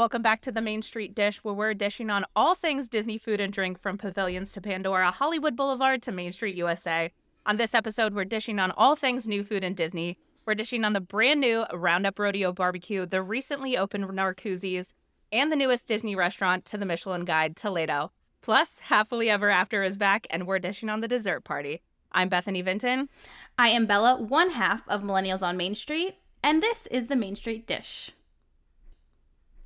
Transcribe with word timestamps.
Welcome 0.00 0.22
back 0.22 0.40
to 0.42 0.50
the 0.50 0.62
Main 0.62 0.80
Street 0.80 1.14
Dish, 1.14 1.44
where 1.44 1.52
we're 1.52 1.74
dishing 1.74 2.08
on 2.08 2.24
all 2.34 2.54
things 2.54 2.88
Disney 2.88 3.18
food 3.18 3.38
and 3.38 3.52
drink 3.52 3.78
from 3.78 3.98
pavilions 3.98 4.50
to 4.52 4.60
Pandora, 4.62 5.10
Hollywood 5.10 5.54
Boulevard 5.54 6.00
to 6.00 6.10
Main 6.10 6.32
Street 6.32 6.56
USA. 6.56 7.12
On 7.44 7.58
this 7.58 7.74
episode, 7.74 8.14
we're 8.14 8.24
dishing 8.24 8.58
on 8.58 8.70
all 8.70 8.96
things 8.96 9.28
new 9.28 9.44
food 9.44 9.62
and 9.62 9.76
Disney. 9.76 10.16
We're 10.46 10.54
dishing 10.54 10.86
on 10.86 10.94
the 10.94 11.02
brand 11.02 11.42
new 11.42 11.66
Roundup 11.74 12.18
Rodeo 12.18 12.50
Barbecue, 12.50 13.04
the 13.04 13.20
recently 13.20 13.76
opened 13.76 14.06
Narcoossee's, 14.06 14.94
and 15.30 15.52
the 15.52 15.56
newest 15.56 15.86
Disney 15.86 16.16
restaurant 16.16 16.64
to 16.64 16.78
the 16.78 16.86
Michelin 16.86 17.26
Guide, 17.26 17.54
Toledo. 17.54 18.10
Plus, 18.40 18.78
Happily 18.78 19.28
Ever 19.28 19.50
After 19.50 19.84
is 19.84 19.98
back, 19.98 20.26
and 20.30 20.46
we're 20.46 20.58
dishing 20.58 20.88
on 20.88 21.02
the 21.02 21.08
dessert 21.08 21.44
party. 21.44 21.82
I'm 22.10 22.30
Bethany 22.30 22.62
Vinton. 22.62 23.10
I 23.58 23.68
am 23.68 23.84
Bella, 23.84 24.18
one 24.18 24.52
half 24.52 24.82
of 24.88 25.02
Millennials 25.02 25.46
on 25.46 25.58
Main 25.58 25.74
Street, 25.74 26.14
and 26.42 26.62
this 26.62 26.86
is 26.86 27.08
the 27.08 27.16
Main 27.16 27.36
Street 27.36 27.66
Dish. 27.66 28.12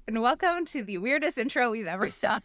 And 0.07 0.21
welcome 0.21 0.67
to 0.67 0.83
the 0.83 0.99
weirdest 0.99 1.39
intro 1.39 1.71
we've 1.71 1.87
ever 1.87 2.09
done. 2.23 2.43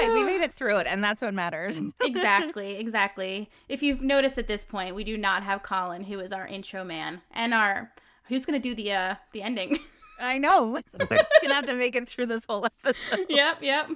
hey, 0.00 0.10
we 0.10 0.24
made 0.24 0.40
it 0.40 0.54
through 0.54 0.78
it, 0.78 0.86
and 0.86 1.04
that's 1.04 1.20
what 1.20 1.34
matters. 1.34 1.78
exactly, 2.02 2.76
exactly. 2.76 3.50
If 3.68 3.82
you've 3.82 4.00
noticed 4.00 4.38
at 4.38 4.46
this 4.46 4.64
point, 4.64 4.94
we 4.94 5.04
do 5.04 5.18
not 5.18 5.42
have 5.42 5.62
Colin, 5.62 6.04
who 6.04 6.18
is 6.20 6.32
our 6.32 6.46
intro 6.46 6.84
man, 6.84 7.20
and 7.32 7.52
our 7.52 7.92
who's 8.28 8.46
going 8.46 8.60
to 8.60 8.68
do 8.68 8.74
the 8.74 8.92
uh 8.92 9.14
the 9.32 9.42
ending. 9.42 9.78
I 10.20 10.38
know. 10.38 10.80
We're 10.98 11.06
gonna 11.06 11.54
have 11.54 11.66
to 11.66 11.74
make 11.74 11.96
it 11.96 12.08
through 12.08 12.26
this 12.26 12.44
whole 12.46 12.64
episode. 12.64 13.26
yep, 13.28 13.58
yep. 13.60 13.90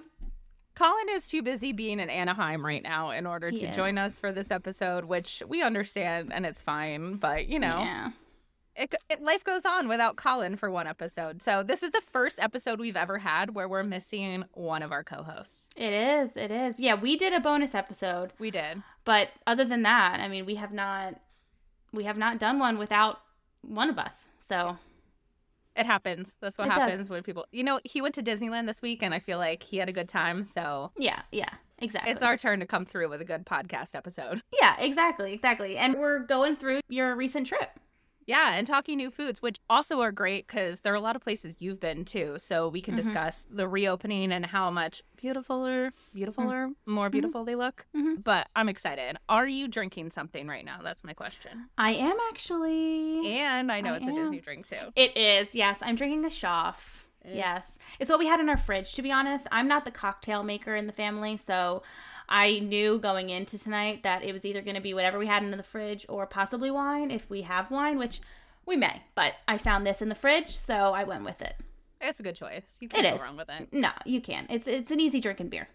Colin 0.74 1.06
is 1.12 1.26
too 1.26 1.40
busy 1.42 1.72
being 1.72 2.00
in 2.00 2.10
Anaheim 2.10 2.66
right 2.66 2.82
now 2.82 3.10
in 3.12 3.24
order 3.26 3.48
He 3.48 3.56
to 3.58 3.68
is. 3.68 3.76
join 3.76 3.96
us 3.96 4.18
for 4.18 4.30
this 4.30 4.50
episode, 4.50 5.06
which 5.06 5.42
we 5.48 5.62
understand 5.62 6.32
and 6.34 6.44
it's 6.44 6.60
fine. 6.60 7.14
But 7.14 7.48
you 7.48 7.58
know, 7.58 7.78
Yeah. 7.80 8.10
It, 8.76 8.94
it, 9.08 9.22
life 9.22 9.42
goes 9.44 9.64
on 9.64 9.88
without 9.88 10.16
Colin 10.16 10.56
for 10.56 10.70
one 10.70 10.86
episode. 10.86 11.42
So 11.42 11.62
this 11.62 11.82
is 11.82 11.90
the 11.90 12.02
first 12.12 12.38
episode 12.38 12.78
we've 12.78 12.96
ever 12.96 13.18
had 13.18 13.54
where 13.54 13.68
we're 13.68 13.82
missing 13.82 14.44
one 14.52 14.82
of 14.82 14.92
our 14.92 15.02
co-hosts. 15.02 15.70
It 15.76 15.92
is. 15.92 16.36
It 16.36 16.50
is. 16.50 16.78
Yeah, 16.78 16.94
we 16.94 17.16
did 17.16 17.32
a 17.32 17.40
bonus 17.40 17.74
episode, 17.74 18.32
We 18.38 18.50
did. 18.50 18.82
but 19.04 19.28
other 19.46 19.64
than 19.64 19.82
that, 19.82 20.20
I 20.20 20.28
mean, 20.28 20.46
we 20.46 20.56
have 20.56 20.72
not 20.72 21.20
we 21.92 22.04
have 22.04 22.18
not 22.18 22.38
done 22.38 22.58
one 22.58 22.76
without 22.78 23.20
one 23.62 23.88
of 23.88 23.98
us. 23.98 24.26
So, 24.40 24.76
It 25.74 25.86
happens. 25.86 26.36
That's 26.40 26.58
what 26.58 26.66
It 26.66 26.70
does. 26.74 26.78
happens 26.78 27.08
when 27.08 27.22
people. 27.22 27.46
You 27.52 27.64
know, 27.64 27.80
he 27.84 28.02
went 28.02 28.14
to 28.16 28.22
Disneyland 28.22 28.66
this 28.66 28.82
week, 28.82 29.02
and 29.02 29.14
I 29.14 29.18
feel 29.18 29.38
like 29.38 29.62
he 29.62 29.78
had 29.78 29.88
a 29.88 29.92
good 29.92 30.08
time. 30.08 30.44
So 30.44 30.92
yeah, 30.98 31.22
yeah. 31.32 31.48
Exactly. 31.78 32.10
it's 32.12 32.22
our 32.22 32.36
turn 32.38 32.60
to 32.60 32.66
come 32.66 32.86
through 32.86 33.10
with 33.10 33.20
a 33.20 33.24
good 33.24 33.44
podcast 33.44 33.94
episode. 33.94 34.42
Yeah, 34.60 34.76
exactly, 34.78 35.32
exactly. 35.34 35.76
And 35.76 35.94
we're 35.96 36.20
going 36.20 36.56
through 36.56 36.80
your 36.88 37.14
recent 37.14 37.46
trip. 37.46 37.68
Yeah, 38.26 38.54
and 38.54 38.66
talking 38.66 38.96
new 38.96 39.10
foods, 39.10 39.40
which 39.40 39.58
also 39.70 40.00
are 40.00 40.10
great 40.10 40.46
because 40.48 40.80
there 40.80 40.92
are 40.92 40.96
a 40.96 41.00
lot 41.00 41.14
of 41.16 41.22
places 41.22 41.54
you've 41.60 41.78
been 41.78 42.04
too. 42.04 42.36
So 42.38 42.68
we 42.68 42.80
can 42.80 42.94
Mhm. 42.94 42.98
discuss 42.98 43.46
the 43.48 43.68
reopening 43.68 44.32
and 44.32 44.46
how 44.46 44.68
much 44.70 45.02
beautifuler, 45.16 45.92
beautifuler, 46.14 46.74
more 46.86 47.08
beautiful 47.08 47.44
they 47.44 47.54
look. 47.54 47.86
Mhm. 47.96 48.24
But 48.24 48.48
I'm 48.56 48.68
excited. 48.68 49.16
Are 49.28 49.46
you 49.46 49.68
drinking 49.68 50.10
something 50.10 50.48
right 50.48 50.64
now? 50.64 50.80
That's 50.82 51.04
my 51.04 51.12
question. 51.12 51.68
I 51.78 51.92
am 51.92 52.16
actually. 52.30 53.28
And 53.38 53.70
I 53.70 53.80
know 53.80 53.94
I 53.94 53.96
it's 53.98 54.06
a 54.06 54.10
am. 54.10 54.16
Disney 54.16 54.40
drink 54.40 54.66
too. 54.66 54.92
It 54.96 55.16
is, 55.16 55.54
yes. 55.54 55.78
I'm 55.82 55.94
drinking 55.94 56.24
a 56.24 56.30
Schaff. 56.30 57.04
Yes. 57.24 57.78
It's 57.98 58.08
what 58.08 58.20
we 58.20 58.26
had 58.26 58.38
in 58.38 58.48
our 58.48 58.56
fridge, 58.56 58.94
to 58.94 59.02
be 59.02 59.10
honest. 59.10 59.48
I'm 59.50 59.66
not 59.66 59.84
the 59.84 59.90
cocktail 59.90 60.44
maker 60.44 60.76
in 60.76 60.86
the 60.86 60.92
family, 60.92 61.36
so 61.36 61.82
I 62.28 62.58
knew 62.58 62.98
going 62.98 63.30
into 63.30 63.58
tonight 63.58 64.02
that 64.02 64.22
it 64.22 64.32
was 64.32 64.44
either 64.44 64.62
going 64.62 64.74
to 64.76 64.80
be 64.82 64.94
whatever 64.94 65.18
we 65.18 65.26
had 65.26 65.42
in 65.42 65.50
the 65.50 65.62
fridge 65.62 66.06
or 66.08 66.26
possibly 66.26 66.70
wine 66.70 67.10
if 67.10 67.28
we 67.30 67.42
have 67.42 67.70
wine, 67.70 67.98
which 67.98 68.20
we 68.64 68.76
may. 68.76 69.02
But 69.14 69.34
I 69.46 69.58
found 69.58 69.86
this 69.86 70.02
in 70.02 70.08
the 70.08 70.14
fridge, 70.14 70.56
so 70.56 70.74
I 70.74 71.04
went 71.04 71.24
with 71.24 71.40
it. 71.42 71.54
It's 72.00 72.20
a 72.20 72.22
good 72.22 72.36
choice. 72.36 72.76
You 72.80 72.88
can't 72.88 73.06
It 73.06 73.10
go 73.10 73.16
is. 73.16 73.22
wrong 73.22 73.36
with 73.36 73.48
it. 73.48 73.68
No, 73.72 73.90
you 74.04 74.20
can. 74.20 74.46
It's 74.50 74.66
it's 74.66 74.90
an 74.90 75.00
easy 75.00 75.20
drinking 75.20 75.48
beer. 75.48 75.68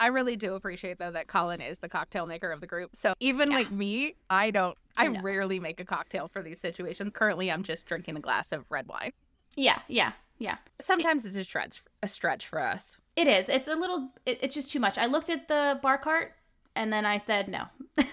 I 0.00 0.06
really 0.06 0.34
do 0.36 0.54
appreciate 0.54 0.98
though 0.98 1.12
that 1.12 1.28
Colin 1.28 1.60
is 1.60 1.78
the 1.78 1.88
cocktail 1.88 2.26
maker 2.26 2.50
of 2.50 2.60
the 2.60 2.66
group. 2.66 2.90
So 2.94 3.14
even 3.20 3.50
Yeah. 3.50 3.56
like 3.58 3.70
me, 3.70 4.16
I 4.28 4.50
don't 4.50 4.76
I 4.96 5.06
No. 5.08 5.20
rarely 5.22 5.60
make 5.60 5.78
a 5.80 5.84
cocktail 5.84 6.28
for 6.28 6.42
these 6.42 6.60
situations. 6.60 7.12
Currently 7.14 7.50
I'm 7.50 7.62
just 7.62 7.86
drinking 7.86 8.16
a 8.16 8.20
glass 8.20 8.50
of 8.52 8.64
red 8.70 8.86
wine. 8.88 9.12
Yeah, 9.56 9.80
yeah, 9.88 10.12
yeah. 10.38 10.56
Sometimes 10.80 11.24
it's 11.24 11.36
a 11.36 11.44
stretch 11.44 11.82
a 12.02 12.08
stretch 12.08 12.46
for 12.46 12.58
us. 12.58 12.98
It 13.16 13.28
is. 13.28 13.48
It's 13.48 13.68
a 13.68 13.74
little. 13.74 14.10
It, 14.26 14.38
it's 14.42 14.54
just 14.54 14.70
too 14.70 14.80
much. 14.80 14.98
I 14.98 15.06
looked 15.06 15.30
at 15.30 15.48
the 15.48 15.78
bar 15.82 15.98
cart 15.98 16.34
and 16.74 16.92
then 16.92 17.04
I 17.04 17.18
said 17.18 17.48
no. 17.48 17.64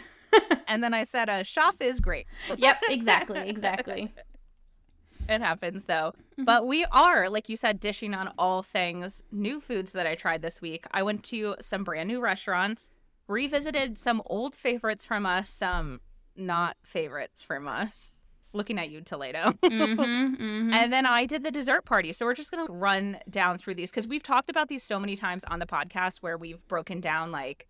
And 0.68 0.84
then 0.84 0.94
I 0.94 1.04
said 1.04 1.30
a 1.30 1.44
Schaff 1.44 1.82
is 1.82 2.00
great. 2.00 2.28
yep, 2.56 2.80
exactly, 2.90 3.50
exactly. 3.50 4.14
It 5.28 5.42
happens 5.42 5.86
though. 5.86 6.14
Mm-hmm. 6.34 6.44
But 6.44 6.68
we 6.68 6.86
are, 6.92 7.28
like 7.30 7.50
you 7.50 7.58
said, 7.58 7.80
dishing 7.80 8.14
on 8.14 8.32
all 8.38 8.62
things 8.62 9.24
new 9.32 9.60
foods 9.60 9.92
that 9.94 10.06
I 10.06 10.14
tried 10.14 10.44
this 10.44 10.62
week. 10.62 10.86
I 10.92 11.02
went 11.02 11.24
to 11.26 11.56
some 11.60 11.84
brand 11.84 12.08
new 12.08 12.22
restaurants, 12.22 12.92
revisited 13.28 13.98
some 13.98 14.22
old 14.28 14.56
favorites 14.56 15.06
from 15.06 15.26
us, 15.26 15.50
some 15.50 16.02
not 16.36 16.78
favorites 16.84 17.42
from 17.42 17.68
us. 17.68 18.14
Looking 18.52 18.80
at 18.80 18.90
you, 18.90 19.02
Toledo. 19.02 19.54
hmm 19.64 19.94
hmm 19.94 20.74
And 20.74 20.92
then 20.92 21.06
I 21.06 21.26
did 21.26 21.44
the 21.44 21.52
dessert 21.52 21.86
party. 21.86 22.12
So 22.14 22.26
we're 22.26 22.34
just 22.34 22.52
going 22.52 22.66
to 22.66 22.72
run 22.74 23.20
down 23.30 23.58
through 23.58 23.76
these 23.76 23.92
because 23.92 24.08
we've 24.08 24.24
talked 24.24 24.50
about 24.50 24.70
these 24.70 24.82
so 24.84 25.00
many 25.00 25.16
times 25.16 25.44
on 25.46 25.60
the 25.60 25.66
podcast 25.68 26.18
where 26.18 26.38
we've 26.38 26.68
broken 26.68 27.00
down, 27.00 27.32
like, 27.32 27.68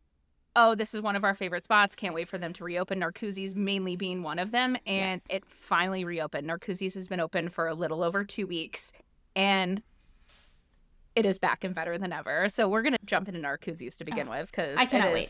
oh, 0.56 0.76
this 0.76 0.94
is 0.94 1.02
one 1.02 1.16
of 1.16 1.24
our 1.24 1.34
favorite 1.34 1.64
spots. 1.66 1.96
Can't 1.96 2.14
wait 2.16 2.28
for 2.28 2.38
them 2.38 2.54
to 2.54 2.64
reopen. 2.64 3.00
Narcoossee's 3.00 3.56
mainly 3.56 3.96
being 3.96 4.24
one 4.24 4.40
of 4.40 4.52
them. 4.52 4.76
And 4.86 5.22
Yes. 5.22 5.26
it 5.30 5.46
finally 5.46 6.06
reopened. 6.06 6.48
Narcoossee's 6.50 6.94
has 6.96 7.08
been 7.08 7.20
open 7.20 7.50
for 7.50 7.68
a 7.68 7.74
little 7.74 8.02
over 8.04 8.24
two 8.24 8.48
weeks. 8.48 8.92
And 9.36 9.84
it 11.16 11.26
is 11.26 11.40
back 11.40 11.64
and 11.64 11.76
better 11.76 11.98
than 11.98 12.14
ever. 12.14 12.48
So 12.50 12.70
we're 12.70 12.82
going 12.84 12.94
to 12.94 13.06
jump 13.06 13.28
into 13.28 13.42
Narcoossee's 13.42 13.98
to 13.98 14.06
begin 14.06 14.30
with 14.30 14.50
because 14.50 14.78
I 14.78 14.86
cannot 14.86 15.12
wait. 15.14 15.30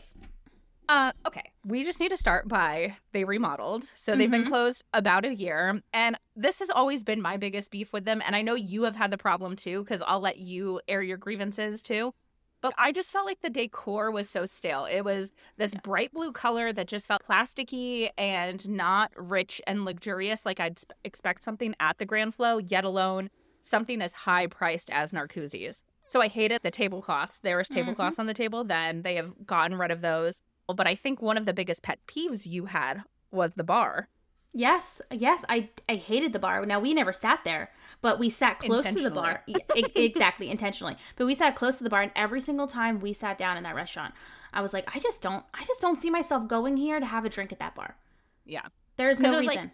Uh, 0.90 1.12
okay, 1.24 1.52
we 1.64 1.84
just 1.84 2.00
need 2.00 2.08
to 2.08 2.16
start 2.16 2.48
by 2.48 2.96
they 3.12 3.22
remodeled. 3.22 3.84
So 3.84 4.16
they've 4.16 4.30
been 4.30 4.44
Mhm. 4.44 4.48
closed 4.48 4.82
about 4.92 5.24
a 5.24 5.32
year. 5.32 5.80
And 5.92 6.18
this 6.34 6.58
has 6.58 6.68
always 6.68 7.04
been 7.04 7.22
my 7.22 7.36
biggest 7.36 7.70
beef 7.70 7.92
with 7.92 8.04
them. 8.04 8.20
And 8.26 8.34
I 8.34 8.42
know 8.42 8.54
you 8.54 8.82
have 8.82 8.96
had 8.96 9.12
the 9.12 9.18
problem 9.18 9.54
too, 9.54 9.84
because 9.84 10.02
I'll 10.04 10.18
let 10.18 10.38
you 10.38 10.80
air 10.88 11.00
your 11.00 11.16
grievances 11.16 11.80
too. 11.80 12.12
But 12.60 12.74
I 12.76 12.90
just 12.90 13.12
felt 13.12 13.24
like 13.24 13.40
the 13.40 13.50
decor 13.50 14.10
was 14.10 14.28
so 14.28 14.44
stale. 14.44 14.84
It 14.84 15.02
was 15.02 15.32
this 15.56 15.74
bright 15.74 16.12
blue 16.12 16.32
color 16.32 16.72
that 16.72 16.88
just 16.88 17.06
felt 17.06 17.22
plasticky 17.22 18.10
and 18.18 18.68
not 18.68 19.12
rich 19.16 19.62
and 19.66 19.84
luxurious 19.84 20.44
like 20.44 20.58
I'd 20.58 20.80
expect 21.04 21.44
something 21.44 21.74
at 21.78 21.98
the 21.98 22.04
Grand 22.04 22.34
Flow, 22.34 22.58
yet 22.58 22.84
alone 22.84 23.30
something 23.62 24.02
as 24.02 24.12
high 24.12 24.48
priced 24.48 24.90
as 24.90 25.12
Narcoossee's. 25.12 25.84
So 26.06 26.20
I 26.20 26.26
hated 26.28 26.62
the 26.62 26.70
tablecloths. 26.72 27.38
There 27.38 27.58
was 27.58 27.68
tablecloths 27.68 28.18
on 28.18 28.26
the 28.26 28.34
table 28.34 28.64
then. 28.64 29.02
They 29.02 29.14
have 29.14 29.46
gotten 29.46 29.78
rid 29.78 29.92
of 29.92 30.00
those. 30.00 30.42
But 30.74 30.86
I 30.86 30.94
think 30.94 31.20
one 31.20 31.36
of 31.36 31.46
the 31.46 31.52
biggest 31.52 31.82
pet 31.82 31.98
peeves 32.06 32.46
you 32.46 32.66
had 32.66 33.02
was 33.30 33.54
the 33.54 33.64
bar. 33.64 34.08
Yes, 34.52 35.00
yes. 35.12 35.44
I 35.48 35.68
I 35.88 35.94
hated 35.94 36.32
the 36.32 36.38
bar. 36.40 36.66
Now 36.66 36.80
we 36.80 36.92
never 36.92 37.12
sat 37.12 37.44
there, 37.44 37.70
but 38.02 38.18
we 38.18 38.30
sat 38.30 38.58
close 38.58 38.84
to 38.84 39.02
the 39.02 39.10
bar. 39.10 39.44
Yeah, 39.46 39.58
exactly, 39.94 40.50
intentionally. 40.50 40.96
But 41.16 41.26
we 41.26 41.34
sat 41.36 41.54
close 41.54 41.78
to 41.78 41.84
the 41.84 41.90
bar, 41.90 42.02
and 42.02 42.12
every 42.16 42.40
single 42.40 42.66
time 42.66 43.00
we 43.00 43.12
sat 43.12 43.38
down 43.38 43.56
in 43.56 43.62
that 43.62 43.76
restaurant, 43.76 44.12
I 44.52 44.60
was 44.60 44.72
like, 44.72 44.88
I 44.94 44.98
just 44.98 45.22
don't, 45.22 45.44
I 45.54 45.64
just 45.64 45.80
don't 45.80 45.96
see 45.96 46.10
myself 46.10 46.48
going 46.48 46.76
here 46.76 46.98
to 46.98 47.06
have 47.06 47.24
a 47.24 47.28
drink 47.28 47.52
at 47.52 47.60
that 47.60 47.76
bar. 47.76 47.96
Yeah. 48.44 48.66
There's 48.96 49.20
no 49.20 49.34
was 49.34 49.46
like- 49.46 49.56
reason. 49.56 49.72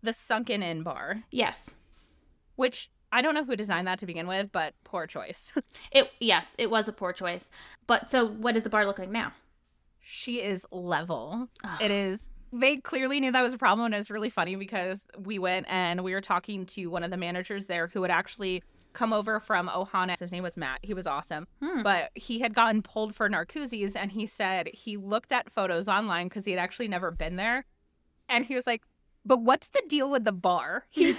The 0.00 0.12
sunken 0.12 0.62
in 0.62 0.84
bar, 0.84 1.24
yes, 1.32 1.74
which 2.54 2.88
I 3.10 3.20
don't 3.20 3.34
know 3.34 3.44
who 3.44 3.56
designed 3.56 3.88
that 3.88 3.98
to 3.98 4.06
begin 4.06 4.28
with, 4.28 4.52
but 4.52 4.74
poor 4.84 5.08
choice. 5.08 5.52
it. 5.92 6.10
Yes, 6.20 6.54
it 6.56 6.70
was 6.70 6.86
a 6.86 6.92
poor 6.92 7.12
choice. 7.12 7.50
But 7.88 8.08
so, 8.08 8.24
what 8.24 8.54
does 8.54 8.62
the 8.62 8.70
bar 8.70 8.86
look 8.86 9.00
like 9.00 9.10
now? 9.10 9.32
She 10.00 10.40
is 10.42 10.66
level. 10.70 11.48
Ugh. 11.64 11.80
It 11.80 11.90
is. 11.90 12.30
They 12.52 12.76
clearly 12.78 13.20
knew 13.20 13.30
that 13.32 13.42
was 13.42 13.52
a 13.54 13.58
problem, 13.58 13.86
and 13.86 13.94
it 13.94 13.98
was 13.98 14.10
really 14.10 14.30
funny 14.30 14.56
because 14.56 15.06
we 15.18 15.38
went 15.38 15.66
and 15.68 16.02
we 16.02 16.14
were 16.14 16.20
talking 16.22 16.64
to 16.66 16.86
one 16.86 17.02
of 17.02 17.10
the 17.10 17.16
managers 17.18 17.66
there 17.66 17.88
who 17.88 18.00
had 18.02 18.10
actually 18.10 18.62
come 18.94 19.12
over 19.12 19.38
from 19.38 19.68
Ohana. 19.68 20.18
His 20.18 20.32
name 20.32 20.42
was 20.42 20.56
Matt. 20.56 20.78
He 20.82 20.94
was 20.94 21.06
awesome, 21.06 21.46
Hmm. 21.62 21.82
but 21.82 22.10
he 22.14 22.38
had 22.40 22.54
gotten 22.54 22.80
pulled 22.82 23.14
for 23.14 23.28
Narcoossee's, 23.28 23.94
and 23.94 24.10
he 24.10 24.26
said 24.26 24.68
he 24.72 24.96
looked 24.96 25.30
at 25.30 25.50
photos 25.50 25.88
online 25.88 26.28
because 26.28 26.46
he 26.46 26.52
had 26.52 26.58
actually 26.58 26.88
never 26.88 27.10
been 27.10 27.36
there, 27.36 27.66
and 28.30 28.46
he 28.46 28.54
was 28.54 28.66
like, 28.66 28.82
"But 29.26 29.42
what's 29.42 29.68
the 29.68 29.82
deal 29.86 30.10
with 30.10 30.24
the 30.24 30.32
bar?" 30.32 30.86
He 30.90 31.12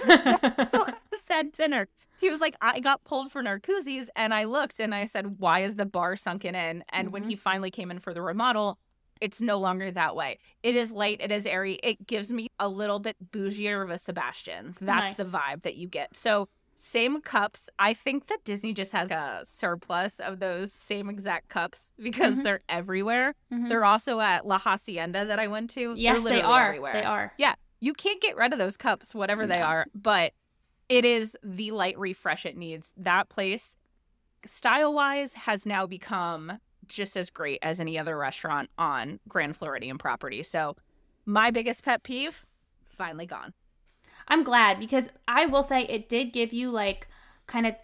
said 1.20 1.52
dinner. 1.52 1.88
He 2.20 2.30
was 2.30 2.40
like, 2.40 2.54
I 2.60 2.80
got 2.80 3.04
pulled 3.04 3.30
for 3.32 3.42
Narcoossee's 3.42 4.10
and 4.16 4.32
I 4.34 4.44
looked 4.44 4.80
and 4.80 4.94
I 4.94 5.04
said, 5.06 5.38
Why 5.38 5.60
is 5.60 5.76
the 5.76 5.86
bar 5.86 6.16
sunken 6.16 6.54
in? 6.54 6.84
And 6.90 7.12
when 7.12 7.24
Mhm. 7.24 7.28
he 7.30 7.36
finally 7.36 7.70
came 7.70 7.90
in 7.90 7.98
for 7.98 8.12
the 8.14 8.22
remodel, 8.22 8.78
it's 9.20 9.40
no 9.40 9.58
longer 9.58 9.90
that 9.90 10.16
way. 10.16 10.38
It 10.62 10.76
is 10.76 10.90
light, 10.90 11.20
it 11.20 11.30
is 11.30 11.46
airy. 11.46 11.78
It 11.82 12.06
gives 12.06 12.30
me 12.30 12.48
a 12.58 12.68
little 12.68 12.98
bit 12.98 13.16
bougier 13.32 13.82
of 13.82 13.90
a 13.90 13.98
Sebastian's. 13.98 14.78
That's 14.80 15.14
the 15.14 15.24
vibe 15.24 15.62
that 15.62 15.76
you 15.76 15.88
get. 15.88 16.16
So 16.16 16.48
same 16.74 17.20
cups. 17.20 17.68
I 17.78 17.92
think 17.92 18.28
that 18.28 18.42
Disney 18.44 18.72
just 18.72 18.92
has 18.92 19.10
a 19.10 19.42
surplus 19.44 20.18
of 20.18 20.40
those 20.40 20.72
same 20.72 21.10
exact 21.10 21.48
cups 21.50 21.92
because 22.02 22.38
Mhm. 22.38 22.44
they're 22.44 22.60
everywhere. 22.70 23.34
Mhm. 23.52 23.68
They're 23.68 23.84
also 23.84 24.20
at 24.20 24.46
La 24.46 24.58
Hacienda 24.58 25.26
that 25.26 25.38
I 25.38 25.46
went 25.46 25.68
to. 25.72 25.94
Yes, 25.96 26.24
they 26.24 26.40
are. 26.40 26.68
everywhere. 26.68 26.92
They 26.94 27.04
are. 27.04 27.34
Yeah. 27.36 27.54
You 27.80 27.92
can't 27.92 28.20
get 28.22 28.36
rid 28.36 28.52
of 28.54 28.58
those 28.58 28.76
cups, 28.78 29.14
whatever 29.14 29.46
they 29.46 29.60
are. 29.60 29.86
But 29.94 30.32
It 30.90 31.04
is 31.06 31.36
the 31.42 31.70
light 31.70 31.98
refresh 31.98 32.44
it 32.44 32.56
needs. 32.56 32.92
That 32.98 33.28
place, 33.28 33.76
style 34.44 34.92
wise, 34.92 35.34
has 35.34 35.64
now 35.64 35.86
become 35.86 36.58
just 36.88 37.16
as 37.16 37.30
great 37.30 37.60
as 37.62 37.78
any 37.80 37.96
other 37.98 38.18
restaurant 38.18 38.68
on 38.76 39.20
Grand 39.28 39.54
Floridian 39.56 39.96
property. 39.98 40.42
So, 40.42 40.76
my 41.24 41.50
biggest 41.52 41.84
pet 41.84 42.02
peeve 42.02 42.44
finally 42.88 43.26
gone. 43.26 43.54
I'm 44.26 44.42
glad 44.42 44.78
because 44.80 45.08
I 45.28 45.46
will 45.46 45.62
say 45.62 45.82
it 45.82 46.08
did 46.08 46.32
give 46.32 46.52
you 46.52 46.70
like 46.70 47.06
kind 47.46 47.66
of 47.66 47.74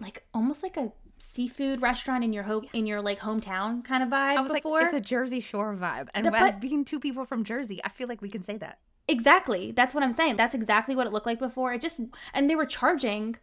like 0.00 0.24
almost 0.34 0.62
like 0.62 0.76
a 0.76 0.92
seafood 1.18 1.82
restaurant 1.82 2.22
in 2.22 2.32
your 2.32 2.44
home 2.44 2.66
in 2.72 2.86
your 2.86 3.02
like 3.02 3.18
hometown 3.20 3.84
kind 3.84 4.02
of 4.02 4.08
vibe 4.08 4.36
I 4.36 4.40
was 4.40 4.52
before. 4.52 4.78
like, 4.80 4.86
it's 4.86 4.94
a 4.94 5.00
Jersey 5.00 5.40
Shore 5.40 5.74
vibe. 5.74 6.08
And 6.14 6.26
The- 6.26 6.36
as 6.36 6.54
but- 6.54 6.60
being 6.60 6.84
two 6.84 6.98
people 7.00 7.24
from 7.24 7.44
Jersey, 7.44 7.80
I 7.84 7.88
feel 7.90 8.08
like 8.08 8.20
we 8.22 8.30
can 8.30 8.42
say 8.42 8.56
that. 8.58 8.78
Exactly. 9.08 9.72
That's 9.72 9.94
what 9.94 10.04
I'm 10.04 10.12
saying. 10.12 10.36
That's 10.36 10.54
exactly 10.54 10.94
what 10.94 11.06
it 11.06 11.12
looked 11.12 11.26
like 11.26 11.38
before. 11.38 11.72
It 11.72 11.80
just 11.80 11.98
and 12.34 12.48
they 12.48 12.54
were 12.54 12.66
charging 12.66 13.36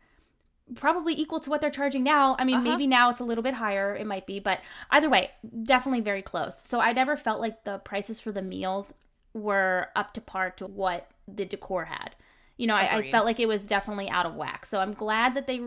probably 0.75 1.13
equal 1.13 1.39
to 1.39 1.49
what 1.49 1.61
they're 1.61 1.69
charging 1.69 2.03
now. 2.03 2.35
I 2.39 2.43
mean, 2.43 2.57
Uh-huh. 2.57 2.69
maybe 2.69 2.87
now 2.87 3.09
it's 3.09 3.19
a 3.19 3.23
little 3.23 3.43
bit 3.43 3.53
higher, 3.55 3.95
it 3.95 4.07
might 4.07 4.25
be, 4.25 4.39
but 4.39 4.59
either 4.89 5.09
way, 5.09 5.31
definitely 5.63 6.01
very 6.01 6.21
close. 6.23 6.59
So 6.59 6.79
I 6.79 6.91
never 6.91 7.15
felt 7.17 7.39
like 7.39 7.63
the 7.65 7.77
prices 7.79 8.19
for 8.19 8.31
the 8.31 8.41
meals 8.41 8.93
were 9.33 9.89
up 9.95 10.13
to 10.13 10.21
par 10.21 10.49
to 10.51 10.65
what 10.65 11.11
the 11.27 11.45
decor 11.45 11.85
had. 11.85 12.15
You 12.57 12.67
know, 12.67 12.75
I, 12.75 12.97
I 12.97 13.11
felt 13.11 13.25
like 13.25 13.39
it 13.39 13.47
was 13.47 13.67
definitely 13.67 14.09
out 14.09 14.25
of 14.25 14.35
whack. 14.35 14.65
So 14.65 14.79
I'm 14.79 14.93
glad 14.93 15.35
that 15.35 15.45
they 15.45 15.61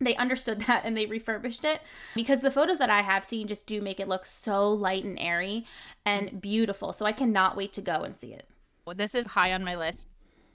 they 0.00 0.14
understood 0.16 0.60
that 0.66 0.84
and 0.84 0.96
they 0.96 1.06
refurbished 1.06 1.64
it 1.64 1.80
because 2.14 2.40
the 2.40 2.50
photos 2.50 2.78
that 2.78 2.90
I 2.90 3.02
have 3.02 3.24
seen 3.24 3.46
just 3.48 3.66
do 3.66 3.80
make 3.80 3.98
it 4.00 4.08
look 4.08 4.26
so 4.26 4.70
light 4.72 5.04
and 5.04 5.18
airy 5.18 5.64
and 6.04 6.40
beautiful. 6.40 6.92
So 6.92 7.06
I 7.06 7.12
cannot 7.12 7.56
wait 7.56 7.72
to 7.74 7.80
go 7.80 8.02
and 8.02 8.16
see 8.16 8.32
it. 8.34 8.48
This 8.94 9.14
is 9.14 9.26
high 9.26 9.52
on 9.52 9.64
my 9.64 9.76
list. 9.76 10.06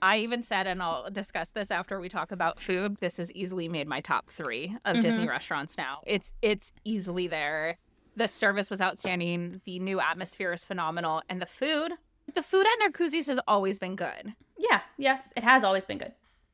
I 0.02 0.18
even 0.18 0.42
said, 0.42 0.66
and 0.66 0.82
I'll 0.82 1.10
discuss 1.10 1.50
this 1.50 1.70
after 1.70 1.98
we 1.98 2.08
talk 2.08 2.30
about 2.30 2.60
food. 2.60 2.96
This 3.00 3.16
has 3.16 3.32
easily 3.32 3.68
made 3.68 3.88
my 3.88 4.00
top 4.00 4.28
three 4.28 4.76
of 4.84 4.96
Mhm. 4.96 5.00
Disney 5.02 5.26
restaurants 5.28 5.78
now. 5.78 6.00
It's 6.06 6.32
it's 6.42 6.72
easily 6.84 7.26
there. 7.26 7.78
The 8.16 8.28
service 8.28 8.70
was 8.70 8.80
outstanding. 8.80 9.60
The 9.64 9.78
new 9.78 10.00
atmosphere 10.00 10.52
is 10.52 10.64
phenomenal, 10.64 11.22
and 11.28 11.40
the 11.40 11.46
food, 11.46 11.92
the 12.32 12.42
food 12.42 12.66
at 12.66 12.78
Narcoossee's 12.92 13.26
has 13.28 13.40
always 13.48 13.78
been 13.78 13.96
good. 13.96 14.34
Yeah, 14.58 14.82
yes, 14.98 15.32
it 15.36 15.42
has 15.44 15.64
always 15.64 15.84
been 15.84 15.98
good. 15.98 16.12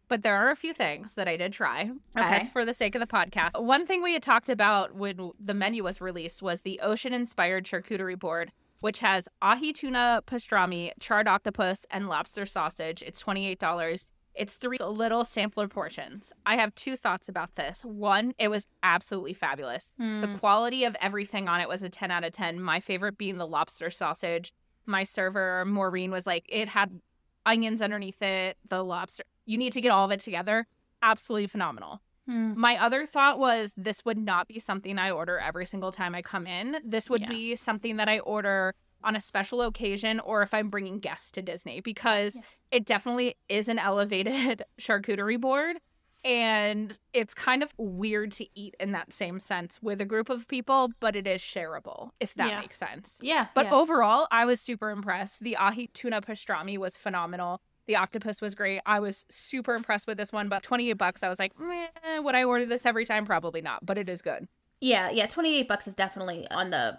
But 0.08 0.22
there 0.22 0.34
are 0.36 0.50
a 0.50 0.56
few 0.56 0.72
things 0.72 1.14
that 1.14 1.28
I 1.28 1.36
did 1.36 1.52
try. 1.52 1.90
Okay. 2.16 2.36
As 2.36 2.50
for 2.50 2.64
the 2.64 2.72
sake 2.72 2.94
of 2.94 3.00
the 3.00 3.06
podcast, 3.06 3.60
one 3.62 3.86
thing 3.86 4.02
we 4.02 4.12
had 4.14 4.22
talked 4.22 4.48
about 4.48 4.94
when 4.94 5.32
the 5.38 5.54
menu 5.54 5.84
was 5.84 6.00
released 6.00 6.40
was 6.42 6.62
the 6.62 6.80
ocean 6.80 7.12
inspired 7.12 7.64
charcuterie 7.64 8.18
board, 8.18 8.50
which 8.80 9.00
has 9.00 9.28
ahi 9.40 9.72
tuna 9.72 10.22
pastrami, 10.26 10.90
charred 10.98 11.28
octopus, 11.28 11.86
and 11.90 12.08
lobster 12.08 12.46
sausage. 12.46 13.02
It's 13.02 13.22
$28. 13.22 14.06
It's 14.34 14.54
three 14.54 14.78
little 14.78 15.24
sampler 15.24 15.68
portions. 15.68 16.32
I 16.46 16.56
have 16.56 16.74
two 16.74 16.96
thoughts 16.96 17.28
about 17.28 17.56
this. 17.56 17.84
One, 17.84 18.32
it 18.38 18.48
was 18.48 18.66
absolutely 18.82 19.34
fabulous. 19.34 19.92
Hmm. 19.98 20.20
The 20.20 20.38
quality 20.38 20.84
of 20.84 20.96
everything 21.00 21.48
on 21.48 21.60
it 21.60 21.68
was 21.68 21.82
a 21.82 21.88
10 21.88 22.10
out 22.10 22.24
of 22.24 22.32
10. 22.32 22.60
My 22.60 22.80
favorite 22.80 23.18
being 23.18 23.38
the 23.38 23.46
lobster 23.46 23.90
sausage. 23.90 24.52
My 24.86 25.04
server, 25.04 25.64
Maureen, 25.66 26.10
was 26.10 26.26
like, 26.26 26.46
it 26.48 26.68
had 26.68 27.00
onions 27.44 27.82
underneath 27.82 28.22
it, 28.22 28.56
the 28.68 28.82
lobster. 28.82 29.24
You 29.46 29.58
need 29.58 29.72
to 29.72 29.80
get 29.80 29.90
all 29.90 30.04
of 30.04 30.10
it 30.10 30.20
together. 30.20 30.66
Absolutely 31.02 31.48
phenomenal. 31.48 32.00
Hmm. 32.30 32.52
My 32.56 32.76
other 32.80 33.06
thought 33.06 33.38
was 33.38 33.72
this 33.76 34.04
would 34.04 34.18
not 34.18 34.46
be 34.46 34.58
something 34.60 34.98
I 34.98 35.10
order 35.10 35.38
every 35.38 35.66
single 35.66 35.90
time 35.90 36.14
I 36.14 36.22
come 36.22 36.46
in. 36.46 36.76
This 36.84 37.10
would 37.10 37.22
Yeah. 37.22 37.28
be 37.28 37.56
something 37.56 37.96
that 37.96 38.08
I 38.08 38.20
order 38.20 38.74
on 39.02 39.16
a 39.16 39.20
special 39.20 39.62
occasion 39.62 40.20
or 40.20 40.42
if 40.42 40.52
I'm 40.54 40.68
bringing 40.68 40.98
guests 41.00 41.30
to 41.32 41.42
Disney 41.42 41.80
because 41.80 42.36
Yes. 42.36 42.44
it 42.70 42.84
definitely 42.86 43.34
is 43.48 43.66
an 43.68 43.78
elevated 43.90 44.62
charcuterie 44.80 45.40
board. 45.40 45.78
And 46.22 46.98
it's 47.14 47.32
kind 47.32 47.62
of 47.62 47.72
weird 47.78 48.32
to 48.32 48.46
eat 48.54 48.74
in 48.78 48.92
that 48.92 49.10
same 49.12 49.40
sense 49.40 49.80
with 49.82 50.02
a 50.02 50.04
group 50.04 50.28
of 50.28 50.46
people, 50.48 50.90
but 51.00 51.16
it 51.16 51.26
is 51.26 51.40
shareable, 51.40 52.10
if 52.20 52.34
that 52.34 52.50
Yeah. 52.50 52.60
makes 52.60 52.76
sense. 52.76 53.18
Yeah, 53.22 53.46
But 53.54 53.66
yeah. 53.66 53.72
overall, 53.74 54.26
I 54.30 54.44
was 54.44 54.60
super 54.60 54.90
impressed. 54.90 55.40
The 55.42 55.56
ahi 55.56 55.86
tuna 55.86 56.20
pastrami 56.20 56.76
was 56.76 56.94
phenomenal. 56.94 57.62
The 57.86 57.96
octopus 57.96 58.40
was 58.40 58.54
great. 58.54 58.80
I 58.86 59.00
was 59.00 59.26
super 59.28 59.74
impressed 59.74 60.06
with 60.06 60.16
this 60.18 60.32
one, 60.32 60.48
but 60.48 60.62
28 60.62 60.92
bucks, 60.94 61.22
I 61.22 61.28
was 61.28 61.38
like, 61.38 61.52
would 61.58 62.34
I 62.34 62.44
order 62.44 62.64
this 62.66 62.86
every 62.86 63.04
time? 63.04 63.26
Probably 63.26 63.60
not, 63.60 63.84
but 63.84 63.98
it 63.98 64.08
is 64.08 64.22
good. 64.22 64.46
yeah, 64.80 65.10
yeah. 65.10 65.26
Twenty 65.26 65.56
eight 65.56 65.68
bucks 65.68 65.86
is 65.88 65.94
definitely 65.94 66.46
on 66.50 66.70
the, 66.70 66.98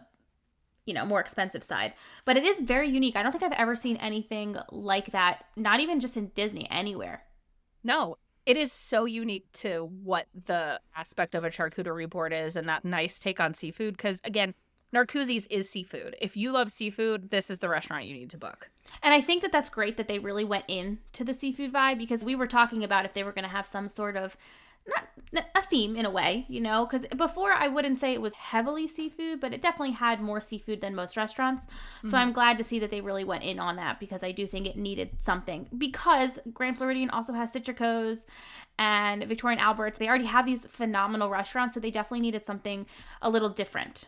you 0.86 0.94
know, 0.94 1.06
more 1.06 1.19
expensive 1.19 1.63
side, 1.63 1.94
but 2.25 2.36
it 2.38 2.44
is 2.44 2.60
very 2.60 2.89
unique. 2.89 3.16
I 3.16 3.24
don't 3.24 3.31
think 3.31 3.44
I've 3.44 3.51
ever 3.54 3.75
seen 3.75 3.95
anything 3.98 4.57
like 4.72 5.12
that. 5.12 5.45
Not 5.56 5.80
even 5.80 6.00
just 6.00 6.18
in 6.18 6.28
Disney, 6.36 6.68
anywhere. 6.69 7.24
No, 7.83 8.18
it 8.45 8.57
is 8.57 8.74
so 8.74 9.06
unique 9.06 9.51
to 9.54 9.89
what 10.04 10.25
the 10.45 10.80
aspect 10.95 11.36
of 11.36 11.44
a 11.44 11.50
charcuterie 11.50 12.10
board 12.10 12.33
is 12.33 12.56
and 12.56 12.68
that 12.68 12.83
nice 12.83 13.19
take 13.19 13.39
on 13.39 13.54
seafood. 13.54 13.95
Because 13.95 14.19
again, 14.24 14.56
Narcoossee's 14.94 15.46
is 15.48 15.70
seafood. 15.70 16.16
If 16.22 16.36
you 16.36 16.52
love 16.52 16.72
seafood, 16.72 17.30
this 17.30 17.50
is 17.50 17.60
the 17.60 17.70
restaurant 17.70 18.06
you 18.06 18.14
need 18.14 18.30
to 18.32 18.38
book. 18.38 18.70
And 19.02 19.14
I 19.14 19.22
think 19.22 19.42
that 19.42 19.52
that's 19.52 19.70
great 19.70 19.98
that 19.98 20.08
they 20.08 20.20
really 20.20 20.44
went 20.44 20.66
in 20.68 21.00
to 21.14 21.24
the 21.24 21.34
seafood 21.34 21.72
vibe 21.72 21.98
because 21.98 22.24
we 22.24 22.36
were 22.36 22.48
talking 22.48 22.84
about 22.84 23.06
if 23.06 23.14
they 23.14 23.24
were 23.24 23.32
going 23.32 23.44
to 23.44 23.50
have 23.50 23.66
some 23.66 23.88
sort 23.88 24.18
of 24.18 24.36
not 25.32 25.46
a 25.56 25.62
theme 25.62 25.96
in 25.96 26.06
a 26.06 26.10
way, 26.10 26.46
you 26.50 26.60
know, 26.60 26.86
because 26.86 27.06
before 27.16 27.54
I 27.54 27.68
wouldn't 27.68 27.98
say 27.98 28.14
it 28.14 28.22
was 28.22 28.34
heavily 28.34 28.88
seafood, 28.88 29.40
but 29.40 29.54
it 29.54 29.62
definitely 29.62 29.94
had 29.94 30.20
more 30.20 30.42
seafood 30.42 30.82
than 30.82 30.96
most 30.96 31.16
restaurants. 31.16 31.68
So 32.06 32.18
I'm 32.18 32.30
mm-hmm. 32.30 32.34
glad 32.34 32.58
to 32.58 32.64
see 32.64 32.80
that 32.80 32.90
they 32.90 33.00
really 33.00 33.24
went 33.24 33.44
in 33.44 33.60
on 33.60 33.76
that 33.76 34.00
because 34.00 34.24
I 34.24 34.32
do 34.32 34.48
think 34.48 34.66
it 34.66 34.78
needed 34.78 35.12
something. 35.20 35.68
Because 35.78 36.40
Grand 36.52 36.78
Floridian 36.78 37.10
also 37.12 37.34
has 37.34 37.54
Citrico's 37.54 38.26
and 38.80 39.24
Victoria 39.26 39.58
and 39.58 39.66
Albert's. 39.66 40.00
They 40.00 40.08
already 40.08 40.26
have 40.26 40.46
these 40.46 40.66
phenomenal 40.66 41.30
restaurants, 41.30 41.76
so 41.76 41.80
they 41.80 41.92
definitely 41.92 42.22
needed 42.22 42.44
something 42.44 42.88
a 43.22 43.30
little 43.30 43.50
different. 43.50 44.06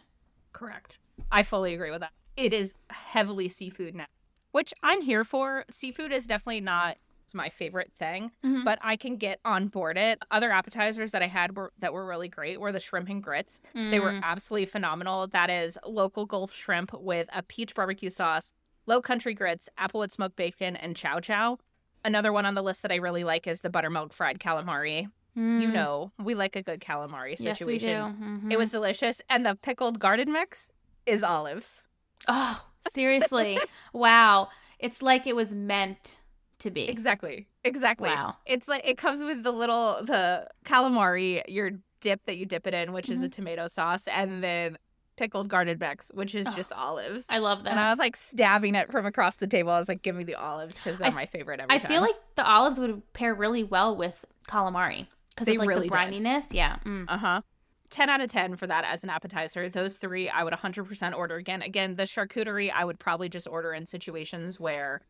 Correct. 0.54 1.00
I 1.32 1.44
fully 1.44 1.74
agree 1.74 1.92
with 1.92 2.00
that. 2.02 2.12
It 2.38 2.54
is 2.54 2.78
heavily 2.90 3.48
seafood 3.50 3.94
now, 3.96 4.06
which 4.52 4.74
I'm 4.82 5.02
here 5.02 5.24
for. 5.24 5.66
Seafood 5.70 6.12
is 6.14 6.26
definitely 6.28 6.62
not 6.62 6.98
my 7.36 7.50
favorite 7.50 7.92
thing, 7.98 8.32
Mhm. 8.46 8.64
but 8.64 8.78
I 8.84 8.96
can 8.96 9.18
get 9.18 9.40
on 9.44 9.68
board 9.68 9.98
it. 9.98 10.22
Other 10.30 10.52
appetizers 10.52 11.12
that 11.14 11.24
I 11.24 11.28
had 11.28 11.58
were 11.58 11.74
that 11.80 11.92
were 11.92 12.06
really 12.06 12.28
great 12.28 12.60
were 12.62 12.72
the 12.72 12.80
shrimp 12.80 13.10
and 13.10 13.24
grits. 13.24 13.60
They 13.74 14.00
were 14.00 14.12
Mm. 14.12 14.22
absolutely 14.22 14.68
phenomenal. 14.68 15.26
That 15.26 15.50
is 15.50 15.80
local 15.84 16.28
Gulf 16.28 16.54
shrimp 16.54 16.94
with 16.94 17.28
a 17.34 17.42
peach 17.42 17.74
barbecue 17.74 18.12
sauce, 18.12 18.54
low 18.86 19.02
country 19.02 19.34
grits, 19.34 19.68
applewood 19.80 20.12
smoked 20.12 20.36
bacon, 20.36 20.76
and 20.76 20.96
chow 20.96 21.20
chow. 21.20 21.58
Another 22.06 22.32
one 22.32 22.46
on 22.46 22.54
the 22.54 22.62
list 22.62 22.84
that 22.84 22.92
I 22.92 22.98
really 22.98 23.24
like 23.24 23.48
is 23.48 23.62
the 23.62 23.70
buttermilk 23.72 24.14
fried 24.14 24.38
calamari. 24.40 25.10
You 25.36 25.42
Mm. 25.70 25.74
know, 25.74 26.12
we 26.20 26.36
like 26.36 26.56
a 26.56 26.62
good 26.62 26.80
calamari 26.80 27.38
situation. 27.38 27.46
yes, 27.48 27.62
we 27.66 27.74
do. 27.80 27.86
situation. 27.88 28.52
It 28.52 28.58
was 28.58 28.70
delicious. 28.72 29.22
And 29.30 29.46
the 29.46 29.56
pickled 29.56 30.00
garden 30.00 30.32
mix 30.32 30.72
is 31.06 31.24
olives. 31.24 31.88
Oh, 32.28 32.64
seriously. 32.92 33.60
wow. 33.94 34.50
It's 34.80 35.02
like 35.02 35.26
it 35.28 35.36
was 35.36 35.54
meant 35.54 36.18
to 36.60 36.70
be. 36.70 36.88
Exactly. 36.88 37.48
Exactly. 37.64 38.10
Wow. 38.10 38.36
It's 38.46 38.68
like 38.68 38.88
it 38.88 38.98
comes 38.98 39.24
with 39.24 39.44
the 39.44 39.52
little 39.52 40.00
the 40.06 40.48
calamari, 40.66 41.42
your 41.48 41.72
dip 42.00 42.26
that 42.26 42.38
you 42.38 42.46
dip 42.46 42.68
it 42.68 42.74
in, 42.74 42.94
which 42.94 43.10
is 43.10 43.24
a 43.24 43.28
Mhm. 43.28 43.32
tomato 43.32 43.68
sauce, 43.68 44.08
and 44.08 44.44
then 44.44 44.78
pickled 45.16 45.48
garden 45.48 45.78
mix, 45.80 46.12
which 46.14 46.36
is 46.36 46.48
Ugh, 46.48 46.56
just 46.56 46.74
olives. 46.74 47.26
I 47.30 47.38
love 47.40 47.64
that. 47.64 47.72
and 47.72 47.80
I 47.80 47.90
was 47.92 48.00
like 48.00 48.16
stabbing 48.16 48.76
it 48.76 48.92
from 48.92 49.06
across 49.06 49.38
the 49.38 49.48
table. 49.48 49.72
I 49.72 49.80
was 49.80 49.88
like, 49.88 50.02
give 50.02 50.16
me 50.16 50.24
the 50.24 50.36
olives 50.36 50.76
because 50.76 50.98
they're 50.98 51.08
I- 51.08 51.12
my 51.12 51.26
favorite 51.26 51.60
every 51.60 51.74
I 51.74 51.78
time. 51.80 51.88
feel 51.88 52.02
like 52.02 52.16
the 52.36 52.46
olives 52.46 52.80
would 52.80 53.02
pair 53.14 53.34
really 53.34 53.64
well 53.64 53.96
with 53.96 54.26
calamari 54.48 55.08
because 55.36 55.48
of 55.48 55.58
like 55.58 55.68
really 55.70 55.90
the 55.90 55.94
did. 55.96 56.54
Yeah. 56.54 56.78
Mm. 56.86 57.06
Uh 57.08 57.18
huh. 57.18 57.42
10 57.90 58.10
out 58.10 58.22
of 58.22 58.30
10 58.30 58.56
for 58.56 58.66
that 58.68 58.86
as 58.86 59.04
an 59.04 59.10
appetizer. 59.10 59.70
Those 59.70 59.98
three 59.98 60.28
I 60.30 60.44
would 60.44 60.54
100% 60.54 61.14
order 61.16 61.36
again. 61.36 61.62
Again, 61.62 61.96
the 61.96 62.04
charcuterie 62.04 62.72
I 62.74 62.86
would 62.86 63.00
probably 63.00 63.30
just 63.30 63.48
order 63.48 63.72
in 63.74 63.86
situations 63.86 64.60
where 64.60 65.02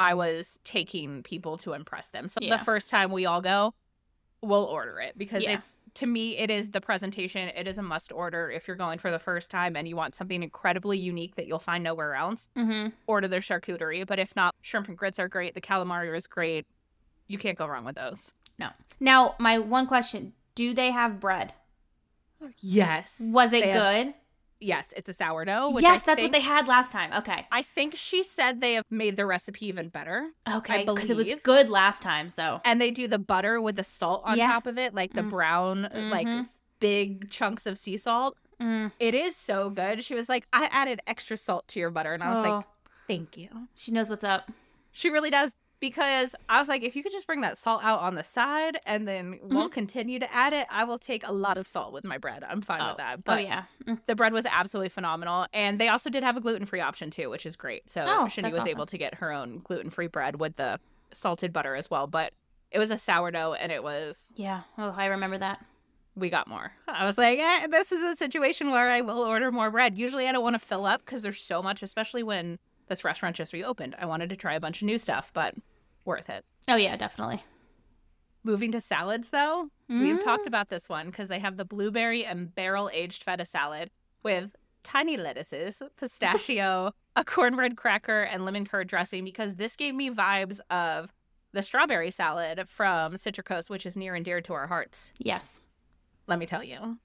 I 0.00 0.14
was 0.14 0.58
taking 0.64 1.22
people 1.22 1.56
to 1.58 1.72
impress 1.74 2.10
them. 2.10 2.28
So 2.28 2.40
Yeah. 2.42 2.56
the 2.56 2.64
first 2.64 2.90
time 2.90 3.12
we 3.12 3.26
all 3.26 3.40
go, 3.40 3.74
we'll 4.40 4.64
order 4.64 4.98
it 4.98 5.16
because 5.16 5.44
Yeah. 5.44 5.52
it's 5.52 5.78
to 5.94 6.06
me 6.06 6.36
it 6.36 6.50
is 6.50 6.70
the 6.70 6.80
presentation. 6.80 7.48
It 7.50 7.68
is 7.68 7.78
a 7.78 7.82
must 7.82 8.10
order 8.10 8.50
if 8.50 8.66
you're 8.66 8.76
going 8.76 8.98
for 8.98 9.12
the 9.12 9.20
first 9.20 9.48
time 9.48 9.76
and 9.76 9.86
you 9.86 9.94
want 9.94 10.16
something 10.16 10.42
incredibly 10.42 10.98
unique 10.98 11.36
that 11.36 11.46
you'll 11.46 11.60
find 11.60 11.84
nowhere 11.84 12.14
else. 12.14 12.48
hmm 12.56 12.88
Order 13.06 13.28
their 13.28 13.38
charcuterie, 13.40 14.04
but 14.04 14.18
if 14.18 14.34
not, 14.34 14.52
shrimp 14.62 14.88
and 14.88 14.98
grits 14.98 15.20
are 15.20 15.28
great. 15.28 15.54
The 15.54 15.60
calamari 15.60 16.16
is 16.16 16.26
great. 16.26 16.66
You 17.28 17.38
can't 17.38 17.56
go 17.56 17.66
wrong 17.66 17.84
with 17.84 17.94
those. 17.94 18.32
No. 18.62 18.70
Now, 19.00 19.34
my 19.38 19.58
one 19.58 19.86
question: 19.86 20.32
Do 20.54 20.72
they 20.74 20.90
have 20.90 21.18
bread? 21.20 21.52
Yes. 22.60 23.20
Was 23.20 23.52
it 23.52 23.62
They 23.62 23.68
have- 23.70 24.04
good? 24.06 24.14
yes, 24.60 24.92
it's 24.96 25.08
a 25.08 25.12
sourdough. 25.12 25.70
Which 25.70 25.82
yes, 25.82 26.02
I 26.02 26.06
that's 26.06 26.20
think- 26.20 26.20
what 26.20 26.32
they 26.32 26.40
had 26.44 26.66
last 26.68 26.92
time. 26.92 27.12
Okay. 27.12 27.46
I 27.50 27.62
think 27.62 27.94
she 27.96 28.22
said 28.22 28.60
they 28.60 28.74
have 28.74 28.84
made 28.90 29.16
the 29.16 29.26
recipe 29.26 29.66
even 29.66 29.88
better. 29.88 30.30
Okay. 30.52 30.84
Because 30.84 31.10
it 31.10 31.16
was 31.16 31.28
good 31.42 31.68
last 31.70 32.02
time. 32.02 32.30
So. 32.30 32.60
And 32.64 32.80
they 32.80 32.90
do 32.90 33.06
the 33.08 33.18
butter 33.18 33.60
with 33.60 33.76
the 33.76 33.84
salt 33.84 34.22
on 34.24 34.38
Yeah. 34.38 34.46
top 34.48 34.66
of 34.66 34.78
it, 34.78 34.94
like 34.94 35.12
the 35.14 35.22
Mm. 35.22 35.30
brown, 35.30 35.82
like 36.10 36.26
Mhm. 36.26 36.48
big 36.80 37.30
chunks 37.30 37.66
of 37.66 37.78
sea 37.78 37.96
salt. 37.96 38.36
Mm. 38.60 38.92
It 39.00 39.14
is 39.14 39.34
so 39.36 39.70
good. 39.70 40.04
She 40.04 40.14
was 40.14 40.28
like, 40.28 40.46
I 40.52 40.66
added 40.66 41.00
extra 41.06 41.36
salt 41.36 41.66
to 41.68 41.80
your 41.80 41.90
butter. 41.90 42.12
And 42.14 42.22
I 42.22 42.30
was 42.30 42.42
Oh, 42.44 42.50
like, 42.56 42.64
thank 43.08 43.36
you. 43.36 43.68
she 43.74 43.90
knows 43.92 44.08
what's 44.10 44.24
up. 44.24 44.50
She 44.92 45.10
really 45.10 45.30
does. 45.30 45.54
Because 45.82 46.36
I 46.48 46.60
was 46.60 46.68
like, 46.68 46.84
if 46.84 46.94
you 46.94 47.02
could 47.02 47.10
just 47.10 47.26
bring 47.26 47.40
that 47.40 47.58
salt 47.58 47.82
out 47.82 47.98
on 48.00 48.14
the 48.14 48.22
side 48.22 48.78
and 48.86 49.06
then 49.06 49.40
we'll 49.42 49.68
continue 49.68 50.20
to 50.20 50.32
add 50.32 50.52
it, 50.52 50.68
I 50.70 50.84
will 50.84 50.98
take 50.98 51.26
a 51.26 51.32
lot 51.32 51.58
of 51.58 51.66
salt 51.66 51.92
with 51.92 52.04
my 52.06 52.18
bread. 52.18 52.44
I'm 52.48 52.62
fine 52.62 52.80
oh. 52.80 52.88
with 52.90 52.98
that. 52.98 53.18
oh 53.18 53.22
But 53.24 53.42
yeah. 53.42 53.64
Mm. 53.84 53.98
the 54.06 54.14
bread 54.14 54.32
was 54.32 54.46
absolutely 54.46 54.90
phenomenal. 54.90 55.46
And 55.52 55.80
they 55.80 55.88
also 55.88 56.08
did 56.08 56.22
have 56.22 56.36
a 56.36 56.40
gluten 56.40 56.66
free 56.66 56.80
option 56.80 57.10
too, 57.10 57.28
which 57.28 57.44
is 57.44 57.56
great. 57.56 57.90
So 57.90 58.02
Oh, 58.02 58.24
Shani 58.26 58.50
was 58.50 58.60
awesome. 58.60 58.68
able 58.68 58.86
to 58.86 58.96
get 58.96 59.16
her 59.16 59.32
own 59.32 59.58
gluten 59.64 59.90
free 59.90 60.06
bread 60.06 60.38
with 60.38 60.54
the 60.54 60.78
salted 61.12 61.52
butter 61.52 61.74
as 61.74 61.90
well. 61.90 62.06
But 62.06 62.32
it 62.70 62.78
was 62.78 62.92
a 62.92 62.96
sourdough 62.96 63.54
and 63.54 63.72
it 63.72 63.82
was 63.82 64.32
Yeah. 64.36 64.62
Oh, 64.78 64.94
I 64.96 65.06
remember 65.06 65.38
that. 65.38 65.64
we 66.14 66.30
got 66.30 66.46
more. 66.46 66.70
I 66.86 67.06
was 67.06 67.18
like, 67.18 67.40
eh, 67.40 67.66
this 67.66 67.90
is 67.90 68.04
a 68.04 68.14
situation 68.14 68.70
where 68.70 68.88
I 68.88 69.00
will 69.00 69.18
order 69.18 69.50
more 69.50 69.72
bread. 69.72 69.98
Usually 69.98 70.28
I 70.28 70.32
don't 70.32 70.44
want 70.44 70.54
to 70.54 70.64
fill 70.64 70.86
up 70.86 71.04
because 71.04 71.22
there's 71.22 71.40
so 71.40 71.60
much, 71.60 71.82
especially 71.82 72.22
when 72.22 72.60
this 72.88 73.02
restaurant 73.04 73.34
just 73.34 73.52
reopened. 73.52 73.96
I 73.98 74.06
wanted 74.06 74.28
to 74.30 74.36
try 74.36 74.54
a 74.54 74.60
bunch 74.60 74.80
of 74.80 74.86
new 74.86 74.98
stuff, 74.98 75.32
but 75.34 75.54
worth 76.04 76.28
it. 76.30 76.44
Oh 76.68 76.76
yeah, 76.76 76.96
definitely. 76.96 77.44
Moving 78.44 78.72
to 78.72 78.80
salads, 78.80 79.30
though, 79.30 79.68
we've 79.88 80.16
Mm. 80.18 80.24
talked 80.24 80.46
about 80.48 80.68
this 80.68 80.88
one 80.88 81.06
because 81.06 81.28
they 81.28 81.38
have 81.38 81.56
the 81.56 81.64
blueberry 81.64 82.24
and 82.24 82.52
barrel 82.54 82.90
aged 82.92 83.22
feta 83.22 83.46
salad 83.46 83.90
with 84.24 84.56
tiny 84.82 85.16
lettuces, 85.16 85.80
pistachio, 85.96 86.92
a 87.14 87.24
cornbread 87.24 87.76
cracker, 87.76 88.22
and 88.22 88.44
lemon 88.44 88.64
curd 88.66 88.88
dressing 88.88 89.24
because 89.24 89.56
this 89.56 89.76
gave 89.76 89.94
me 89.94 90.10
vibes 90.10 90.58
of 90.70 91.12
the 91.52 91.62
strawberry 91.62 92.10
salad 92.10 92.68
from 92.68 93.12
Citricos, 93.14 93.70
which 93.70 93.86
is 93.86 93.96
near 93.96 94.14
and 94.14 94.24
dear 94.24 94.40
to 94.40 94.54
our 94.54 94.66
hearts. 94.66 95.12
Yes. 95.18 95.60
Let 96.26 96.38
me 96.40 96.46
tell 96.46 96.64
you. 96.64 96.98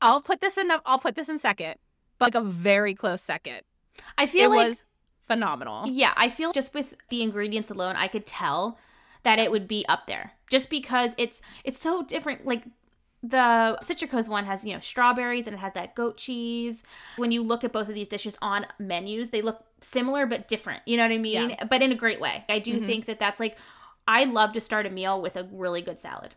I'll 0.00 0.22
put 0.22 0.40
this 0.40 0.56
in. 0.56 0.70
I'll 0.86 0.98
put 0.98 1.14
this 1.14 1.28
in 1.28 1.38
second, 1.38 1.74
but 2.18 2.26
like 2.34 2.34
a 2.42 2.46
very 2.46 2.94
close 2.94 3.20
second. 3.22 3.60
I 4.16 4.26
feel 4.26 4.52
it 4.52 4.56
like 4.56 4.68
was 4.68 4.82
phenomenal. 5.26 5.84
Yeah, 5.88 6.12
I 6.16 6.28
feel 6.28 6.52
just 6.52 6.74
with 6.74 6.94
the 7.08 7.22
ingredients 7.22 7.70
alone, 7.70 7.96
I 7.96 8.08
could 8.08 8.26
tell 8.26 8.78
that 9.22 9.38
it 9.38 9.50
would 9.50 9.66
be 9.68 9.84
up 9.88 10.06
there. 10.06 10.32
Just 10.50 10.68
because 10.70 11.14
it's 11.18 11.40
it's 11.64 11.80
so 11.80 12.02
different. 12.02 12.44
Like 12.46 12.64
the 13.22 13.78
Citricos 13.82 14.28
one 14.28 14.44
has, 14.44 14.64
you 14.64 14.74
know, 14.74 14.80
strawberries 14.80 15.46
and 15.46 15.54
it 15.56 15.58
has 15.58 15.72
that 15.72 15.94
goat 15.94 16.18
cheese. 16.18 16.82
When 17.16 17.32
you 17.32 17.42
look 17.42 17.64
at 17.64 17.72
both 17.72 17.88
of 17.88 17.94
these 17.94 18.08
dishes 18.08 18.36
on 18.42 18.66
menus, 18.78 19.30
they 19.30 19.40
look 19.40 19.64
similar 19.80 20.26
but 20.26 20.46
different. 20.46 20.82
You 20.86 20.98
know 20.98 21.04
what 21.04 21.12
I 21.12 21.18
mean? 21.18 21.50
yeah. 21.50 21.64
But 21.64 21.82
in 21.82 21.90
a 21.90 21.94
great 21.94 22.20
way. 22.20 22.44
I 22.50 22.58
do 22.58 22.78
Mhm. 22.78 22.84
think 22.86 23.04
that 23.06 23.18
that's 23.18 23.40
like 23.40 23.56
I 24.06 24.24
love 24.24 24.52
to 24.52 24.60
start 24.60 24.84
a 24.84 24.90
meal 24.90 25.22
with 25.22 25.36
a 25.36 25.48
really 25.50 25.80
good 25.80 25.98
salad. 25.98 26.34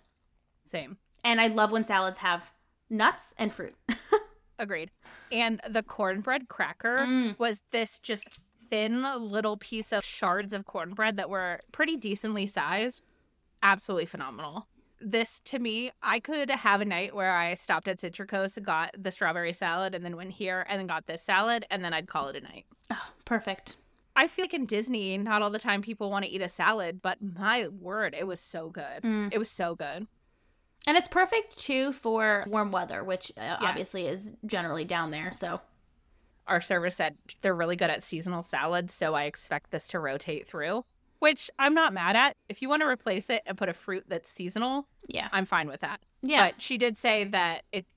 Same. 0.63 0.97
And 1.25 1.41
I 1.41 1.47
love 1.47 1.71
when 1.73 1.83
salads 1.83 2.19
have 2.19 2.53
nuts 2.89 3.33
and 3.37 3.51
fruit. 3.53 3.75
Agreed. 4.59 4.89
And 5.29 5.59
the 5.69 5.83
cornbread 5.83 6.47
cracker 6.47 6.99
Mm. 6.99 7.37
was 7.37 7.61
this 7.71 7.99
just 7.99 8.25
thin 8.69 9.03
little 9.19 9.57
piece 9.57 9.91
of 9.91 10.03
shards 10.03 10.53
of 10.53 10.65
cornbread 10.65 11.17
that 11.17 11.29
were 11.29 11.59
pretty 11.71 11.97
decently 11.97 12.47
sized. 12.47 13.01
Absolutely 13.63 14.05
phenomenal. 14.05 14.67
This 14.99 15.39
to 15.41 15.59
me, 15.59 15.91
I 16.01 16.19
could 16.19 16.49
have 16.49 16.81
a 16.81 16.85
night 16.85 17.13
where 17.15 17.35
I 17.35 17.53
stopped 17.55 17.87
at 17.87 17.99
Citricos 17.99 18.57
and 18.57 18.65
got 18.65 18.95
the 18.97 19.11
strawberry 19.11 19.53
salad 19.53 19.93
and 19.93 20.03
then 20.03 20.15
went 20.15 20.31
here 20.31 20.65
and 20.67 20.79
then 20.79 20.87
got 20.87 21.05
this 21.05 21.21
salad 21.21 21.65
and 21.69 21.83
then 21.83 21.93
I'd 21.93 22.07
call 22.07 22.29
it 22.29 22.35
a 22.35 22.41
night. 22.41 22.65
Oh, 22.91 23.11
perfect. 23.25 23.75
I 24.15 24.27
feel 24.27 24.43
like 24.43 24.55
in 24.55 24.65
Disney, 24.65 25.15
not 25.19 25.43
all 25.43 25.51
the 25.51 25.59
time 25.59 25.83
people 25.83 26.09
want 26.09 26.25
to 26.25 26.31
eat 26.31 26.41
a 26.41 26.49
salad, 26.49 27.01
but 27.03 27.19
my 27.21 27.67
word, 27.67 28.15
it 28.17 28.25
was 28.25 28.39
so 28.39 28.69
good. 28.69 29.03
Mm. 29.03 29.29
It 29.31 29.37
was 29.37 29.49
so 29.49 29.75
good. 29.75 30.07
And 30.87 30.97
it's 30.97 31.07
perfect 31.07 31.59
too 31.59 31.93
for 31.93 32.45
warm 32.47 32.71
weather, 32.71 33.03
which 33.03 33.31
uh, 33.37 33.57
obviously 33.59 34.07
is 34.07 34.33
generally 34.45 34.85
down 34.85 35.11
there. 35.11 35.33
So, 35.33 35.61
our 36.47 36.61
server 36.61 36.89
said 36.89 37.15
they're 37.41 37.55
really 37.55 37.75
good 37.75 37.89
at 37.89 38.03
seasonal 38.03 38.43
salads, 38.43 38.93
so 38.93 39.13
I 39.13 39.23
expect 39.23 39.71
this 39.71 39.87
to 39.89 39.99
rotate 39.99 40.47
through, 40.47 40.85
which 41.19 41.49
I'm 41.59 41.73
not 41.73 41.93
mad 41.93 42.15
at. 42.15 42.35
If 42.49 42.61
you 42.61 42.69
want 42.69 42.81
to 42.81 42.87
replace 42.87 43.29
it 43.29 43.43
and 43.45 43.57
put 43.57 43.69
a 43.69 43.73
fruit 43.73 44.05
that's 44.07 44.29
seasonal, 44.29 44.87
yeah. 45.07 45.27
I'm 45.31 45.45
fine 45.45 45.67
with 45.67 45.81
that. 45.81 45.99
Yeah. 46.21 46.47
But 46.47 46.61
she 46.61 46.77
did 46.77 46.97
say 46.97 47.23
that 47.25 47.63
it's 47.71 47.91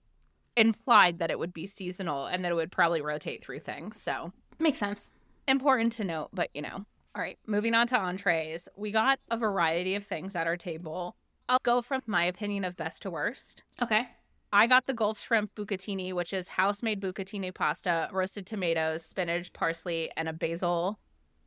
implied 0.57 1.19
that 1.21 1.31
it 1.31 1.39
would 1.39 1.53
be 1.55 1.67
seasonal 1.67 2.27
and 2.27 2.45
that 2.45 2.53
it 2.53 2.55
would 2.57 2.73
probably 2.73 3.01
rotate 3.01 3.43
through 3.45 3.61
things. 3.61 4.01
So 4.01 4.33
Makes 4.59 4.79
sense. 4.79 5.13
important 5.49 5.93
to 5.95 6.05
note, 6.05 6.31
but 6.33 6.51
you 6.55 6.63
know. 6.63 6.85
All 7.15 7.21
right, 7.23 7.39
moving 7.45 7.75
on 7.75 7.89
to 7.89 7.99
entrees. 7.99 8.69
We 8.77 8.93
got 8.93 9.19
a 9.31 9.37
variety 9.37 9.97
of 9.97 10.05
things 10.05 10.37
at 10.37 10.47
our 10.47 10.57
table. 10.57 11.17
I'll 11.49 11.59
go 11.65 11.83
from 11.83 12.03
my 12.07 12.25
opinion 12.25 12.65
of 12.65 12.77
best 12.77 13.03
to 13.03 13.11
worst. 13.11 13.65
Okay. 13.83 14.07
I 14.53 14.67
got 14.67 14.87
the 14.87 14.95
Gulf 14.95 15.19
shrimp 15.21 15.55
bucatini, 15.55 16.13
which 16.13 16.33
is 16.33 16.49
house 16.49 16.83
made 16.83 17.01
bucatini 17.01 17.55
pasta, 17.55 18.09
roasted 18.13 18.47
tomatoes, 18.47 19.05
spinach, 19.05 19.53
parsley, 19.53 20.11
and 20.17 20.29
a 20.29 20.33
basil 20.33 20.99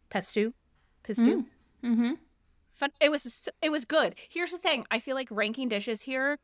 pesto. 0.10 0.53
Pesto. 1.03 1.43
Mm-hmm. 1.83 2.13
Fun. 2.74 2.91
It 3.01 3.12
was 3.12 3.50
it 3.62 3.69
was 3.72 3.86
good. 3.86 4.15
Here's 4.29 4.51
the 4.51 4.57
thing: 4.57 4.86
I 4.89 5.00
feel 5.00 5.15
like 5.15 5.27
ranking 5.29 5.67
dishes 5.67 6.01
here 6.03 6.39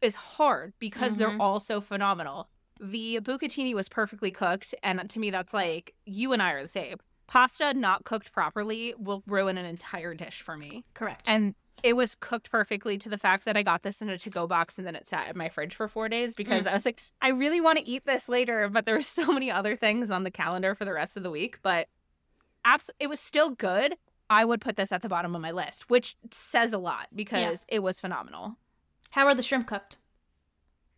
is 0.00 0.14
hard 0.14 0.72
because 0.78 1.16
they're 1.16 1.30
Mhm. 1.30 1.40
all 1.40 1.60
so 1.60 1.80
phenomenal. 1.80 2.48
The 2.80 3.20
bucatini 3.20 3.74
was 3.74 3.88
perfectly 3.88 4.30
cooked, 4.30 4.74
and 4.82 5.08
to 5.08 5.18
me, 5.20 5.30
that's 5.30 5.54
like 5.54 5.94
you 6.06 6.32
and 6.32 6.42
I 6.42 6.52
are 6.52 6.62
the 6.62 6.68
same. 6.68 6.96
Pasta 7.26 7.72
not 7.74 8.04
cooked 8.04 8.32
properly 8.32 8.94
will 8.98 9.22
ruin 9.26 9.56
an 9.58 9.64
entire 9.66 10.14
dish 10.14 10.42
for 10.42 10.56
me. 10.56 10.84
Correct. 10.94 11.28
And 11.28 11.54
it 11.82 11.94
was 11.94 12.14
cooked 12.14 12.50
perfectly 12.50 12.98
to 12.98 13.08
the 13.08 13.18
fact 13.18 13.44
that 13.44 13.56
I 13.56 13.62
got 13.62 13.82
this 13.82 14.02
in 14.02 14.08
a 14.08 14.18
to 14.18 14.30
go 14.30 14.46
box 14.46 14.78
and 14.78 14.86
then 14.86 14.96
it 14.96 15.06
sat 15.06 15.28
in 15.28 15.38
my 15.38 15.48
fridge 15.48 15.74
for 15.74 15.88
four 15.88 16.08
days 16.08 16.34
because 16.34 16.66
mm. 16.66 16.70
I 16.70 16.74
was 16.74 16.84
like, 16.84 17.00
I 17.20 17.28
really 17.28 17.60
want 17.60 17.78
to 17.78 17.88
eat 17.88 18.04
this 18.06 18.28
later, 18.28 18.68
but 18.68 18.86
there 18.86 18.94
were 18.94 19.02
so 19.02 19.32
many 19.32 19.50
other 19.50 19.76
things 19.76 20.10
on 20.10 20.24
the 20.24 20.30
calendar 20.30 20.74
for 20.74 20.84
the 20.84 20.92
rest 20.92 21.16
of 21.16 21.22
the 21.22 21.30
week. 21.30 21.58
But 21.62 21.88
abs- 22.64 22.90
it 22.98 23.08
was 23.08 23.20
still 23.20 23.50
good. 23.50 23.96
I 24.28 24.44
would 24.44 24.60
put 24.60 24.76
this 24.76 24.92
at 24.92 25.02
the 25.02 25.08
bottom 25.08 25.34
of 25.34 25.42
my 25.42 25.50
list, 25.50 25.90
which 25.90 26.16
says 26.30 26.72
a 26.72 26.78
lot 26.78 27.08
because 27.14 27.64
it 27.68 27.80
was 27.80 27.98
phenomenal. 27.98 28.56
How 29.10 29.26
are 29.26 29.34
the 29.34 29.42
shrimp 29.42 29.66
cooked? 29.66 29.96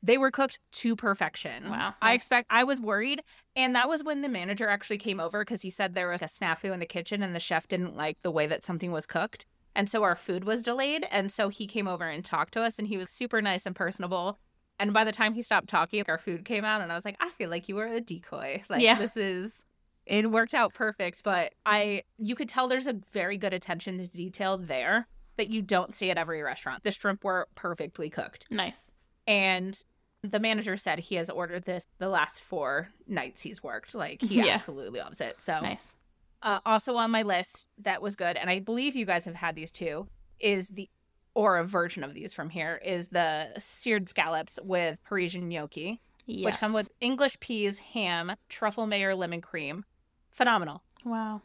They 0.02 0.18
were 0.18 0.30
cooked 0.30 0.58
to 0.72 0.96
perfection. 0.96 1.70
Wow, 1.70 1.94
I 2.02 2.10
nice. 2.10 2.16
expect 2.16 2.48
I 2.50 2.64
was 2.64 2.80
worried. 2.80 3.22
And 3.54 3.74
that 3.76 3.88
was 3.88 4.02
when 4.02 4.20
the 4.20 4.28
manager 4.28 4.68
actually 4.68 4.98
came 4.98 5.20
over 5.20 5.42
because 5.42 5.62
he 5.62 5.70
said 5.70 5.94
there 5.94 6.10
was 6.10 6.20
a 6.20 6.26
snafu 6.26 6.72
in 6.72 6.80
the 6.80 6.86
kitchen 6.86 7.22
and 7.22 7.34
the 7.34 7.40
chef 7.40 7.68
didn't 7.68 7.96
like 7.96 8.20
the 8.22 8.30
way 8.30 8.46
that 8.48 8.64
something 8.64 8.90
was 8.90 9.06
cooked. 9.06 9.46
And 9.74 9.88
so 9.88 10.02
our 10.02 10.14
food 10.16 10.44
was 10.44 10.62
delayed. 10.62 11.06
And 11.10 11.32
so 11.32 11.48
he 11.48 11.66
came 11.66 11.88
over 11.88 12.04
and 12.08 12.24
talked 12.24 12.52
to 12.54 12.62
us 12.62 12.78
and 12.78 12.86
he 12.88 12.96
was 12.98 13.10
super 13.10 13.40
nice 13.40 13.64
and 13.66 13.74
personable. 13.74 14.38
And 14.78 14.92
by 14.92 15.04
the 15.04 15.12
time 15.12 15.34
he 15.34 15.42
stopped 15.42 15.68
talking, 15.68 16.02
our 16.08 16.18
food 16.18 16.44
came 16.44 16.64
out 16.64 16.80
and 16.82 16.90
I 16.92 16.94
was 16.94 17.04
like, 17.04 17.16
I 17.20 17.30
feel 17.30 17.48
like 17.50 17.68
you 17.68 17.76
were 17.76 17.86
a 17.86 18.00
decoy. 18.00 18.62
Like 18.68 18.82
Yeah. 18.82 18.96
this 18.98 19.16
is 19.16 19.64
it 20.04 20.30
worked 20.30 20.54
out 20.54 20.74
perfect, 20.74 21.22
but 21.22 21.52
I 21.64 22.02
you 22.18 22.34
could 22.34 22.48
tell 22.48 22.66
there's 22.68 22.88
a 22.88 22.96
very 23.12 23.38
good 23.38 23.52
attention 23.54 23.98
to 23.98 24.08
detail 24.08 24.58
there 24.58 25.06
that 25.36 25.48
you 25.50 25.62
don't 25.62 25.94
see 25.94 26.10
at 26.10 26.18
every 26.18 26.42
restaurant. 26.42 26.82
The 26.82 26.90
shrimp 26.90 27.24
were 27.24 27.46
perfectly 27.54 28.10
cooked. 28.10 28.46
Nice. 28.50 28.92
And 29.26 29.80
the 30.24 30.38
manager 30.40 30.76
said 30.76 30.98
he 30.98 31.14
has 31.16 31.30
ordered 31.30 31.64
this 31.64 31.84
the 31.98 32.08
last 32.08 32.42
four 32.42 32.88
nights 33.06 33.42
he's 33.42 33.62
worked. 33.62 33.94
Like 33.94 34.20
he 34.20 34.36
Yeah. 34.44 34.54
absolutely 34.54 35.00
loves 35.00 35.20
it. 35.20 35.40
So 35.40 35.60
Nice. 35.60 35.94
Uh, 36.42 36.60
also 36.66 36.96
on 36.96 37.10
my 37.10 37.22
list 37.22 37.66
that 37.78 38.02
was 38.02 38.16
good, 38.16 38.36
and 38.36 38.50
I 38.50 38.58
believe 38.60 38.94
you 38.96 39.06
guys 39.06 39.24
have 39.26 39.34
had 39.36 39.54
these 39.54 39.70
too, 39.72 40.08
is 40.40 40.68
the 40.68 40.88
or 41.34 41.56
a 41.58 41.64
version 41.64 42.04
of 42.04 42.12
these 42.12 42.34
from 42.34 42.50
here 42.50 42.78
is 42.84 43.08
the 43.08 43.48
seared 43.56 44.06
scallops 44.08 44.58
with 44.62 44.98
Parisian 45.02 45.48
gnocchi, 45.48 46.00
Yes. 46.26 46.44
which 46.44 46.58
come 46.60 46.72
with 46.74 46.90
English 47.00 47.40
peas, 47.40 47.78
ham, 47.78 48.32
truffle 48.50 48.86
mayo, 48.86 49.14
lemon 49.16 49.40
cream. 49.40 49.84
Phenomenal. 50.30 50.82
wow. 51.04 51.40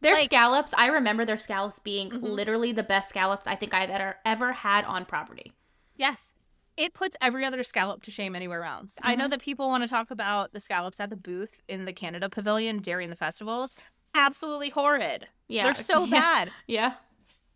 Their 0.00 0.14
Like- 0.14 0.26
scallops, 0.26 0.72
I 0.74 0.86
remember 0.86 1.24
their 1.24 1.38
scallops 1.38 1.80
being 1.80 2.10
Mhm. 2.10 2.22
literally 2.22 2.70
the 2.72 2.82
best 2.84 3.08
scallops 3.08 3.46
I 3.48 3.56
think 3.56 3.74
I've 3.74 3.90
ever 3.90 4.16
ever 4.24 4.52
had 4.52 4.84
on 4.84 5.04
property. 5.04 5.52
Yes. 5.96 6.34
It 6.76 6.94
puts 6.94 7.16
every 7.20 7.44
other 7.44 7.62
scallop 7.64 8.02
to 8.04 8.10
shame 8.10 8.34
anywhere 8.36 8.64
else. 8.64 8.96
I 9.02 9.14
know 9.16 9.28
that 9.28 9.42
people 9.42 9.68
want 9.68 9.82
to 9.82 9.88
talk 9.88 10.10
about 10.10 10.52
the 10.52 10.60
scallops 10.60 11.00
at 11.00 11.10
the 11.10 11.16
booth 11.16 11.60
in 11.68 11.84
the 11.84 11.92
Canada 11.92 12.30
Pavilion 12.30 12.78
during 12.78 13.10
the 13.10 13.16
festivals. 13.16 13.76
Absolutely 14.14 14.70
horrid. 14.70 15.26
Yeah. 15.48 15.64
They're 15.64 15.74
so 15.74 16.04
yeah. 16.06 16.10
bad. 16.20 16.50
Yeah. 16.66 16.94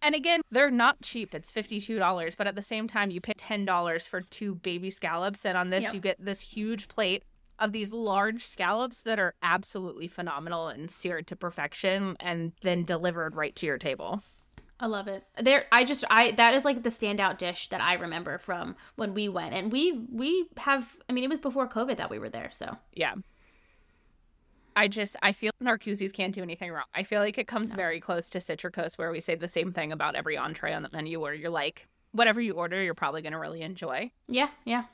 And 0.02 0.14
again, 0.14 0.40
they're 0.50 0.70
not 0.70 1.00
cheap. 1.02 1.34
It's 1.34 1.50
$52, 1.50 2.36
but 2.36 2.46
at 2.46 2.54
the 2.54 2.62
same 2.62 2.86
time, 2.86 3.10
you 3.10 3.20
pay 3.20 3.32
$10 3.32 4.06
for 4.08 4.20
two 4.20 4.54
baby 4.56 4.90
scallops. 4.90 5.44
And 5.44 5.56
on 5.56 5.70
this, 5.70 5.84
Yep. 5.84 5.94
you 5.94 6.00
get 6.00 6.24
this 6.24 6.40
huge 6.40 6.86
plate 6.88 7.24
of 7.58 7.72
these 7.72 7.92
large 7.92 8.44
scallops 8.44 9.02
that 9.04 9.18
are 9.18 9.34
absolutely 9.42 10.06
phenomenal 10.06 10.68
and 10.68 10.90
seared 10.90 11.26
to 11.28 11.34
perfection 11.36 12.14
and 12.20 12.52
then 12.60 12.84
delivered 12.84 13.34
right 13.34 13.56
to 13.56 13.64
your 13.66 13.78
table. 13.78 14.22
I 14.78 14.88
love 14.88 15.08
it. 15.08 15.24
There 15.40 15.64
I 15.72 15.84
just 15.84 16.04
I 16.10 16.32
that 16.32 16.52
is 16.52 16.66
like 16.66 16.82
the 16.82 16.90
standout 16.90 17.38
dish 17.38 17.70
that 17.70 17.80
I 17.80 17.94
remember 17.94 18.36
from 18.36 18.76
when 18.96 19.14
we 19.14 19.26
went. 19.30 19.54
And 19.54 19.72
we 19.72 19.92
we 20.12 20.48
have 20.58 20.98
I 21.08 21.14
mean 21.14 21.24
it 21.24 21.30
was 21.30 21.40
before 21.40 21.66
COVID 21.66 21.96
that 21.96 22.10
we 22.10 22.18
were 22.18 22.28
there, 22.28 22.50
so 22.52 22.76
Yeah. 22.92 23.14
I 24.76 24.88
just, 24.88 25.16
I 25.22 25.32
feel 25.32 25.50
Narcoossee's 25.62 26.12
can't 26.12 26.34
do 26.34 26.42
anything 26.42 26.70
wrong. 26.70 26.84
I 26.94 27.02
feel 27.02 27.20
like 27.20 27.38
it 27.38 27.48
comes 27.48 27.72
very 27.72 27.98
close 27.98 28.28
to 28.30 28.38
Citricos, 28.38 28.98
where 28.98 29.10
we 29.10 29.20
say 29.20 29.34
the 29.34 29.48
same 29.48 29.72
thing 29.72 29.90
about 29.90 30.14
every 30.14 30.36
entree 30.36 30.74
on 30.74 30.82
the 30.82 30.90
menu, 30.92 31.18
where 31.18 31.32
you're 31.32 31.50
like, 31.50 31.88
whatever 32.12 32.40
you 32.40 32.52
order, 32.52 32.82
you're 32.82 32.94
probably 32.94 33.22
going 33.22 33.32
to 33.32 33.38
really 33.38 33.62
enjoy. 33.62 34.10
yeah, 34.28 34.48
yeah. 34.64 34.84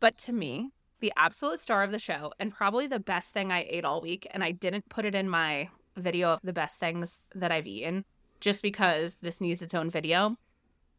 But 0.00 0.18
to 0.18 0.32
me, 0.32 0.72
the 1.00 1.12
absolute 1.16 1.60
star 1.60 1.82
of 1.82 1.92
the 1.92 1.98
show, 1.98 2.32
and 2.40 2.52
probably 2.52 2.86
the 2.86 2.98
best 2.98 3.32
thing 3.32 3.52
I 3.52 3.66
ate 3.68 3.84
all 3.84 4.00
week, 4.00 4.26
and 4.32 4.42
I 4.42 4.50
didn't 4.50 4.88
put 4.88 5.04
it 5.04 5.14
in 5.14 5.28
my 5.28 5.68
video 5.96 6.30
of 6.30 6.40
the 6.42 6.52
best 6.52 6.80
things 6.80 7.22
that 7.34 7.52
I've 7.52 7.66
eaten, 7.66 8.04
just 8.40 8.62
because 8.62 9.16
this 9.22 9.40
needs 9.40 9.62
its 9.62 9.74
own 9.74 9.90
video. 9.90 10.36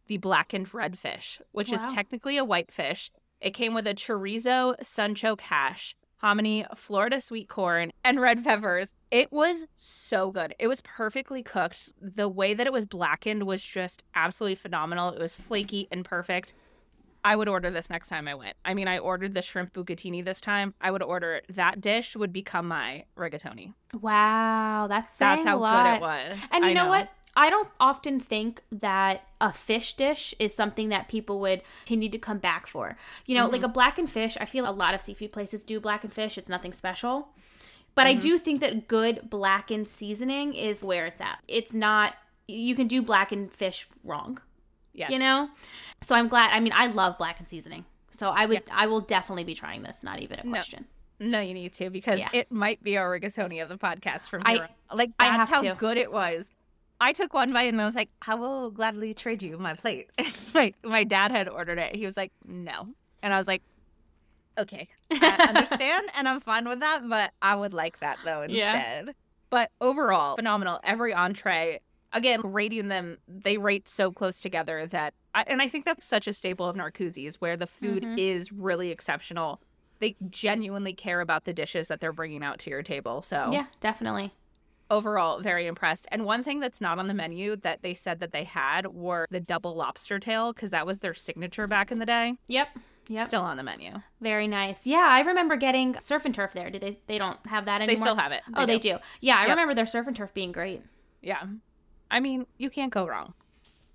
The 0.08 0.18
blackened 0.18 0.72
redfish, 0.72 1.42
which 1.52 1.72
is 1.72 1.86
technically 1.88 2.38
a 2.38 2.46
white 2.46 2.72
fish. 2.72 3.12
It 3.40 3.52
came 3.52 3.74
with 3.74 3.88
a 3.88 3.94
chorizo 3.94 4.80
sunchoke 4.82 5.42
hash, 5.42 5.96
hominy, 6.22 6.66
Florida 6.76 7.20
sweet 7.20 7.50
corn, 7.50 7.92
and 8.04 8.22
red 8.22 8.44
peppers. 8.44 8.96
It 9.10 9.32
was 9.32 9.66
so 9.76 10.32
good. 10.32 10.56
It 10.60 10.68
was 10.68 10.82
perfectly 10.82 11.44
cooked. 11.44 11.92
The 12.00 12.30
way 12.30 12.54
that 12.54 12.68
it 12.68 12.74
was 12.74 12.86
blackened 12.86 13.44
was 13.44 13.64
just 13.64 14.04
absolutely 14.16 14.56
phenomenal. 14.56 15.10
It 15.10 15.22
was 15.22 15.36
flaky 15.36 15.88
and 15.92 16.06
perfect. 16.06 16.54
I 17.24 17.36
would 17.36 17.48
order 17.48 17.70
this 17.70 17.90
next 17.90 18.08
time 18.08 18.28
I 18.28 18.34
went. 18.34 18.56
I 18.66 18.74
mean, 18.74 18.88
I 18.88 18.98
ordered 18.98 19.36
the 19.36 19.42
shrimp 19.42 19.74
bucatini 19.74 20.26
this 20.26 20.42
time. 20.42 20.74
I 20.82 20.90
would 20.90 21.04
order 21.04 21.42
that 21.50 21.80
dish 21.80 22.16
would 22.16 22.34
become 22.34 22.68
my 22.68 23.06
rigatoni. 23.16 23.74
Wow, 24.00 24.88
that's 24.90 25.18
That's 25.18 25.44
how 25.44 25.60
good 25.60 25.98
it 25.98 26.02
was. 26.02 26.40
And 26.52 26.66
you 26.66 26.74
know, 26.74 26.88
what? 26.88 27.10
I 27.36 27.50
don't 27.50 27.70
often 27.80 28.20
think 28.20 28.62
that 28.72 29.24
a 29.40 29.54
fish 29.54 29.94
dish 29.96 30.34
is 30.40 30.54
something 30.54 30.90
that 30.90 31.08
people 31.08 31.40
would 31.40 31.62
continue 31.86 32.10
to 32.10 32.18
come 32.18 32.40
back 32.40 32.68
for. 32.68 32.98
You 33.26 33.36
know, 33.38 33.44
Mm-hmm. 33.46 33.54
like 33.54 33.64
a 33.64 33.68
blackened 33.70 34.10
fish, 34.10 34.38
I 34.40 34.46
feel 34.46 34.70
a 34.70 34.72
lot 34.72 34.94
of 34.94 35.02
seafood 35.02 35.32
places 35.32 35.64
do 35.64 35.80
blackened 35.80 36.14
fish. 36.14 36.38
It's 36.38 36.50
nothing 36.50 36.74
special. 36.74 37.30
But 37.96 38.06
Mm-hmm. 38.08 38.18
I 38.18 38.22
do 38.22 38.38
think 38.38 38.60
that 38.62 38.88
good 38.88 39.30
blackened 39.30 39.88
seasoning 39.88 40.54
is 40.54 40.84
where 40.84 41.06
it's 41.06 41.22
at. 41.22 41.40
It's 41.48 41.74
not, 41.74 42.16
you 42.48 42.76
can 42.76 42.88
do 42.88 43.02
blackened 43.02 43.54
fish 43.54 43.88
wrong, 44.06 44.40
Yes. 44.94 45.12
you 45.12 45.20
know? 45.20 45.50
So 46.02 46.16
I'm 46.16 46.28
glad. 46.28 46.52
I 46.52 46.60
mean, 46.60 46.74
I 46.76 46.88
love 46.88 47.18
blackened 47.18 47.48
seasoning. 47.48 47.86
So 48.12 48.28
I 48.30 48.46
would, 48.46 48.64
I 48.72 48.88
will 48.88 49.02
definitely 49.02 49.46
be 49.46 49.56
trying 49.56 49.84
this. 49.84 50.04
Not 50.04 50.20
even 50.22 50.40
a 50.40 50.44
question. 50.44 50.86
No, 51.20 51.40
you 51.40 51.54
need 51.54 51.74
to 51.76 51.90
because 51.90 52.20
Yeah. 52.20 52.30
it 52.34 52.52
might 52.52 52.84
be 52.84 52.98
our 52.98 53.10
rigatoni 53.20 53.62
of 53.64 53.70
the 53.70 53.78
podcast 53.78 54.28
from 54.28 54.42
I- 54.46 54.52
here. 54.54 54.70
on. 54.90 54.98
Like 54.98 55.12
I 55.20 55.38
that's 55.38 55.50
how 55.50 55.62
to. 55.62 55.76
good 55.76 55.98
it 55.98 56.12
was. 56.12 56.52
I 57.02 57.12
took 57.14 57.34
one 57.34 57.52
bite 57.52 57.64
and 57.74 57.82
I 57.82 57.86
was 57.86 57.96
like, 57.96 58.10
I 58.26 58.36
will 58.36 58.70
gladly 58.72 59.14
trade 59.14 59.42
you 59.44 59.58
my 59.58 59.74
plate. 59.74 60.08
my 60.54 60.72
my 60.84 61.04
dad 61.04 61.32
had 61.32 61.50
ordered 61.50 61.80
it. 61.80 61.96
He 61.96 62.06
was 62.06 62.16
like, 62.16 62.32
no, 62.46 62.88
and 63.24 63.34
I 63.34 63.38
was 63.38 63.48
like, 63.48 63.64
okay, 64.58 64.88
I 65.12 65.46
understand, 65.50 66.08
and 66.16 66.28
I'm 66.30 66.40
fine 66.40 66.68
with 66.70 66.80
that, 66.82 67.02
but 67.10 67.32
I 67.42 67.56
would 67.56 67.74
like 67.74 68.00
that 68.02 68.20
though 68.24 68.44
Yeah. 68.44 68.74
instead. 68.74 69.16
But 69.50 69.70
overall, 69.82 70.36
phenomenal. 70.36 70.80
Every 70.84 71.14
entree, 71.14 71.80
again, 72.14 72.40
rating 72.44 72.88
them, 72.88 73.18
they 73.28 73.58
rate 73.58 73.90
so 73.90 74.12
close 74.12 74.40
together 74.40 74.88
that, 74.88 75.14
I, 75.34 75.44
and 75.48 75.62
I 75.62 75.68
think 75.68 75.84
that's 75.86 76.06
such 76.06 76.28
a 76.28 76.34
staple 76.34 76.68
of 76.68 76.76
Narcoossee's, 76.78 77.42
where 77.42 77.58
the 77.58 77.68
food 77.68 78.04
Mhm. 78.04 78.18
is 78.18 78.52
really 78.52 78.92
exceptional. 78.92 79.60
They 80.00 80.16
genuinely 80.30 80.94
care 80.94 81.20
about 81.20 81.44
the 81.46 81.54
dishes 81.54 81.88
that 81.90 82.00
they're 82.00 82.14
bringing 82.14 82.44
out 82.44 82.60
to 82.60 82.70
your 82.70 82.82
table. 82.84 83.22
So 83.22 83.50
Yeah, 83.52 83.66
definitely. 83.82 84.34
Overall, 84.92 85.40
very 85.40 85.66
impressed. 85.66 86.08
And 86.12 86.26
one 86.26 86.44
thing 86.44 86.60
that's 86.60 86.80
not 86.82 87.00
on 87.00 87.08
the 87.08 87.14
menu 87.16 87.56
that 87.58 87.82
they 87.82 87.96
said 87.96 88.20
that 88.20 88.32
they 88.32 88.44
had 88.44 88.88
were 88.88 89.26
the 89.32 89.40
double 89.40 89.76
lobster 89.76 90.20
tail 90.20 90.54
because 90.54 90.70
that 90.70 90.86
was 90.86 91.00
their 91.00 91.16
signature 91.16 91.66
back 91.66 91.92
in 91.92 91.98
the 91.98 92.06
day. 92.06 92.36
Yep. 92.48 92.68
Yep. 93.08 93.26
Still 93.26 93.42
on 93.42 93.58
the 93.58 93.64
menu. 93.64 93.94
Very 94.22 94.48
nice. 94.48 94.86
Yeah, 94.86 95.08
I 95.10 95.22
remember 95.22 95.56
getting 95.56 95.98
surf 96.00 96.24
and 96.26 96.34
turf 96.36 96.54
there. 96.54 96.70
Do 96.70 96.78
they? 96.80 96.98
They 97.08 97.18
don't 97.18 97.40
have 97.48 97.66
that 97.66 97.82
anymore. 97.82 97.96
They 97.96 98.00
still 98.00 98.16
have 98.16 98.32
it. 98.32 98.42
oh, 98.56 98.66
they 98.66 98.78
do. 98.78 98.98
Yeah, 99.20 99.38
I 99.38 99.42
Yep. 99.42 99.50
remember 99.50 99.74
their 99.74 99.86
surf 99.88 100.06
and 100.08 100.16
turf 100.16 100.34
being 100.34 100.52
great. 100.52 100.82
Yeah. 101.22 101.42
I 102.12 102.20
mean, 102.20 102.46
you 102.58 102.70
can't 102.70 102.92
go 102.94 103.08
wrong. 103.08 103.34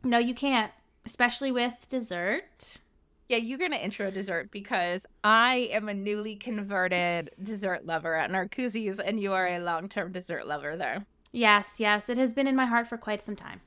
No, 0.02 0.18
you 0.18 0.34
can't, 0.34 0.72
especially 1.04 1.52
with 1.52 1.86
dessert. 1.88 2.78
Yeah, 3.28 3.38
you're 3.38 3.58
going 3.58 3.72
to 3.72 3.84
intro 3.84 4.10
dessert 4.10 4.50
because 4.52 5.04
I 5.24 5.68
am 5.72 5.88
a 5.88 5.94
newly 5.94 6.36
converted 6.36 7.30
dessert 7.42 7.84
lover 7.84 8.14
at 8.14 8.30
Narcoossee's, 8.30 9.00
and 9.00 9.18
you 9.18 9.32
are 9.32 9.48
a 9.48 9.58
long 9.58 9.88
term 9.88 10.12
dessert 10.12 10.46
lover 10.46 10.76
there. 10.76 11.06
Yes, 11.32 11.74
yes, 11.78 12.08
it 12.08 12.16
has 12.18 12.32
been 12.34 12.46
in 12.46 12.54
my 12.56 12.66
heart 12.66 12.86
for 12.86 12.96
quite 12.96 13.20
some 13.20 13.36
time. 13.36 13.60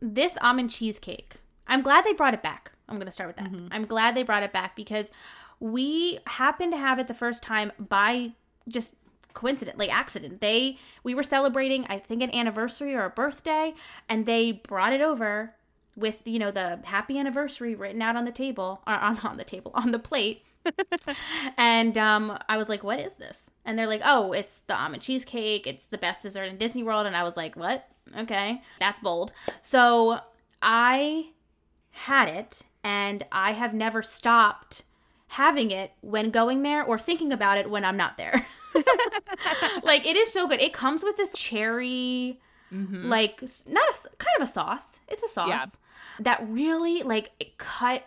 This 0.00 0.38
almond 0.40 0.70
cheesecake. 0.70 1.34
I'm 1.66 1.82
glad 1.82 2.04
they 2.04 2.12
brought 2.12 2.34
it 2.34 2.42
back. 2.42 2.72
I'm 2.88 2.96
going 2.96 3.06
to 3.06 3.12
start 3.12 3.28
with 3.28 3.36
that. 3.36 3.50
Mhm. 3.50 3.68
I'm 3.72 3.86
glad 3.86 4.14
they 4.14 4.22
brought 4.22 4.44
it 4.44 4.52
back 4.52 4.76
because 4.76 5.10
we 5.58 6.20
happened 6.26 6.72
to 6.72 6.78
have 6.78 6.98
it 7.00 7.08
the 7.08 7.14
first 7.14 7.42
time 7.42 7.72
by 7.78 8.32
just 8.68 8.94
coincident, 9.34 9.78
like 9.78 9.92
accident. 9.94 10.40
They 10.40 10.78
we 11.02 11.14
were 11.14 11.24
celebrating, 11.24 11.86
I 11.88 11.98
think, 11.98 12.22
an 12.22 12.32
anniversary 12.34 12.94
or 12.94 13.04
a 13.04 13.10
birthday, 13.10 13.74
and 14.08 14.26
they 14.26 14.52
brought 14.52 14.92
it 14.92 15.00
over 15.00 15.54
with 15.96 16.20
you 16.26 16.38
know 16.38 16.50
the 16.50 16.78
happy 16.84 17.18
anniversary 17.18 17.74
written 17.74 18.02
out 18.02 18.16
on 18.16 18.24
the 18.24 18.32
table 18.32 18.82
or 18.86 18.94
on 18.94 19.18
on 19.24 19.36
the 19.36 19.44
table 19.44 19.72
on 19.74 19.90
the 19.90 19.98
plate. 19.98 20.44
and 21.56 21.96
um, 21.96 22.38
I 22.48 22.56
was 22.56 22.68
like, 22.68 22.82
"What 22.82 23.00
is 23.00 23.14
this?" 23.14 23.50
And 23.64 23.78
they're 23.78 23.86
like, 23.86 24.02
"Oh, 24.04 24.32
it's 24.32 24.58
the 24.60 24.76
almond 24.76 25.02
cheesecake. 25.02 25.66
It's 25.66 25.86
the 25.86 25.98
best 25.98 26.22
dessert 26.22 26.44
in 26.44 26.58
Disney 26.58 26.82
World." 26.82 27.06
And 27.06 27.16
I 27.16 27.22
was 27.22 27.36
like, 27.36 27.56
"What? 27.56 27.88
Okay, 28.18 28.62
that's 28.80 29.00
bold." 29.00 29.32
So 29.62 30.20
I 30.60 31.30
had 31.90 32.28
it, 32.28 32.62
and 32.82 33.24
I 33.30 33.52
have 33.52 33.74
never 33.74 34.02
stopped 34.02 34.82
having 35.28 35.70
it 35.70 35.92
when 36.00 36.30
going 36.30 36.62
there 36.62 36.82
or 36.82 36.98
thinking 36.98 37.32
about 37.32 37.58
it 37.58 37.70
when 37.70 37.84
I'm 37.84 37.96
not 37.96 38.16
there. 38.16 38.46
like 39.82 40.06
it 40.06 40.16
is 40.16 40.32
so 40.32 40.48
good. 40.48 40.60
It 40.60 40.72
comes 40.72 41.02
with 41.02 41.16
this 41.16 41.32
cherry 41.32 42.40
Mhm. 42.72 43.06
like 43.08 43.42
not 43.66 43.88
a 43.88 44.08
kind 44.18 44.36
of 44.38 44.42
a 44.42 44.46
sauce. 44.50 44.98
It's 45.08 45.22
a 45.22 45.28
sauce 45.28 45.48
Yeah. 45.48 45.64
that 46.20 46.48
really 46.48 47.02
like 47.02 47.30
it 47.40 47.58
cut 47.58 48.04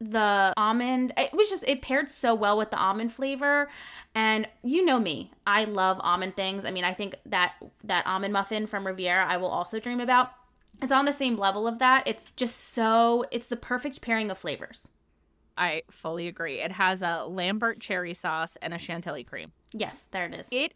the 0.00 0.52
almond. 0.56 1.12
It 1.16 1.32
was 1.32 1.48
just 1.48 1.64
it 1.66 1.80
paired 1.80 2.10
so 2.10 2.34
well 2.34 2.58
with 2.58 2.70
the 2.70 2.78
almond 2.78 3.12
flavor, 3.12 3.68
and 4.14 4.46
you 4.62 4.84
know 4.84 4.98
me, 4.98 5.32
I 5.46 5.64
love 5.64 5.98
almond 6.02 6.36
things. 6.36 6.64
I 6.66 6.70
mean, 6.70 6.84
I 6.84 6.92
think 6.92 7.16
that 7.26 7.54
that 7.84 8.06
almond 8.06 8.32
muffin 8.34 8.66
from 8.66 8.86
Riviera 8.86 9.26
I 9.26 9.36
will 9.38 9.48
also 9.48 9.80
dream 9.80 10.00
about. 10.00 10.32
It's 10.82 10.92
on 10.92 11.06
the 11.06 11.12
same 11.14 11.36
level 11.38 11.66
of 11.66 11.78
that. 11.78 12.06
It's 12.06 12.26
just 12.36 12.74
so 12.74 13.24
it's 13.30 13.46
the 13.46 13.56
perfect 13.56 14.02
pairing 14.02 14.30
of 14.30 14.36
flavors. 14.36 14.88
I 15.56 15.84
fully 15.90 16.28
agree. 16.28 16.60
It 16.60 16.72
has 16.72 17.00
a 17.00 17.24
Lambert 17.24 17.80
cherry 17.80 18.12
sauce 18.12 18.56
and 18.60 18.74
a 18.74 18.78
chantilly 18.78 19.24
cream. 19.24 19.52
Yes, 19.72 20.02
there 20.10 20.26
it 20.26 20.34
is. 20.34 20.48
It 20.52 20.74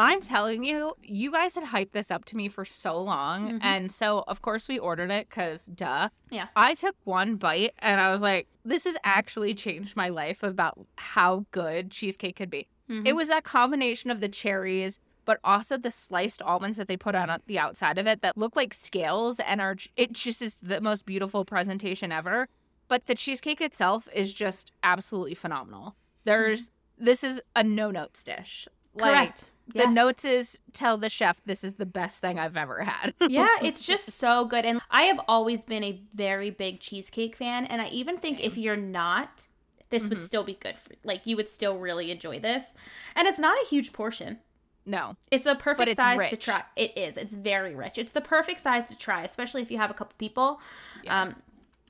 I'm 0.00 0.22
telling 0.22 0.64
you, 0.64 0.94
you 1.02 1.30
guys 1.30 1.54
had 1.54 1.64
hyped 1.64 1.92
this 1.92 2.10
up 2.10 2.24
to 2.26 2.36
me 2.36 2.48
for 2.48 2.64
so 2.64 3.00
long. 3.00 3.52
Mhm. 3.52 3.58
And 3.62 3.92
so, 3.92 4.24
of 4.26 4.40
course, 4.40 4.66
we 4.68 4.78
ordered 4.78 5.10
it 5.10 5.28
because, 5.28 5.66
duh. 5.66 6.08
Yeah. 6.30 6.48
I 6.56 6.74
took 6.74 6.96
one 7.04 7.36
bite 7.36 7.74
and 7.80 8.00
I 8.00 8.10
was 8.10 8.22
like, 8.22 8.48
this 8.64 8.84
has 8.84 8.96
actually 9.04 9.54
changed 9.54 9.96
my 9.96 10.08
life 10.08 10.42
about 10.42 10.78
how 10.96 11.44
good 11.50 11.90
cheesecake 11.90 12.36
could 12.36 12.50
be. 12.50 12.68
Mhm. 12.88 13.06
It 13.06 13.12
was 13.14 13.28
that 13.28 13.44
combination 13.44 14.10
of 14.10 14.20
the 14.20 14.28
cherries, 14.28 14.98
but 15.26 15.38
also 15.44 15.76
the 15.76 15.90
sliced 15.90 16.40
almonds 16.42 16.78
that 16.78 16.88
they 16.88 16.96
put 16.96 17.14
on 17.14 17.40
the 17.46 17.58
outside 17.58 17.98
of 17.98 18.06
it 18.06 18.22
that 18.22 18.38
look 18.38 18.56
like 18.56 18.72
scales 18.72 19.38
and 19.38 19.60
are, 19.60 19.76
it 19.96 20.12
just 20.12 20.40
is 20.40 20.56
the 20.62 20.80
most 20.80 21.04
beautiful 21.04 21.44
presentation 21.44 22.10
ever. 22.10 22.48
But 22.88 23.06
the 23.06 23.14
cheesecake 23.14 23.60
itself 23.60 24.08
is 24.14 24.32
just 24.32 24.72
absolutely 24.82 25.34
phenomenal. 25.34 25.94
There's, 26.24 26.72
this 26.98 27.22
is 27.22 27.40
a 27.54 27.62
no 27.62 27.90
notes 27.90 28.22
dish. 28.24 28.66
Like, 28.94 29.04
correct. 29.04 29.50
The 29.74 29.86
notes 29.86 30.24
is 30.24 30.60
tell 30.72 30.96
the 30.96 31.08
chef 31.08 31.40
this 31.44 31.62
is 31.64 31.74
the 31.74 31.86
best 31.86 32.20
thing 32.20 32.38
I've 32.38 32.56
ever 32.56 32.82
had. 32.84 33.14
yeah, 33.28 33.48
it's 33.62 33.84
just 33.86 34.10
so 34.12 34.44
good. 34.44 34.64
And 34.64 34.80
I 34.90 35.02
have 35.04 35.20
always 35.28 35.64
been 35.64 35.84
a 35.84 36.00
very 36.14 36.50
big 36.50 36.80
cheesecake 36.80 37.36
fan. 37.36 37.64
And 37.66 37.80
I 37.82 37.88
even 37.88 38.16
think 38.18 38.40
if 38.40 38.56
you're 38.56 38.76
not, 38.76 39.46
this 39.90 40.08
would 40.08 40.18
Mhm. 40.18 40.26
still 40.26 40.44
be 40.44 40.54
good 40.54 40.78
for 40.78 40.94
like 41.04 41.26
you 41.26 41.36
would 41.36 41.48
still 41.48 41.78
really 41.78 42.10
enjoy 42.10 42.38
this. 42.40 42.74
And 43.16 43.26
it's 43.26 43.38
not 43.38 43.56
a 43.62 43.66
huge 43.66 43.92
portion. 43.92 44.38
no. 44.86 45.14
It's 45.30 45.46
a 45.46 45.54
perfect 45.54 45.90
it's 45.90 45.96
size 45.96 46.30
to 46.30 46.36
try. 46.36 46.62
It 46.76 46.96
is. 46.96 47.16
It's 47.16 47.34
very 47.34 47.74
rich. 47.74 47.98
It's 47.98 48.12
the 48.12 48.20
perfect 48.20 48.60
size 48.60 48.86
to 48.88 48.96
try, 48.96 49.22
especially 49.24 49.62
if 49.62 49.70
you 49.70 49.76
have 49.78 49.90
a 49.90 49.94
couple 49.94 50.14
people. 50.18 50.60
Yeah. 51.04 51.22
Um, 51.22 51.36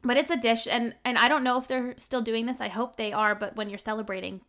but 0.03 0.17
it's 0.17 0.31
a 0.31 0.37
dish, 0.37 0.67
and 0.67 0.95
and 1.05 1.17
I 1.19 1.29
don't 1.29 1.45
know 1.45 1.57
if 1.59 1.69
they're 1.69 1.95
still 1.99 2.21
doing 2.23 2.47
this. 2.47 2.61
I 2.61 2.69
hope 2.69 2.97
they 2.97 3.13
are. 3.13 3.35
But 3.35 3.55
when 3.57 3.69
you're 3.71 3.79
celebrating, 3.79 4.41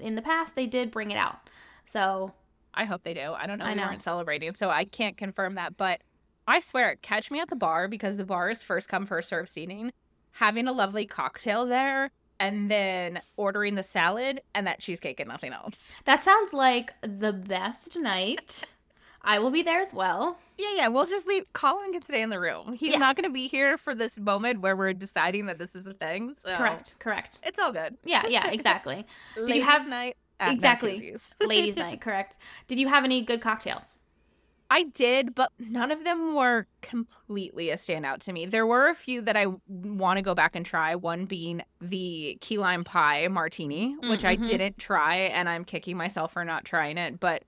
in 0.00 0.14
the 0.14 0.22
past 0.22 0.54
they 0.56 0.66
did 0.66 0.90
bring 0.92 1.10
it 1.10 1.16
out. 1.16 1.48
So 1.84 2.32
I 2.74 2.84
hope 2.84 3.02
they 3.02 3.14
do. 3.14 3.32
I 3.36 3.46
don't 3.46 3.58
know. 3.58 3.64
I 3.64 3.70
we 3.70 3.74
know. 3.76 3.84
weren't 3.86 4.02
celebrating, 4.02 4.54
so 4.54 4.70
I 4.70 4.84
can't 4.84 5.16
confirm 5.16 5.54
that. 5.56 5.76
But 5.76 6.00
I 6.46 6.60
swear, 6.60 6.96
catch 7.02 7.30
me 7.30 7.40
at 7.40 7.48
the 7.50 7.56
bar 7.56 7.88
because 7.88 8.16
the 8.16 8.24
bar 8.24 8.50
is 8.50 8.62
first 8.62 8.88
come 8.88 9.06
first 9.06 9.28
serve 9.28 9.48
seating. 9.48 9.92
Having 10.32 10.68
a 10.68 10.72
lovely 10.72 11.06
cocktail 11.06 11.66
there, 11.66 12.10
and 12.38 12.70
then 12.70 13.20
ordering 13.36 13.74
the 13.74 13.82
salad 13.82 14.40
and 14.54 14.66
that 14.66 14.80
cheesecake 14.80 15.20
and 15.20 15.28
nothing 15.28 15.52
else. 15.52 15.92
that 16.04 16.22
sounds 16.22 16.52
like 16.52 16.94
the 17.02 17.32
best 17.32 17.96
night. 17.98 18.64
I 19.22 19.38
will 19.38 19.50
be 19.50 19.60
there 19.62 19.80
as 19.80 19.92
well. 19.92 20.38
Yeah, 20.56 20.68
yeah. 20.76 20.88
We'll 20.88 21.04
just 21.04 21.26
leave. 21.26 21.44
Colin 21.52 21.92
can 21.92 22.02
stay 22.02 22.22
in 22.22 22.30
the 22.30 22.40
room. 22.40 22.72
He's 22.72 22.92
Yeah. 22.92 22.98
not 23.00 23.16
going 23.16 23.28
to 23.28 23.32
be 23.32 23.48
here 23.48 23.76
for 23.76 23.94
this 23.94 24.18
moment 24.18 24.62
where 24.62 24.74
we're 24.74 24.94
deciding 24.94 25.44
that 25.46 25.58
this 25.58 25.76
is 25.76 25.86
a 25.86 25.92
thing. 25.92 26.32
So 26.32 26.54
Correct. 26.56 26.94
Correct. 27.00 27.38
It's 27.42 27.58
all 27.58 27.70
good. 27.72 27.98
Yeah. 28.04 28.22
Yeah. 28.28 28.48
Exactly. 28.52 29.04
Ladies 29.36 29.56
you 29.56 29.62
have- 29.62 29.86
night? 29.86 30.16
Exactly. 30.40 31.16
Ladies' 31.40 31.76
night. 31.76 32.00
Correct. 32.00 32.38
Did 32.66 32.78
you 32.78 32.88
have 32.88 33.04
any 33.04 33.22
good 33.22 33.40
cocktails? 33.40 33.96
I 34.72 34.84
did, 34.84 35.34
but 35.34 35.50
none 35.58 35.90
of 35.90 36.04
them 36.04 36.34
were 36.36 36.68
completely 36.80 37.70
a 37.70 37.74
standout 37.74 38.18
to 38.20 38.32
me. 38.32 38.46
There 38.46 38.64
were 38.66 38.88
a 38.88 38.94
few 38.94 39.20
that 39.22 39.36
I 39.36 39.46
want 39.66 40.18
to 40.18 40.22
go 40.22 40.32
back 40.32 40.54
and 40.54 40.64
try, 40.64 40.94
one 40.94 41.24
being 41.24 41.62
the 41.80 42.38
key 42.40 42.56
lime 42.56 42.84
pie 42.84 43.26
martini, 43.26 43.96
which 44.08 44.24
I 44.24 44.36
Mhm. 44.36 44.46
didn't 44.46 44.78
try, 44.78 45.16
and 45.16 45.48
I'm 45.48 45.64
kicking 45.64 45.96
myself 45.96 46.32
for 46.34 46.44
not 46.44 46.64
trying 46.64 46.98
it. 46.98 47.18
But 47.18 47.42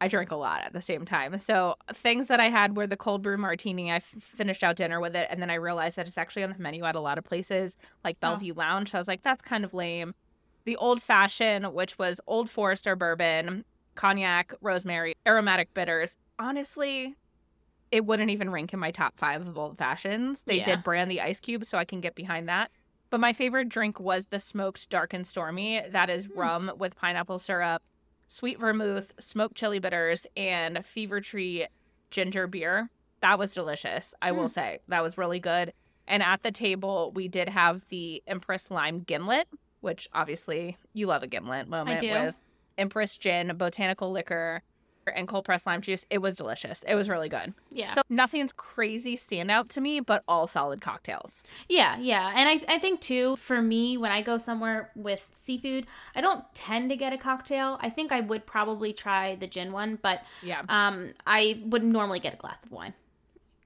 I 0.00 0.08
drank 0.08 0.32
a 0.32 0.36
lot 0.36 0.62
at 0.64 0.72
the 0.72 0.80
same 0.80 1.04
time. 1.04 1.38
So 1.38 1.76
things 1.94 2.26
that 2.28 2.40
I 2.40 2.48
had 2.50 2.76
were 2.76 2.88
the 2.88 2.96
cold 2.96 3.22
brew 3.22 3.38
martini. 3.38 3.90
I 3.92 3.96
f- 3.96 4.12
finished 4.18 4.64
out 4.64 4.74
dinner 4.76 4.98
with 5.00 5.14
it, 5.14 5.28
and 5.30 5.40
then 5.40 5.48
I 5.48 5.54
realized 5.54 5.96
that 5.96 6.08
it's 6.08 6.18
actually 6.18 6.42
on 6.42 6.50
the 6.50 6.58
menu 6.58 6.84
at 6.84 6.96
a 6.96 7.00
lot 7.00 7.18
of 7.18 7.24
places, 7.24 7.78
like 8.04 8.16
Oh. 8.16 8.20
Bellevue 8.30 8.52
Lounge. 8.54 8.90
So 8.90 8.98
I 8.98 9.00
was 9.00 9.08
like, 9.08 9.22
that's 9.22 9.42
kind 9.42 9.64
of 9.64 9.72
lame. 9.72 10.14
The 10.66 10.76
old 10.76 11.00
fashioned, 11.00 11.72
which 11.72 11.96
was 11.96 12.20
Old 12.26 12.50
Forester 12.50 12.96
bourbon, 12.96 13.64
cognac, 13.94 14.52
rosemary, 14.60 15.14
aromatic 15.26 15.72
bitters. 15.72 16.16
Honestly, 16.40 17.14
it 17.92 18.04
wouldn't 18.04 18.30
even 18.30 18.50
rank 18.50 18.72
in 18.74 18.80
my 18.80 18.90
top 18.90 19.16
five 19.16 19.46
of 19.46 19.56
old 19.56 19.78
fashions. 19.78 20.42
They 20.42 20.58
Yeah. 20.58 20.64
did 20.64 20.82
brand 20.82 21.08
the 21.08 21.20
ice 21.20 21.38
cube, 21.38 21.64
so 21.64 21.78
I 21.78 21.84
can 21.84 22.00
get 22.00 22.16
behind 22.16 22.48
that. 22.48 22.72
But 23.10 23.20
my 23.20 23.32
favorite 23.32 23.68
drink 23.68 24.00
was 24.00 24.26
the 24.26 24.40
smoked 24.40 24.90
dark 24.90 25.14
and 25.14 25.24
stormy. 25.24 25.80
That 25.88 26.10
is 26.10 26.26
Hmm. 26.26 26.38
rum 26.38 26.72
with 26.76 26.96
pineapple 26.96 27.38
syrup, 27.38 27.80
sweet 28.26 28.58
vermouth, 28.58 29.12
smoked 29.20 29.56
chili 29.56 29.78
bitters, 29.78 30.26
and 30.36 30.84
fever 30.84 31.20
tree 31.20 31.68
ginger 32.10 32.48
beer. 32.48 32.90
That 33.20 33.38
was 33.38 33.54
delicious. 33.54 34.14
I 34.20 34.32
will 34.32 34.42
Hmm. 34.48 34.48
say 34.48 34.78
that 34.88 35.02
was 35.04 35.16
really 35.16 35.38
good. 35.40 35.72
And 36.08 36.24
at 36.24 36.42
the 36.42 36.50
table, 36.50 37.12
we 37.14 37.28
did 37.28 37.50
have 37.50 37.86
the 37.88 38.20
Empress 38.26 38.68
Lime 38.70 39.00
Gimlet, 39.04 39.48
which 39.86 40.08
obviously 40.12 40.76
you 40.92 41.06
love 41.06 41.22
a 41.22 41.26
gimlet 41.26 41.68
moment 41.68 42.02
with 42.02 42.34
Empress 42.76 43.16
Gin, 43.16 43.56
botanical 43.56 44.10
liquor, 44.10 44.60
and 45.14 45.28
cold 45.28 45.44
pressed 45.44 45.64
lime 45.64 45.80
juice. 45.80 46.04
It 46.10 46.18
was 46.18 46.34
delicious. 46.34 46.82
It 46.82 46.96
was 46.96 47.08
really 47.08 47.28
good. 47.28 47.54
Yeah. 47.70 47.86
So 47.86 48.02
nothing's 48.08 48.50
crazy 48.50 49.16
standout 49.16 49.68
to 49.68 49.80
me, 49.80 50.00
but 50.00 50.24
all 50.26 50.48
solid 50.48 50.80
cocktails. 50.80 51.44
Yeah, 51.68 51.96
yeah. 52.00 52.32
And 52.34 52.48
I, 52.48 52.74
I 52.74 52.78
think 52.80 53.00
too, 53.00 53.36
for 53.36 53.62
me, 53.62 53.96
when 53.96 54.10
I 54.10 54.20
go 54.22 54.36
somewhere 54.36 54.90
with 54.96 55.24
seafood, 55.32 55.86
I 56.16 56.20
don't 56.20 56.44
tend 56.54 56.90
to 56.90 56.96
get 56.96 57.12
a 57.12 57.18
cocktail. 57.18 57.78
I 57.80 57.88
think 57.88 58.10
I 58.10 58.20
would 58.20 58.44
probably 58.46 58.92
try 58.92 59.36
the 59.36 59.46
gin 59.46 59.70
one, 59.70 60.00
but 60.02 60.22
Yeah. 60.42 60.62
um, 60.68 61.14
I 61.24 61.62
would 61.66 61.84
normally 61.84 62.18
get 62.18 62.34
a 62.34 62.36
glass 62.36 62.64
of 62.64 62.72
wine. 62.72 62.94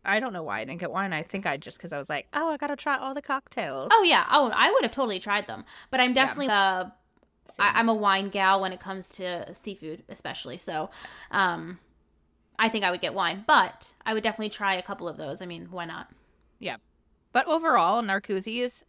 I 0.04 0.20
don't 0.20 0.32
know 0.32 0.42
why 0.42 0.60
I 0.60 0.64
didn't 0.64 0.80
get 0.80 0.90
wine. 0.90 1.12
I 1.12 1.22
think 1.22 1.46
I 1.46 1.56
just 1.56 1.78
because 1.78 1.92
I 1.92 1.98
was 1.98 2.08
like, 2.08 2.26
oh, 2.32 2.50
I 2.50 2.56
gotta 2.56 2.76
try 2.76 2.96
all 2.96 3.14
the 3.14 3.22
cocktails. 3.22 3.90
Oh 3.92 4.02
yeah, 4.02 4.26
oh 4.30 4.50
I 4.54 4.70
would 4.70 4.82
have 4.82 4.92
totally 4.92 5.20
tried 5.20 5.46
them, 5.46 5.64
but 5.90 6.00
I'm 6.00 6.12
definitely 6.12 6.48
uh, 6.48 6.84
Same. 7.48 7.66
I, 7.66 7.78
I'm 7.78 7.88
a 7.88 7.94
wine 7.94 8.28
gal 8.28 8.60
when 8.60 8.72
it 8.72 8.80
comes 8.80 9.08
to 9.10 9.54
seafood, 9.54 10.02
especially. 10.08 10.58
So, 10.58 10.90
um, 11.30 11.78
I 12.58 12.68
think 12.68 12.84
I 12.84 12.90
would 12.90 13.00
get 13.00 13.14
wine, 13.14 13.44
but 13.46 13.94
I 14.04 14.12
would 14.14 14.22
definitely 14.22 14.50
try 14.50 14.74
a 14.74 14.82
couple 14.82 15.08
of 15.08 15.16
those. 15.16 15.40
I 15.40 15.46
mean, 15.46 15.68
why 15.70 15.86
not? 15.86 16.10
Yeah. 16.58 16.76
But 17.32 17.46
overall, 17.46 18.02
Narcoossee's 18.02 18.72
is 18.72 18.84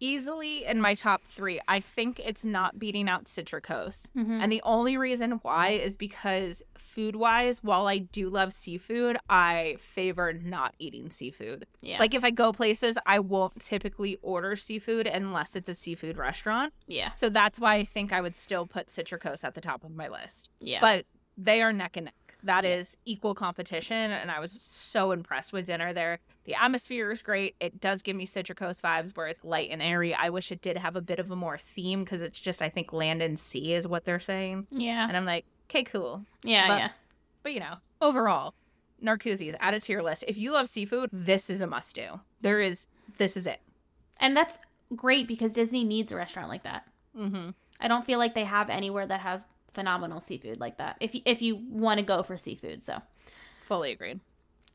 easily 0.00 0.64
in 0.64 0.80
my 0.80 0.94
top 0.94 1.24
three. 1.24 1.60
I 1.68 1.80
think 1.80 2.20
it's 2.24 2.44
not 2.44 2.78
beating 2.78 3.08
out 3.08 3.24
Citricos. 3.24 4.08
Mm-hmm. 4.16 4.40
And 4.40 4.52
the 4.52 4.62
only 4.64 4.96
reason 4.96 5.32
why 5.42 5.70
is 5.70 5.96
because 5.96 6.62
food 6.76 7.16
wise, 7.16 7.62
while 7.62 7.86
I 7.86 7.98
do 7.98 8.28
love 8.30 8.52
seafood, 8.52 9.16
I 9.28 9.76
favor 9.78 10.32
not 10.32 10.74
eating 10.78 11.10
seafood. 11.10 11.66
yeah, 11.82 11.98
Like 11.98 12.14
if 12.14 12.24
I 12.24 12.30
go 12.30 12.52
places, 12.52 12.96
I 13.06 13.18
won't 13.18 13.60
typically 13.60 14.16
order 14.22 14.56
seafood 14.56 15.06
unless 15.06 15.56
it's 15.56 15.68
a 15.68 15.74
seafood 15.74 16.16
restaurant. 16.16 16.72
yeah, 16.86 17.12
So 17.12 17.28
that's 17.28 17.58
why 17.58 17.74
I 17.76 17.84
think 17.84 18.12
I 18.12 18.20
would 18.20 18.36
still 18.36 18.66
put 18.66 18.88
Citricos 18.88 19.44
at 19.44 19.54
the 19.54 19.60
top 19.60 19.84
of 19.84 19.90
my 19.94 20.08
list. 20.08 20.50
yeah. 20.60 20.80
But 20.80 21.06
they 21.36 21.62
are 21.62 21.72
neck 21.72 21.96
and 21.96 22.06
neck. 22.06 22.27
That 22.44 22.64
is 22.64 22.96
equal 23.04 23.34
competition, 23.34 23.96
and 24.12 24.30
I 24.30 24.38
was 24.38 24.52
so 24.52 25.10
impressed 25.10 25.52
with 25.52 25.66
dinner 25.66 25.92
there. 25.92 26.20
The 26.44 26.54
atmosphere 26.54 27.10
is 27.10 27.20
great. 27.20 27.56
It 27.60 27.80
does 27.80 28.00
give 28.02 28.14
me 28.14 28.26
Citricos 28.26 28.80
vibes 28.80 29.16
where 29.16 29.26
it's 29.26 29.42
light 29.42 29.70
and 29.70 29.82
airy. 29.82 30.14
I 30.14 30.30
wish 30.30 30.52
it 30.52 30.60
did 30.62 30.76
have 30.76 30.94
a 30.94 31.00
bit 31.00 31.18
of 31.18 31.30
a 31.32 31.36
more 31.36 31.58
theme 31.58 32.04
because 32.04 32.22
it's 32.22 32.40
just, 32.40 32.62
I 32.62 32.68
think, 32.68 32.92
land 32.92 33.22
and 33.22 33.38
sea 33.38 33.72
is 33.72 33.88
what 33.88 34.04
they're 34.04 34.20
saying. 34.20 34.68
yeah, 34.70 35.06
And 35.08 35.16
I'm 35.16 35.24
like, 35.24 35.46
okay, 35.68 35.82
cool. 35.82 36.24
yeah, 36.44 36.68
but- 36.68 36.78
yeah. 36.78 36.88
But 37.42 37.54
you 37.54 37.60
know, 37.60 37.74
overall, 38.00 38.54
Narcoossee's 39.02 39.54
add 39.60 39.74
it 39.74 39.82
to 39.84 39.92
your 39.92 40.02
list. 40.02 40.24
If 40.28 40.38
you 40.38 40.52
love 40.52 40.68
seafood, 40.68 41.10
this 41.12 41.50
is 41.50 41.60
a 41.60 41.66
must 41.66 41.94
do. 41.94 42.20
There 42.40 42.60
is, 42.60 42.88
this 43.16 43.36
is 43.36 43.46
it. 43.46 43.60
And 44.20 44.36
that's 44.36 44.58
great 44.94 45.26
because 45.28 45.54
Disney 45.54 45.84
needs 45.84 46.10
a 46.12 46.16
restaurant 46.16 46.48
like 46.48 46.62
that. 46.64 46.84
Mm-hmm. 47.16 47.50
I 47.80 47.88
don't 47.88 48.04
feel 48.04 48.18
like 48.18 48.34
they 48.34 48.44
have 48.44 48.70
anywhere 48.70 49.06
that 49.06 49.20
has 49.20 49.46
phenomenal 49.78 50.18
seafood 50.20 50.58
like 50.58 50.76
that. 50.78 50.96
If 50.98 51.14
you, 51.14 51.20
if 51.24 51.40
you 51.40 51.54
want 51.70 51.98
to 51.98 52.04
go 52.04 52.24
for 52.24 52.36
seafood, 52.36 52.82
so 52.82 53.00
Fully 53.62 53.92
agreed. 53.92 54.18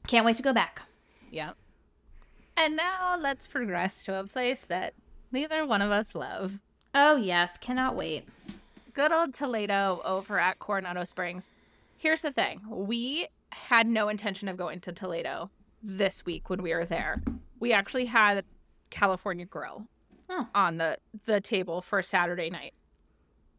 can't 0.07 0.25
wait 0.25 0.37
to 0.37 0.41
go 0.43 0.53
back. 0.53 0.81
Yeah. 1.29 1.51
And 2.55 2.77
now 2.77 3.17
let's 3.19 3.47
progress 3.47 4.03
to 4.05 4.17
a 4.19 4.23
place 4.23 4.63
that 4.65 4.93
neither 5.31 5.65
one 5.65 5.81
of 5.81 5.91
us 5.91 6.15
love. 6.15 6.59
Oh 6.95 7.17
yes, 7.17 7.57
cannot 7.57 7.95
wait. 7.95 8.25
Good 8.93 9.11
old 9.11 9.33
Toledo 9.33 10.01
over 10.05 10.39
at 10.39 10.59
Coronado 10.59 11.03
Springs. 11.03 11.49
Here's 11.97 12.21
the 12.21 12.31
thing 12.31 12.61
we 12.69 13.27
had 13.51 13.87
no 13.87 14.07
intention 14.07 14.47
of 14.47 14.55
going 14.55 14.79
to 14.81 14.93
Toledo 14.93 15.49
this 15.81 16.25
week 16.25 16.49
when 16.49 16.61
we 16.61 16.73
were 16.73 16.85
there. 16.85 17.21
We 17.59 17.73
actually 17.73 18.05
had 18.05 18.45
California 18.89 19.45
Grill 19.45 19.85
Oh. 20.29 20.47
on 20.55 20.77
the, 20.77 20.97
the 21.25 21.41
table 21.41 21.81
for 21.81 22.01
Saturday 22.01 22.49
night. 22.49 22.73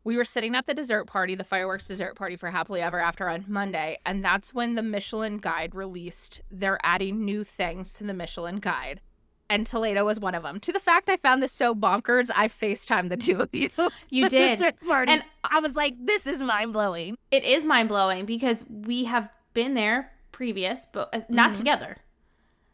We 0.04 0.16
were 0.18 0.24
sitting 0.24 0.54
at 0.54 0.66
the 0.66 0.74
dessert 0.74 1.06
party, 1.06 1.34
the 1.34 1.44
fireworks 1.44 1.88
dessert 1.88 2.14
party 2.14 2.36
for 2.36 2.50
Happily 2.50 2.82
Ever 2.82 3.00
After 3.00 3.28
on 3.28 3.46
Monday, 3.48 3.98
and 4.04 4.22
that's 4.22 4.52
when 4.52 4.74
the 4.74 4.82
Michelin 4.82 5.38
Guide 5.38 5.74
released. 5.74 6.42
They're 6.50 6.78
adding 6.82 7.24
new 7.24 7.42
things 7.42 7.94
to 7.94 8.04
the 8.04 8.12
Michelin 8.12 8.56
Guide. 8.56 9.00
And 9.48 9.66
Toledo 9.66 10.04
was 10.04 10.20
one 10.20 10.34
of 10.34 10.42
them. 10.42 10.58
To 10.60 10.72
the 10.72 10.80
fact 10.80 11.08
I 11.08 11.16
found 11.18 11.42
this 11.42 11.52
so 11.52 11.74
bonkers, 11.74 12.30
I 12.34 12.48
FaceTimed 12.48 13.08
the 13.10 13.16
two 13.16 13.40
of 13.40 13.48
you. 13.54 13.70
You 14.10 14.28
did. 14.28 14.60
party. 14.86 15.12
And- 15.12 15.22
I 15.42 15.60
was 15.60 15.74
like, 15.74 15.94
this 15.98 16.26
is 16.26 16.42
mind 16.42 16.72
blowing. 16.72 17.16
It 17.30 17.44
is 17.44 17.64
mind 17.64 17.88
blowing 17.88 18.24
because 18.26 18.64
we 18.68 19.04
have 19.04 19.28
been 19.54 19.74
there 19.74 20.12
previous, 20.32 20.86
but 20.92 21.10
uh, 21.14 21.20
not 21.28 21.52
Mhm. 21.52 21.56
together, 21.58 21.96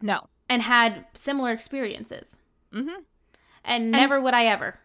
No. 0.00 0.28
and 0.48 0.62
had 0.62 1.04
similar 1.14 1.52
experiences. 1.52 2.38
Mm-hmm. 2.72 3.02
And 3.64 3.90
never 3.90 4.20
would 4.20 4.32
I 4.34 4.46
ever. 4.46 4.78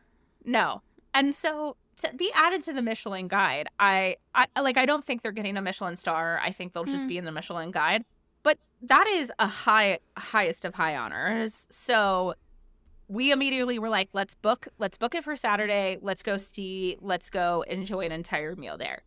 No. 0.43 0.81
And 1.13 1.33
so 1.33 1.77
to 1.97 2.13
be 2.15 2.31
added 2.35 2.63
to 2.63 2.73
the 2.73 2.81
Michelin 2.81 3.27
guide, 3.27 3.67
I, 3.79 4.17
I 4.33 4.47
like 4.61 4.77
I 4.77 4.85
don't 4.85 5.03
think 5.03 5.21
they're 5.21 5.31
getting 5.31 5.57
a 5.57 5.61
Michelin 5.61 5.95
star. 5.95 6.39
I 6.43 6.51
think 6.51 6.73
they'll 6.73 6.83
just 6.85 7.05
Mm. 7.05 7.07
be 7.07 7.17
in 7.17 7.25
the 7.25 7.31
Michelin 7.31 7.71
guide. 7.71 8.03
But 8.43 8.59
that 8.81 9.07
is 9.07 9.31
a 9.39 9.47
high 9.47 9.99
highest 10.17 10.65
of 10.65 10.75
high 10.75 10.95
honors. 10.95 11.67
So 11.71 12.35
we 13.07 13.31
immediately 13.31 13.77
were 13.79 13.89
like, 13.89 14.09
let's 14.13 14.35
book 14.35 14.67
let's 14.77 14.97
book 14.97 15.15
it 15.15 15.23
for 15.23 15.35
Saturday. 15.37 15.97
Let's 16.01 16.21
go 16.23 16.37
see, 16.37 16.97
let's 17.01 17.29
go 17.29 17.61
enjoy 17.67 18.01
an 18.05 18.11
entire 18.11 18.55
meal 18.55 18.77
there. 18.77 19.03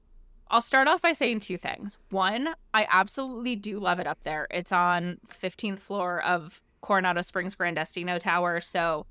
I'll 0.50 0.62
start 0.62 0.88
off 0.88 1.02
by 1.02 1.12
saying 1.12 1.40
two 1.40 1.58
things. 1.58 1.98
One, 2.10 2.54
I 2.72 2.86
absolutely 2.90 3.54
do 3.54 3.78
love 3.78 3.98
it 4.00 4.06
up 4.06 4.18
there. 4.24 4.46
It's 4.50 4.72
on 4.72 5.18
15th 5.28 5.78
floor 5.78 6.22
of 6.24 6.62
Coronado 6.80 7.20
Springs 7.20 7.54
Gran 7.54 7.74
Destino 7.74 8.18
Tower. 8.18 8.60
So 8.62 9.04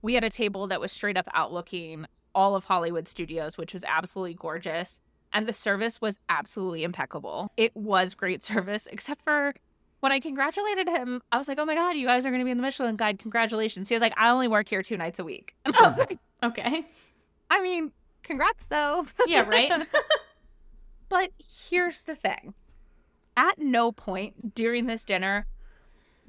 we 0.00 0.14
had 0.14 0.24
a 0.24 0.30
table 0.30 0.66
that 0.68 0.80
was 0.80 0.90
straight 0.90 1.18
up 1.18 1.28
outlooking 1.34 2.06
all 2.34 2.54
of 2.54 2.64
Hollywood 2.64 3.08
studios, 3.08 3.56
which 3.58 3.72
was 3.72 3.84
absolutely 3.86 4.34
gorgeous. 4.34 5.00
And 5.32 5.46
the 5.46 5.52
service 5.52 6.00
was 6.00 6.18
absolutely 6.28 6.84
impeccable. 6.84 7.52
It 7.56 7.76
was 7.76 8.14
great 8.14 8.42
service, 8.42 8.86
except 8.90 9.22
for 9.22 9.52
when 10.00 10.12
I 10.12 10.20
congratulated 10.20 10.88
him, 10.88 11.20
I 11.32 11.38
was 11.38 11.48
like, 11.48 11.58
oh 11.58 11.64
my 11.64 11.74
God, 11.74 11.96
you 11.96 12.06
guys 12.06 12.24
are 12.24 12.30
going 12.30 12.40
to 12.40 12.44
be 12.44 12.50
in 12.50 12.56
the 12.56 12.62
Michelin 12.62 12.96
Guide. 12.96 13.18
Congratulations. 13.18 13.88
He 13.88 13.94
was 13.94 14.00
like, 14.00 14.14
I 14.16 14.30
only 14.30 14.48
work 14.48 14.68
here 14.68 14.82
two 14.82 14.96
nights 14.96 15.18
a 15.18 15.24
week. 15.24 15.54
And 15.64 15.74
I 15.76 15.82
was 15.82 15.94
Oh. 15.96 16.00
like, 16.00 16.18
Okay. 16.42 16.86
I 17.50 17.60
mean, 17.60 17.92
congrats 18.22 18.66
though. 18.68 19.06
Yeah, 19.26 19.42
right? 19.48 19.86
But 21.08 21.30
here's 21.68 22.02
the 22.02 22.14
thing 22.14 22.54
at 23.36 23.58
no 23.58 23.92
point 23.92 24.54
during 24.54 24.86
this 24.86 25.04
dinner 25.04 25.46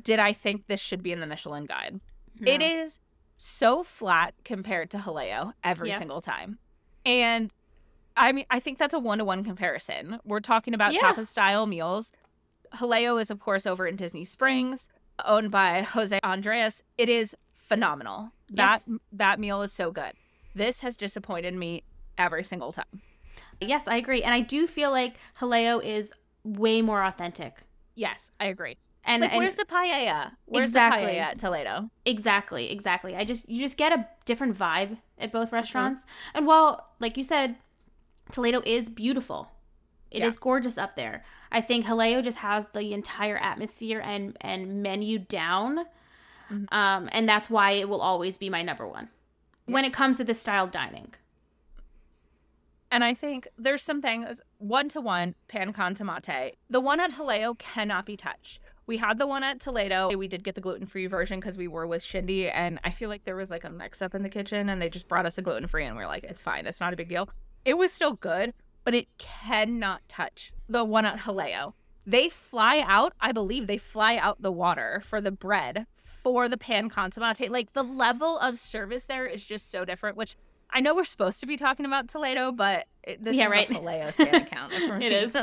did 0.01 0.19
I 0.19 0.31
think 0.33 0.67
this 0.67 0.79
should 0.79 1.03
be 1.03 1.11
in 1.11 1.19
the 1.19 1.27
Michelin 1.27 1.65
Guide. 1.65 1.99
It 2.45 2.59
No. 2.59 2.65
is 2.65 2.99
so 3.41 3.83
flat 3.83 4.33
compared 4.43 4.89
to 4.91 4.97
Jaleo 4.97 5.53
every 5.63 5.89
Yeah. 5.89 5.97
single 5.97 6.19
time. 6.21 6.59
And 7.05 7.53
I 8.17 8.33
mean, 8.33 8.45
I 8.49 8.59
think 8.59 8.77
that's 8.79 8.93
a 8.93 8.99
one 8.99 9.19
to 9.19 9.23
one 9.25 9.45
comparison. 9.45 10.19
We're 10.25 10.41
talking 10.41 10.73
about 10.73 10.93
Yeah. 10.93 11.13
tapas 11.13 11.27
style 11.27 11.65
meals. 11.65 12.11
Jaleo 12.73 13.19
is, 13.19 13.31
of 13.31 13.39
course, 13.39 13.65
over 13.65 13.87
in 13.87 13.95
Disney 13.95 14.25
Springs, 14.25 14.89
owned 15.23 15.51
by 15.51 15.83
Jose 15.83 16.19
Andres. 16.21 16.83
It 16.97 17.07
is 17.07 17.33
phenomenal. 17.55 18.33
That 18.49 18.83
that 19.13 19.39
meal 19.39 19.61
is 19.61 19.71
so 19.71 19.91
good. 19.91 20.13
This 20.53 20.81
has 20.81 20.97
disappointed 20.97 21.53
me 21.53 21.83
every 22.17 22.43
single 22.43 22.73
time. 22.73 23.01
Yes, 23.61 23.87
I 23.87 23.95
agree. 23.95 24.21
And 24.21 24.33
I 24.33 24.41
do 24.41 24.67
feel 24.67 24.91
like 24.91 25.15
Jaleo 25.39 25.81
is 25.81 26.11
way 26.43 26.81
more 26.81 27.03
authentic. 27.05 27.63
Yes, 27.95 28.31
I 28.39 28.45
agree. 28.47 28.77
And, 29.05 29.21
like, 29.21 29.31
and 29.31 29.39
where's 29.39 29.55
the 29.55 29.65
paella? 29.65 30.31
Where's 30.45 30.69
Exactly. 30.69 31.05
the 31.05 31.11
paella 31.11 31.19
at 31.21 31.39
Toledo? 31.39 31.89
exactly, 32.05 32.69
exactly. 32.71 33.15
I 33.15 33.23
just 33.23 33.47
you 33.49 33.59
just 33.61 33.77
get 33.77 33.91
a 33.91 34.07
different 34.25 34.57
vibe 34.57 34.97
at 35.17 35.31
both 35.31 35.47
Mm-hmm. 35.47 35.55
restaurants. 35.55 36.05
And 36.33 36.45
while 36.45 36.89
like 36.99 37.15
you 37.17 37.23
said, 37.23 37.55
Toledo 38.31 38.61
is 38.65 38.89
beautiful. 38.89 39.51
It 40.11 40.21
is 40.23 40.35
Yeah. 40.35 40.39
gorgeous 40.41 40.77
up 40.77 40.95
there. 40.95 41.23
I 41.51 41.61
think 41.61 41.85
Jaleo 41.85 42.23
just 42.23 42.39
has 42.39 42.67
the 42.69 42.93
entire 42.93 43.37
atmosphere 43.37 43.99
and 44.03 44.35
and 44.41 44.83
menu 44.83 45.17
down. 45.19 45.85
Mhm. 46.51 46.71
Um, 46.73 47.09
and 47.11 47.27
that's 47.29 47.49
why 47.49 47.71
it 47.71 47.87
will 47.87 48.01
always 48.01 48.37
be 48.37 48.49
my 48.49 48.61
number 48.63 48.87
one 48.87 49.09
when 49.65 49.85
it 49.85 49.93
comes 49.93 50.17
to 50.17 50.23
this 50.23 50.41
style 50.41 50.67
dining. 50.67 51.13
And 52.91 53.03
I 53.03 53.13
think 53.13 53.47
there's 53.57 53.83
some 53.83 54.01
things 54.01 54.41
one 54.57 54.89
to 54.89 54.99
one 55.01 55.35
pan 55.47 55.73
con 55.73 55.93
tomate. 55.95 56.55
The 56.69 56.79
one 56.79 56.99
at 56.99 57.11
Jaleo 57.11 57.57
cannot 57.57 58.05
be 58.05 58.17
touched. 58.17 58.59
We 58.89 58.97
had 58.97 59.19
the 59.19 59.27
one 59.27 59.43
at 59.43 59.59
Toledo. 59.59 60.09
We 60.17 60.27
did 60.27 60.43
get 60.43 60.55
the 60.55 60.61
gluten 60.61 60.87
free 60.87 61.05
version 61.05 61.39
because 61.39 61.59
we 61.59 61.67
were 61.67 61.85
with 61.85 62.01
Shindy, 62.03 62.49
and 62.49 62.79
I 62.83 62.89
feel 62.89 63.07
like 63.07 63.23
there 63.23 63.35
was 63.35 63.51
like 63.51 63.63
a 63.63 63.69
mix 63.69 64.01
up 64.01 64.15
in 64.15 64.23
the 64.23 64.29
kitchen, 64.29 64.67
and 64.67 64.81
they 64.81 64.89
just 64.89 65.07
brought 65.07 65.27
us 65.27 65.37
a 65.37 65.43
gluten 65.43 65.67
free, 65.67 65.85
and 65.85 65.95
we 65.95 66.01
are 66.01 66.07
like, 66.07 66.23
it's 66.23 66.41
fine, 66.41 66.65
it's 66.65 66.79
not 66.79 66.91
a 66.91 66.95
big 66.95 67.07
deal. 67.07 67.29
It 67.65 67.77
was 67.77 67.93
still 67.93 68.13
good, 68.13 68.51
but 68.83 68.95
it 68.95 69.07
cannot 69.19 70.01
touch 70.09 70.51
the 70.67 70.83
one 70.83 71.05
at 71.05 71.19
Jaleo. 71.19 71.73
They 72.07 72.29
fly 72.29 72.83
out, 72.83 73.13
I 73.21 73.31
believe 73.31 73.67
they 73.67 73.77
fly 73.77 74.17
out 74.17 74.41
the 74.41 74.51
water 74.51 75.03
for 75.05 75.21
the 75.21 75.29
bread 75.29 75.85
for 75.95 76.49
the 76.49 76.57
pan 76.57 76.89
con 76.89 77.11
tomate. 77.11 77.51
Like 77.51 77.73
the 77.73 77.83
level 77.83 78.39
of 78.39 78.57
service 78.57 79.05
there 79.05 79.27
is 79.27 79.45
just 79.45 79.69
so 79.69 79.85
different, 79.85 80.17
which 80.17 80.35
I 80.71 80.79
know 80.79 80.95
we're 80.95 81.05
supposed 81.05 81.39
to 81.41 81.45
be 81.45 81.57
talking 81.57 81.85
about 81.85 82.07
Toledo, 82.07 82.51
but 82.51 82.87
it, 83.03 83.23
this 83.23 83.35
Yeah, 83.35 83.45
is 83.45 83.51
right. 83.51 83.69
a 83.69 83.73
Jaleo 83.75 84.11
stand 84.11 84.47
account. 84.47 84.73
It 85.03 85.11
is. 85.13 85.35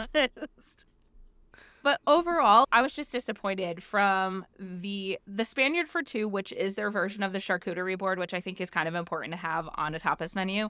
But 1.86 2.00
overall, 2.04 2.66
I 2.72 2.82
was 2.82 2.96
just 2.96 3.12
disappointed 3.12 3.80
from 3.80 4.44
the 4.58 5.20
the 5.24 5.44
Spaniard 5.44 5.88
for 5.88 6.02
two, 6.02 6.26
which 6.26 6.50
is 6.50 6.74
their 6.74 6.90
version 6.90 7.22
of 7.22 7.32
the 7.32 7.38
charcuterie 7.38 7.96
board, 7.96 8.18
which 8.18 8.34
I 8.34 8.40
think 8.40 8.60
is 8.60 8.70
kind 8.70 8.88
of 8.88 8.96
important 8.96 9.34
to 9.34 9.36
have 9.36 9.68
on 9.76 9.94
a 9.94 9.98
tapas 10.00 10.34
menu. 10.34 10.68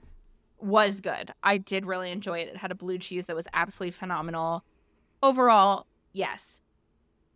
Was 0.59 1.01
good. 1.01 1.31
I 1.41 1.57
did 1.57 1.87
really 1.87 2.11
enjoy 2.11 2.41
it. 2.41 2.49
It 2.49 2.57
had 2.57 2.69
a 2.69 2.75
blue 2.75 2.99
cheese 2.99 3.25
that 3.25 3.35
was 3.35 3.47
absolutely 3.51 3.93
phenomenal. 3.93 4.63
Overall, 5.23 5.87
yes. 6.13 6.61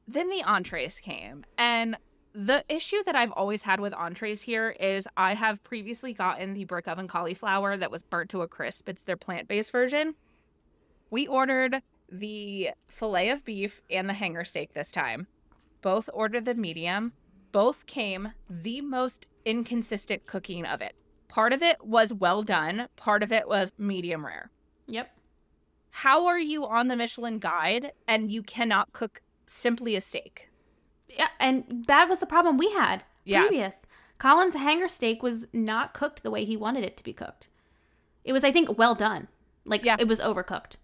Then 0.08 0.30
the 0.30 0.44
entrees 0.44 1.00
came, 1.00 1.44
and 1.58 1.98
the 2.34 2.64
issue 2.70 3.04
that 3.08 3.16
I've 3.16 3.32
always 3.32 3.64
had 3.64 3.80
with 3.80 3.96
entrees 3.96 4.44
here 4.44 4.76
is 4.80 5.08
I 5.18 5.34
have 5.34 5.64
previously 5.64 6.14
gotten 6.14 6.54
the 6.54 6.66
brick 6.66 6.88
oven 6.88 7.08
cauliflower 7.08 7.78
that 7.78 7.90
was 7.90 8.04
burnt 8.04 8.30
to 8.30 8.44
a 8.44 8.48
crisp. 8.48 8.88
It's 8.88 9.02
their 9.02 9.18
plant 9.18 9.48
based 9.48 9.72
version. 9.72 10.14
We 11.10 11.26
ordered 11.26 11.82
the 12.12 12.72
filet 12.88 13.30
of 13.30 13.46
beef 13.46 13.82
and 13.90 14.08
the 14.10 14.14
hanger 14.14 14.44
steak 14.44 14.74
this 14.74 14.92
time. 14.92 15.28
Both 15.82 16.10
ordered 16.14 16.46
the 16.46 16.56
medium. 16.56 17.14
Both 17.52 17.86
came 17.86 18.34
the 18.50 18.82
most 18.82 19.26
inconsistent 19.46 20.26
cooking 20.28 20.66
of 20.66 20.82
it. 20.82 20.96
Part 21.28 21.54
of 21.54 21.62
it 21.64 21.86
was 21.86 22.14
well 22.14 22.44
done, 22.44 22.88
part 22.98 23.24
of 23.24 23.32
it 23.32 23.48
was 23.48 23.74
medium 23.78 24.26
rare. 24.26 24.52
Yep. 24.88 25.10
How 25.92 26.26
are 26.28 26.40
you 26.40 26.66
on 26.66 26.88
the 26.88 26.96
Michelin 26.96 27.40
guide 27.40 27.94
and 28.08 28.32
you 28.32 28.44
cannot 28.44 28.94
cook 28.94 29.22
simply 29.48 29.96
a 29.96 30.02
steak? 30.02 30.50
Yeah, 31.10 31.30
and 31.40 31.86
that 31.88 32.08
was 32.10 32.20
the 32.20 32.26
problem 32.26 32.58
we 32.58 32.72
had 32.72 33.04
Yeah. 33.26 33.42
previous. 33.48 33.86
Colin's 34.18 34.54
hanger 34.54 34.88
steak 34.88 35.24
was 35.24 35.48
not 35.52 35.94
cooked 35.94 36.24
the 36.24 36.32
way 36.32 36.46
he 36.46 36.56
wanted 36.56 36.84
it 36.84 36.96
to 36.98 37.04
be 37.04 37.14
cooked. 37.14 37.48
It 38.24 38.34
was, 38.34 38.44
I 38.44 38.52
think, 38.52 38.78
well 38.78 38.96
done. 38.96 39.28
Like 39.66 39.84
Yeah. 39.84 39.98
it 40.00 40.08
was 40.08 40.20
overcooked. 40.20 40.76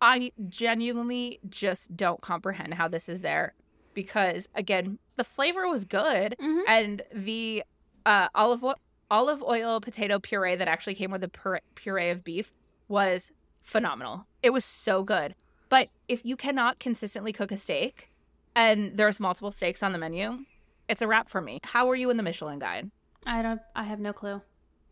I 0.00 0.32
genuinely 0.48 1.40
just 1.48 1.96
don't 1.96 2.20
comprehend 2.20 2.74
how 2.74 2.88
this 2.88 3.08
is 3.08 3.20
there 3.22 3.54
because 3.94 4.48
again, 4.54 4.98
the 5.16 5.24
flavor 5.24 5.66
was 5.68 5.84
good 5.84 6.36
Mhm. 6.40 6.62
and 6.68 7.02
the 7.12 7.64
uh, 8.04 8.28
olive 8.34 8.62
oil, 8.62 8.74
olive 9.10 9.42
oil 9.42 9.80
potato 9.80 10.18
puree 10.18 10.54
that 10.56 10.68
actually 10.68 10.94
came 10.94 11.10
with 11.10 11.22
the 11.22 11.28
puree, 11.28 11.60
puree 11.74 12.10
of 12.10 12.22
beef 12.24 12.52
was 12.88 13.32
phenomenal. 13.60 14.26
It 14.42 14.50
was 14.50 14.64
so 14.64 15.02
good. 15.02 15.34
But 15.68 15.88
if 16.06 16.24
you 16.24 16.36
cannot 16.36 16.78
consistently 16.78 17.32
cook 17.32 17.50
a 17.50 17.56
steak 17.56 18.10
and 18.54 18.96
there's 18.96 19.18
multiple 19.18 19.50
steaks 19.50 19.82
on 19.82 19.92
the 19.92 19.98
menu, 19.98 20.44
it's 20.88 21.02
a 21.02 21.08
wrap 21.08 21.28
for 21.28 21.40
me. 21.40 21.58
How 21.64 21.88
are 21.90 21.96
you 21.96 22.10
in 22.10 22.16
the 22.16 22.22
Michelin 22.22 22.58
guide? 22.60 22.90
I 23.26 23.42
don't. 23.42 23.60
I 23.74 23.82
have 23.84 23.98
no 23.98 24.12
clue. 24.12 24.40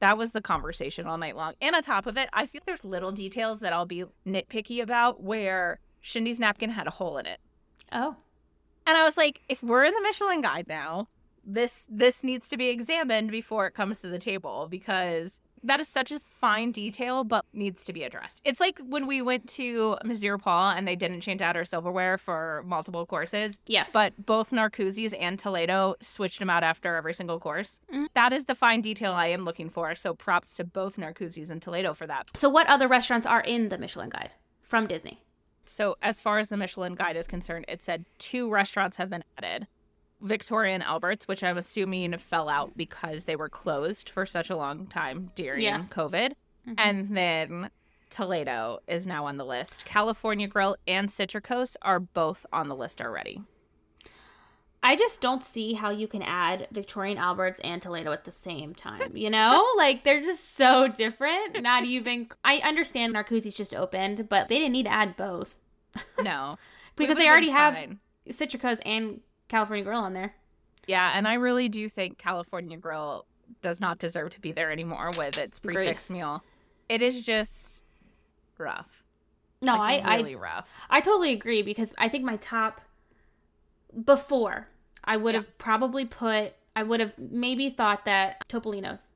That 0.05 0.19
was 0.19 0.33
the 0.33 0.43
conversation 0.43 1.07
all 1.07 1.17
night 1.17 1.35
long. 1.35 1.55
And 1.63 1.75
on 1.75 1.81
top 1.83 2.07
of 2.07 2.19
it, 2.19 2.29
I 2.35 2.45
feel 2.45 2.61
there's 2.67 2.85
little 2.85 3.11
details 3.11 3.61
that 3.61 3.73
I'll 3.73 3.87
be 3.87 4.05
nitpicky 4.27 4.83
about 4.83 5.23
where 5.23 5.79
Shindy's 6.03 6.39
napkin 6.39 6.69
had 6.69 6.87
a 6.87 6.91
hole 6.91 7.17
in 7.17 7.25
it. 7.25 7.41
Oh, 7.91 8.15
And 8.87 8.99
I 8.99 9.05
was 9.05 9.17
like, 9.17 9.41
if 9.49 9.63
we're 9.63 9.83
in 9.83 9.95
the 9.95 10.03
Michelin 10.03 10.43
guide 10.43 10.67
now, 10.69 11.09
this 11.43 11.89
this 11.91 12.23
needs 12.23 12.49
to 12.49 12.59
be 12.59 12.69
examined 12.69 13.31
before 13.31 13.67
it 13.67 13.73
comes 13.73 14.01
to 14.01 14.09
the 14.09 14.19
table 14.19 14.67
because 14.71 15.41
that 15.65 15.81
is 15.81 15.89
such 15.89 16.13
a 16.13 16.19
fine 16.19 16.71
detail 16.73 17.25
but 17.25 17.45
needs 17.53 17.85
to 17.85 17.93
be 17.93 18.03
addressed. 18.05 18.41
It's 18.45 18.61
like 18.61 18.79
when 18.79 19.07
we 19.07 19.23
went 19.23 19.49
to 19.51 19.97
Monsieur 20.05 20.39
Paul 20.39 20.71
and 20.71 20.87
they 20.87 20.97
didn't 20.97 21.21
change 21.23 21.41
out 21.43 21.57
our 21.57 21.65
silverware 21.65 22.19
for 22.19 22.63
multiple 22.67 23.07
courses, 23.07 23.59
yes. 23.67 23.91
but 23.93 24.13
both 24.25 24.51
Narcoossee's 24.51 25.13
and 25.15 25.39
Toledo 25.39 25.97
switched 26.01 26.39
them 26.39 26.51
out 26.51 26.63
after 26.63 26.95
every 26.97 27.15
single 27.15 27.41
course. 27.41 27.81
Mhm. 27.93 28.07
That 28.15 28.33
is 28.33 28.45
the 28.45 28.55
fine 28.55 28.81
detail 28.81 29.13
I 29.13 29.27
am 29.27 29.45
looking 29.45 29.71
for. 29.71 29.95
So 29.95 30.15
props 30.15 30.55
to 30.57 30.65
both 30.65 30.97
Narcoossee's 30.97 31.51
and 31.51 31.61
Toledo 31.61 31.95
for 31.95 32.07
that. 32.07 32.31
so, 32.35 32.49
what 32.49 32.67
other 32.67 32.87
restaurants 32.89 33.27
are 33.27 33.41
in 33.41 33.69
the 33.71 33.79
Michelin 33.79 34.11
Guide 34.11 34.31
from 34.63 34.87
Disney? 34.87 35.21
So 35.65 35.97
as 36.03 36.21
far 36.21 36.39
as 36.39 36.51
the 36.51 36.57
Michelin 36.59 36.95
guide 36.95 37.17
is 37.17 37.27
concerned, 37.27 37.65
it 37.69 37.83
said 37.83 38.05
two 38.19 38.51
restaurants 38.51 38.99
have 38.99 39.09
been 39.09 39.25
added. 39.39 39.67
Victoria 40.21 40.75
and 40.75 40.83
Albert's, 40.83 41.29
which 41.29 41.43
I'm 41.45 41.59
assuming 41.59 42.17
fell 42.19 42.49
out 42.49 42.77
because 42.77 43.25
they 43.25 43.37
were 43.37 43.49
closed 43.49 44.09
for 44.09 44.25
such 44.25 44.51
a 44.51 44.57
long 44.57 44.87
time 44.87 45.31
during 45.35 45.61
Yeah. 45.63 45.83
COVID. 45.91 46.33
Mhm. 46.67 46.75
And 46.79 47.17
then 47.17 47.71
Toledo 48.11 48.79
is 48.87 49.07
now 49.07 49.27
on 49.27 49.37
the 49.37 49.45
list. 49.45 49.85
California 49.85 50.47
Grill 50.47 50.77
and 50.87 51.09
Citricos 51.09 51.77
are 51.83 52.01
both 52.01 52.47
on 52.53 52.69
the 52.69 52.77
list 52.77 53.01
already. 53.01 53.43
I 54.83 54.97
just 54.97 55.23
don't 55.23 55.43
see 55.43 55.73
how 55.73 55.89
you 55.91 56.07
can 56.07 56.21
add 56.23 56.69
Victoria 56.71 57.13
and 57.13 57.19
Albert's 57.19 57.59
and 57.61 57.81
Toledo 57.81 58.13
at 58.13 58.25
the 58.25 58.33
same 58.33 58.75
time. 58.75 59.17
You 59.17 59.31
know, 59.31 59.67
like 59.79 60.05
they're 60.05 60.21
just 60.23 60.57
so 60.57 60.89
different. 60.89 61.63
Not 61.63 61.85
even. 61.85 62.29
I 62.45 62.59
understand 62.59 63.15
Narcoossee's 63.15 63.57
just 63.57 63.75
opened, 63.75 64.29
but 64.29 64.49
they 64.49 64.57
didn't 64.59 64.73
need 64.73 64.83
to 64.85 64.93
add 64.93 65.17
both 65.17 65.57
No. 66.21 66.59
because 66.97 67.17
they 67.17 67.29
already 67.29 67.47
been 67.47 67.57
have 67.57 67.75
fine. 67.75 67.99
Citricos 68.29 68.79
and 68.85 69.21
California 69.55 69.85
Grill 69.85 70.01
on 70.01 70.15
there. 70.15 70.35
Yeah, 70.89 71.13
and 71.15 71.29
I 71.29 71.35
really 71.35 71.69
do 71.69 71.89
think 71.89 72.19
California 72.19 72.77
Grill 72.77 73.25
does 73.63 73.79
not 73.81 73.99
deserve 73.99 74.31
to 74.31 74.41
be 74.41 74.51
there 74.51 74.73
anymore 74.73 75.11
with 75.17 75.39
its 75.39 75.59
Agreed. 75.59 75.75
prix 75.75 75.87
fixe 75.87 76.11
meal. 76.11 76.43
It 76.89 77.03
is 77.03 77.23
just 77.25 77.85
rough. 78.59 79.05
No, 79.63 79.77
Like, 79.77 80.05
I, 80.05 80.17
really 80.17 80.35
rough. 80.35 80.73
I 80.91 80.97
I 80.97 81.01
totally 81.01 81.33
agree 81.33 81.63
because 81.63 81.95
I 81.99 82.09
think 82.09 82.25
my 82.25 82.37
top 82.39 82.81
before 84.05 84.67
I 85.05 85.17
would 85.17 85.35
have 85.37 85.57
probably 85.59 86.05
put 86.05 86.55
I 86.77 86.83
would 86.83 86.99
have 86.99 87.13
maybe 87.17 87.71
thought 87.71 88.05
that 88.07 88.47
Topolino's 88.49 89.13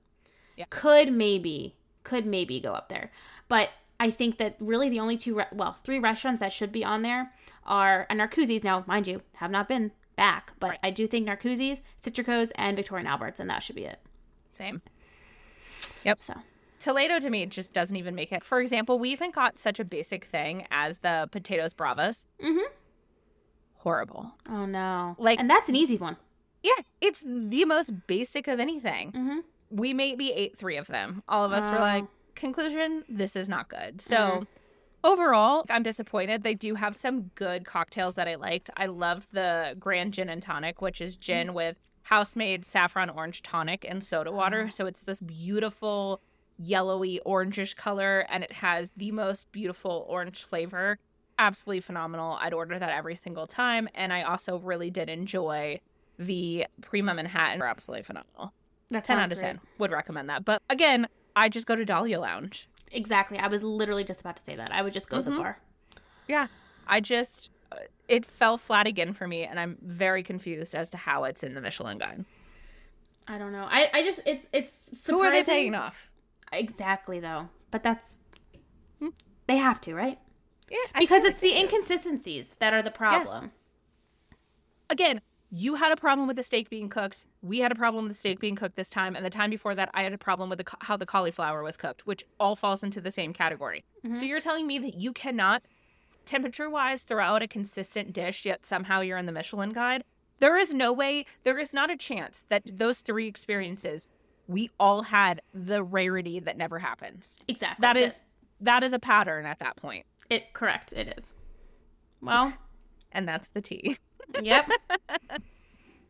Yeah. 0.56 0.66
could 0.70 1.12
maybe 1.12 1.74
could 2.04 2.24
maybe 2.26 2.60
go 2.60 2.72
up 2.74 2.88
there, 2.88 3.10
but 3.48 3.70
I 4.00 4.10
think 4.12 4.38
that 4.38 4.54
really 4.60 4.88
the 4.88 5.00
only 5.00 5.18
two 5.18 5.34
re- 5.34 5.46
well 5.52 5.72
three 5.82 5.98
restaurants 5.98 6.40
that 6.40 6.52
should 6.52 6.70
be 6.70 6.84
on 6.84 7.02
there 7.02 7.32
are 7.66 8.06
a 8.08 8.14
Narcoossee's. 8.14 8.62
Now, 8.64 8.84
mind 8.86 9.06
you, 9.08 9.20
have 9.34 9.50
not 9.50 9.66
been 9.68 9.90
back, 10.18 10.52
but 10.60 10.70
Right. 10.70 10.78
I 10.82 10.90
do 10.90 11.06
think 11.06 11.26
Narcoossee's, 11.26 11.80
Citricos, 12.02 12.52
and 12.56 12.76
Victoria 12.76 13.00
and 13.00 13.08
Albert's, 13.08 13.40
and 13.40 13.48
that 13.48 13.62
should 13.62 13.76
be 13.76 13.84
it. 13.84 13.98
Same. 14.50 14.82
Yep. 16.04 16.18
So 16.22 16.34
Toledo 16.80 17.18
to 17.20 17.30
me 17.30 17.46
just 17.46 17.72
doesn't 17.72 17.96
even 17.96 18.14
make 18.14 18.30
it. 18.32 18.44
For 18.44 18.60
example, 18.60 18.98
we 18.98 19.10
even 19.10 19.30
got 19.30 19.58
such 19.58 19.80
a 19.80 19.84
basic 19.84 20.24
thing 20.24 20.66
as 20.70 20.98
the 20.98 21.28
potatoes 21.32 21.72
bravas. 21.72 22.26
Mhm. 22.40 22.64
Horrible. 23.78 24.32
oh 24.48 24.66
no, 24.66 25.14
Like- 25.18 25.38
and 25.38 25.48
that's 25.48 25.68
an 25.68 25.76
easy 25.76 25.96
one. 25.96 26.16
Yeah, 26.62 26.72
it's 27.00 27.22
the 27.24 27.64
most 27.64 28.06
basic 28.08 28.48
of 28.48 28.58
anything. 28.58 29.12
Mm-hmm. 29.12 29.38
We 29.70 29.94
maybe 29.94 30.32
ate 30.32 30.58
three 30.58 30.76
of 30.76 30.88
them. 30.88 31.22
All 31.28 31.44
of 31.44 31.52
us 31.52 31.70
were 31.70 31.78
Oh. 31.78 31.80
like, 31.80 32.04
conclusion, 32.34 33.04
this 33.08 33.36
is 33.36 33.48
not 33.48 33.68
good. 33.68 34.00
So 34.00 34.16
Mhm. 34.16 34.46
Overall, 35.04 35.64
I'm 35.70 35.82
disappointed. 35.82 36.42
They 36.42 36.54
do 36.54 36.74
have 36.74 36.96
some 36.96 37.30
good 37.34 37.64
cocktails 37.64 38.14
that 38.14 38.28
I 38.28 38.36
liked. 38.36 38.70
I 38.76 38.86
loved 38.86 39.28
the 39.32 39.76
Grand 39.78 40.14
Gin 40.14 40.28
and 40.28 40.42
Tonic, 40.42 40.80
which 40.80 41.00
is 41.00 41.16
gin 41.16 41.48
mm. 41.48 41.54
with 41.54 41.76
house 42.02 42.34
made 42.34 42.64
saffron 42.64 43.10
orange 43.10 43.42
tonic 43.42 43.84
and 43.86 44.02
soda 44.02 44.32
water. 44.32 44.64
Ah. 44.66 44.70
So 44.70 44.86
it's 44.86 45.02
this 45.02 45.20
beautiful 45.20 46.20
yellowy 46.58 47.20
orangish 47.24 47.76
color 47.76 48.26
and 48.28 48.42
it 48.42 48.52
has 48.52 48.92
the 48.96 49.12
most 49.12 49.52
beautiful 49.52 50.06
orange 50.08 50.42
flavor. 50.44 50.98
Absolutely 51.38 51.80
phenomenal. 51.80 52.38
I'd 52.40 52.54
order 52.54 52.78
that 52.78 52.90
every 52.90 53.14
single 53.14 53.46
time. 53.46 53.88
And 53.94 54.12
I 54.12 54.22
also 54.22 54.58
really 54.58 54.90
did 54.90 55.08
enjoy 55.08 55.80
the 56.18 56.66
Prima 56.80 57.14
Manhattan. 57.14 57.62
Absolutely 57.62 58.02
phenomenal. 58.02 58.52
That 58.90 59.04
10 59.04 59.18
out 59.18 59.30
of 59.30 59.38
great. 59.38 59.46
10. 59.46 59.60
Would 59.78 59.92
recommend 59.92 60.30
that. 60.30 60.44
But 60.44 60.62
again, 60.68 61.06
I 61.36 61.48
just 61.48 61.66
go 61.66 61.76
to 61.76 61.84
Dahlia 61.84 62.18
Lounge. 62.18 62.68
Exactly. 62.92 63.38
I 63.38 63.48
was 63.48 63.62
literally 63.62 64.04
just 64.04 64.20
about 64.20 64.36
to 64.36 64.42
say 64.42 64.56
that. 64.56 64.72
I 64.72 64.82
would 64.82 64.92
just 64.92 65.08
go 65.08 65.18
to 65.18 65.22
the 65.22 65.36
bar. 65.36 65.58
Yeah. 66.26 66.46
I 66.86 67.00
just, 67.00 67.50
uh, 67.70 67.76
it 68.08 68.24
fell 68.24 68.56
flat 68.58 68.86
again 68.86 69.12
for 69.12 69.28
me. 69.28 69.44
And 69.44 69.60
I'm 69.60 69.76
very 69.82 70.22
confused 70.22 70.74
as 70.74 70.88
to 70.90 70.96
how 70.96 71.24
it's 71.24 71.42
in 71.42 71.54
the 71.54 71.60
Michelin 71.60 71.98
guide. 71.98 72.24
I 73.26 73.36
don't 73.36 73.52
know. 73.52 73.66
I, 73.68 73.90
I 73.92 74.02
just 74.02 74.20
it's 74.24 74.48
it's 74.54 74.70
surprising. 74.72 75.14
Who 75.14 75.20
are 75.22 75.30
they 75.30 75.44
paying 75.44 75.74
off? 75.74 76.10
Exactly 76.50 77.20
though. 77.20 77.50
But 77.70 77.82
that's 77.82 78.14
Hmm. 79.00 79.08
they 79.46 79.58
have 79.58 79.80
to, 79.82 79.94
right? 79.94 80.18
Yeah, 80.70 80.78
Because 80.98 81.24
it's 81.24 81.38
the 81.38 81.54
inconsistencies 81.58 82.54
that 82.58 82.72
are 82.72 82.82
the 82.82 82.90
problem. 82.90 83.52
Again, 84.90 85.20
you 85.50 85.76
had 85.76 85.92
a 85.92 85.96
problem 85.96 86.26
with 86.26 86.36
the 86.36 86.42
steak 86.42 86.68
being 86.68 86.88
cooked. 86.88 87.26
We 87.42 87.58
had 87.60 87.72
a 87.72 87.74
problem 87.74 88.04
with 88.04 88.12
the 88.12 88.18
steak 88.18 88.38
being 88.40 88.54
cooked 88.56 88.76
this 88.76 88.90
time, 88.90 89.16
and 89.16 89.24
the 89.24 89.30
time 89.30 89.50
before 89.50 89.74
that, 89.74 89.90
I 89.94 90.02
had 90.02 90.12
a 90.12 90.18
problem 90.18 90.50
with 90.50 90.58
the, 90.58 90.64
how 90.80 90.96
the 90.96 91.06
cauliflower 91.06 91.62
was 91.62 91.76
cooked, 91.76 92.06
which 92.06 92.24
all 92.38 92.54
falls 92.56 92.82
into 92.82 93.00
the 93.00 93.10
same 93.10 93.32
category. 93.32 93.84
Mhm. 94.04 94.16
So 94.18 94.24
you're 94.26 94.40
telling 94.40 94.66
me 94.66 94.78
that 94.78 94.94
you 94.94 95.12
cannot, 95.12 95.62
temperature 96.26 96.68
wise, 96.68 97.04
throw 97.04 97.24
out 97.24 97.42
a 97.42 97.48
consistent 97.48 98.12
dish, 98.12 98.44
yet 98.44 98.66
somehow 98.66 99.00
you're 99.00 99.16
in 99.16 99.26
the 99.26 99.32
Michelin 99.32 99.72
Guide. 99.72 100.04
There 100.40 100.56
is 100.56 100.72
no 100.74 100.92
way. 100.92 101.24
There 101.42 101.58
is 101.58 101.72
not 101.72 101.90
a 101.90 101.96
chance 101.96 102.44
that 102.48 102.62
those 102.78 103.00
three 103.00 103.26
experiences, 103.26 104.06
we 104.46 104.70
all 104.78 105.02
had 105.04 105.40
the 105.52 105.82
rarity 105.82 106.38
that 106.40 106.56
never 106.56 106.78
happens. 106.78 107.38
Exactly. 107.48 107.82
That 107.82 107.96
is 107.96 108.22
that 108.60 108.82
is 108.82 108.92
a 108.92 108.98
pattern 108.98 109.46
at 109.46 109.58
that 109.60 109.76
point, 109.76 110.04
it. 110.30 110.52
Correct. 110.52 110.92
It 110.92 111.14
is. 111.16 111.32
Well. 112.20 112.52
and 113.12 113.26
that's 113.26 113.48
the 113.50 113.62
tea. 113.62 113.96
Yep. 114.42 114.68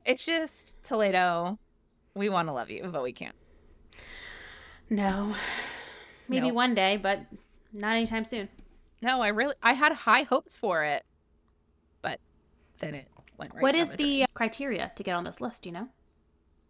It's 0.04 0.24
just 0.24 0.74
Toledo. 0.82 1.58
We 2.14 2.30
want 2.30 2.48
to 2.48 2.52
love 2.52 2.70
you, 2.70 2.88
but 2.90 3.02
we 3.02 3.12
can't. 3.12 3.34
No. 4.88 5.34
Maybe 6.28 6.48
No. 6.48 6.54
one 6.54 6.74
day, 6.74 6.96
but 6.96 7.20
not 7.74 7.94
anytime 7.96 8.24
soon. 8.24 8.48
No, 9.02 9.20
I 9.20 9.28
really 9.28 9.54
I 9.62 9.74
had 9.74 9.92
high 9.92 10.22
hopes 10.22 10.56
for 10.56 10.82
it, 10.82 11.04
but 12.00 12.20
then 12.80 12.94
it 12.94 13.08
went 13.36 13.52
right. 13.54 13.62
what 13.62 13.74
is 13.74 13.88
drain. 13.88 13.98
the 13.98 14.22
uh, 14.22 14.26
criteria 14.32 14.90
to 14.96 15.02
get 15.02 15.14
on 15.14 15.24
this 15.24 15.42
list? 15.42 15.66
You 15.66 15.72
know. 15.72 15.88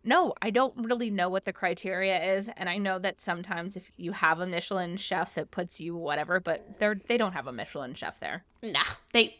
No, 0.03 0.33
I 0.43 0.51
don't 0.51 0.75
really 0.77 1.11
know 1.11 1.29
what 1.29 1.45
the 1.45 1.53
criteria 1.53 2.35
is, 2.37 2.49
and 2.57 2.69
I 2.69 2.79
know 2.79 2.99
that 2.99 3.21
sometimes 3.21 3.77
if 3.77 3.93
you 3.97 4.13
have 4.13 4.41
a 4.41 4.47
Michelin 4.47 4.97
chef, 4.97 5.39
it 5.39 5.51
puts 5.53 5.81
you 5.81 5.95
whatever, 5.97 6.41
but 6.41 6.81
they're 6.81 7.01
they 7.07 7.17
don't 7.17 7.35
have 7.35 7.47
a 7.47 7.53
Michelin 7.53 7.95
chef 7.95 8.19
there. 8.19 8.45
Nah. 8.65 8.83
They. 9.13 9.37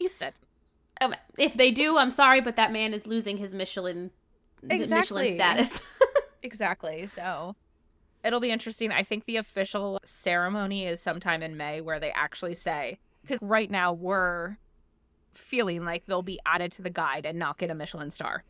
You 0.00 0.08
said 0.08 0.34
Um, 1.00 1.14
if 1.38 1.54
they 1.54 1.70
do, 1.70 1.98
I'm 1.98 2.10
sorry, 2.10 2.40
but 2.40 2.56
that 2.56 2.72
man 2.72 2.94
is 2.94 3.06
losing 3.06 3.38
his 3.38 3.54
Michelin. 3.54 4.10
Michelin 4.62 4.80
Exactly. 4.82 5.34
status. 5.34 5.80
exactly. 6.42 7.06
So 7.06 7.56
it'll 8.24 8.40
be 8.40 8.50
interesting. 8.50 8.92
I 8.92 9.02
think 9.02 9.24
the 9.24 9.36
official 9.36 9.98
ceremony 10.04 10.86
is 10.86 11.00
sometime 11.00 11.42
in 11.42 11.56
May, 11.56 11.80
where 11.80 11.98
they 11.98 12.12
actually 12.12 12.54
say 12.54 12.98
because 13.22 13.38
right 13.42 13.70
now 13.70 13.92
we're 13.92 14.58
feeling 15.32 15.84
like 15.84 16.06
they'll 16.06 16.22
be 16.22 16.38
added 16.46 16.70
to 16.72 16.82
the 16.82 16.90
guide 16.90 17.24
and 17.26 17.38
not 17.38 17.58
get 17.58 17.70
a 17.70 17.74
Michelin 17.74 18.10
star. 18.10 18.44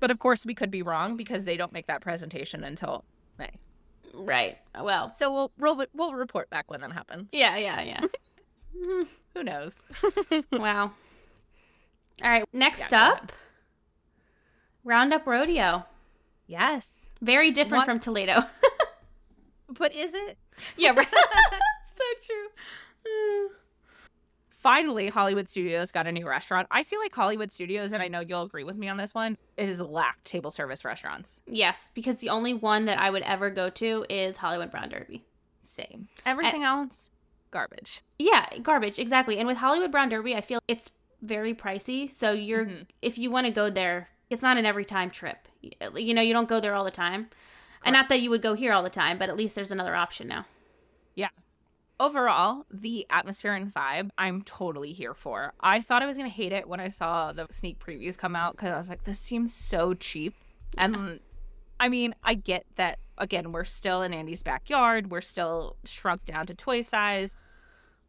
But 0.00 0.10
of 0.10 0.18
course, 0.18 0.44
we 0.44 0.54
could 0.54 0.70
be 0.70 0.82
wrong 0.82 1.16
because 1.16 1.44
they 1.46 1.56
don't 1.56 1.72
make 1.72 1.86
that 1.86 2.00
presentation 2.02 2.64
until 2.64 3.04
May. 3.38 3.50
right. 4.12 4.58
Well. 4.78 5.10
So 5.12 5.32
we'll 5.32 5.52
we'll, 5.58 5.86
we'll 5.94 6.14
report 6.14 6.50
back 6.50 6.70
when 6.70 6.80
that 6.82 6.92
happens. 6.92 7.30
Yeah. 7.32 7.56
Yeah. 7.56 7.80
Yeah. 7.82 9.04
Who 9.34 9.42
knows? 9.42 9.76
wow. 10.52 10.92
All 12.22 12.30
right. 12.30 12.44
Next 12.52 12.92
Yeah, 12.92 13.08
up, 13.08 13.32
Roundup 14.84 15.26
Rodeo. 15.26 15.84
yes. 16.46 17.10
Very 17.20 17.50
different 17.50 17.80
What- 17.82 17.86
from 17.86 18.00
Toledo. 18.00 18.44
But 19.78 19.94
is 19.96 20.14
it? 20.14 20.38
yeah. 20.76 20.90
Right. 20.90 21.08
so 21.10 22.26
true. 22.26 23.48
Finally, 24.48 25.08
Hollywood 25.08 25.48
Studios 25.48 25.90
got 25.90 26.06
a 26.06 26.12
new 26.12 26.28
restaurant. 26.28 26.68
I 26.70 26.84
feel 26.84 27.00
like 27.00 27.14
Hollywood 27.14 27.50
Studios, 27.50 27.92
and 27.92 28.02
I 28.02 28.08
know 28.08 28.20
you'll 28.20 28.42
agree 28.42 28.62
with 28.64 28.76
me 28.76 28.88
on 28.88 28.96
this 28.96 29.14
one, 29.14 29.36
it 29.56 29.66
has 29.68 29.80
lacked 29.80 30.24
table 30.26 30.50
service 30.50 30.84
restaurants. 30.84 31.40
Yes, 31.46 31.90
because 31.92 32.18
the 32.18 32.28
only 32.30 32.54
one 32.54 32.84
that 32.84 32.98
I 33.00 33.10
would 33.10 33.22
ever 33.22 33.50
go 33.50 33.68
to 33.70 34.06
is 34.08 34.36
Hollywood 34.36 34.70
Brown 34.70 34.90
Derby. 34.90 35.24
Same. 35.60 36.08
Everything 36.24 36.62
else, 36.62 37.10
garbage. 37.54 38.02
Yeah, 38.18 38.46
garbage, 38.62 38.98
exactly. 38.98 39.38
And 39.38 39.46
with 39.46 39.56
Hollywood 39.56 39.90
Brown 39.90 40.10
Derby, 40.10 40.34
I 40.34 40.42
feel 40.42 40.60
it's 40.68 40.90
very 41.22 41.54
pricey. 41.54 42.10
So 42.10 42.32
you're 42.32 42.66
Mhm. 42.66 42.86
if 43.00 43.16
you 43.16 43.30
want 43.30 43.46
to 43.46 43.50
go 43.52 43.70
there, 43.70 44.10
it's 44.28 44.42
not 44.42 44.58
an 44.58 44.66
every 44.66 44.84
time 44.84 45.10
trip. 45.10 45.48
You 45.62 46.12
know, 46.12 46.20
you 46.20 46.32
don't 46.34 46.48
go 46.48 46.60
there 46.60 46.74
all 46.74 46.84
the 46.84 46.90
time. 46.90 47.30
And 47.84 47.94
not 47.94 48.08
that 48.08 48.20
you 48.20 48.28
would 48.30 48.42
go 48.42 48.54
here 48.54 48.72
all 48.72 48.82
the 48.82 48.90
time, 48.90 49.18
but 49.18 49.28
at 49.28 49.36
least 49.36 49.54
there's 49.54 49.70
another 49.70 49.94
option 49.94 50.26
now. 50.28 50.46
Yeah. 51.14 51.28
Overall, 52.00 52.66
the 52.70 53.06
atmosphere 53.08 53.54
and 53.54 53.72
vibe, 53.72 54.10
I'm 54.18 54.42
totally 54.42 54.92
here 54.92 55.14
for. 55.14 55.54
I 55.60 55.80
thought 55.80 56.02
I 56.02 56.06
was 56.06 56.16
going 56.16 56.28
to 56.28 56.34
hate 56.34 56.52
it 56.52 56.68
when 56.68 56.80
I 56.80 56.88
saw 56.88 57.32
the 57.32 57.46
sneak 57.50 57.78
previews 57.78 58.18
come 58.18 58.34
out 58.34 58.56
because 58.56 58.70
I 58.72 58.78
was 58.78 58.88
like, 58.88 59.04
this 59.04 59.20
seems 59.20 59.54
so 59.54 59.94
cheap. 59.94 60.34
And 60.76 61.20
I 61.78 61.88
mean, 61.88 62.14
I 62.24 62.34
get 62.34 62.64
that, 62.76 62.98
again, 63.16 63.52
we're 63.52 63.64
still 63.64 64.02
in 64.02 64.12
Andy's 64.12 64.42
backyard, 64.42 65.10
we're 65.10 65.20
still 65.20 65.76
shrunk 65.84 66.24
down 66.24 66.46
to 66.46 66.54
toy 66.54 66.82
size. 66.82 67.36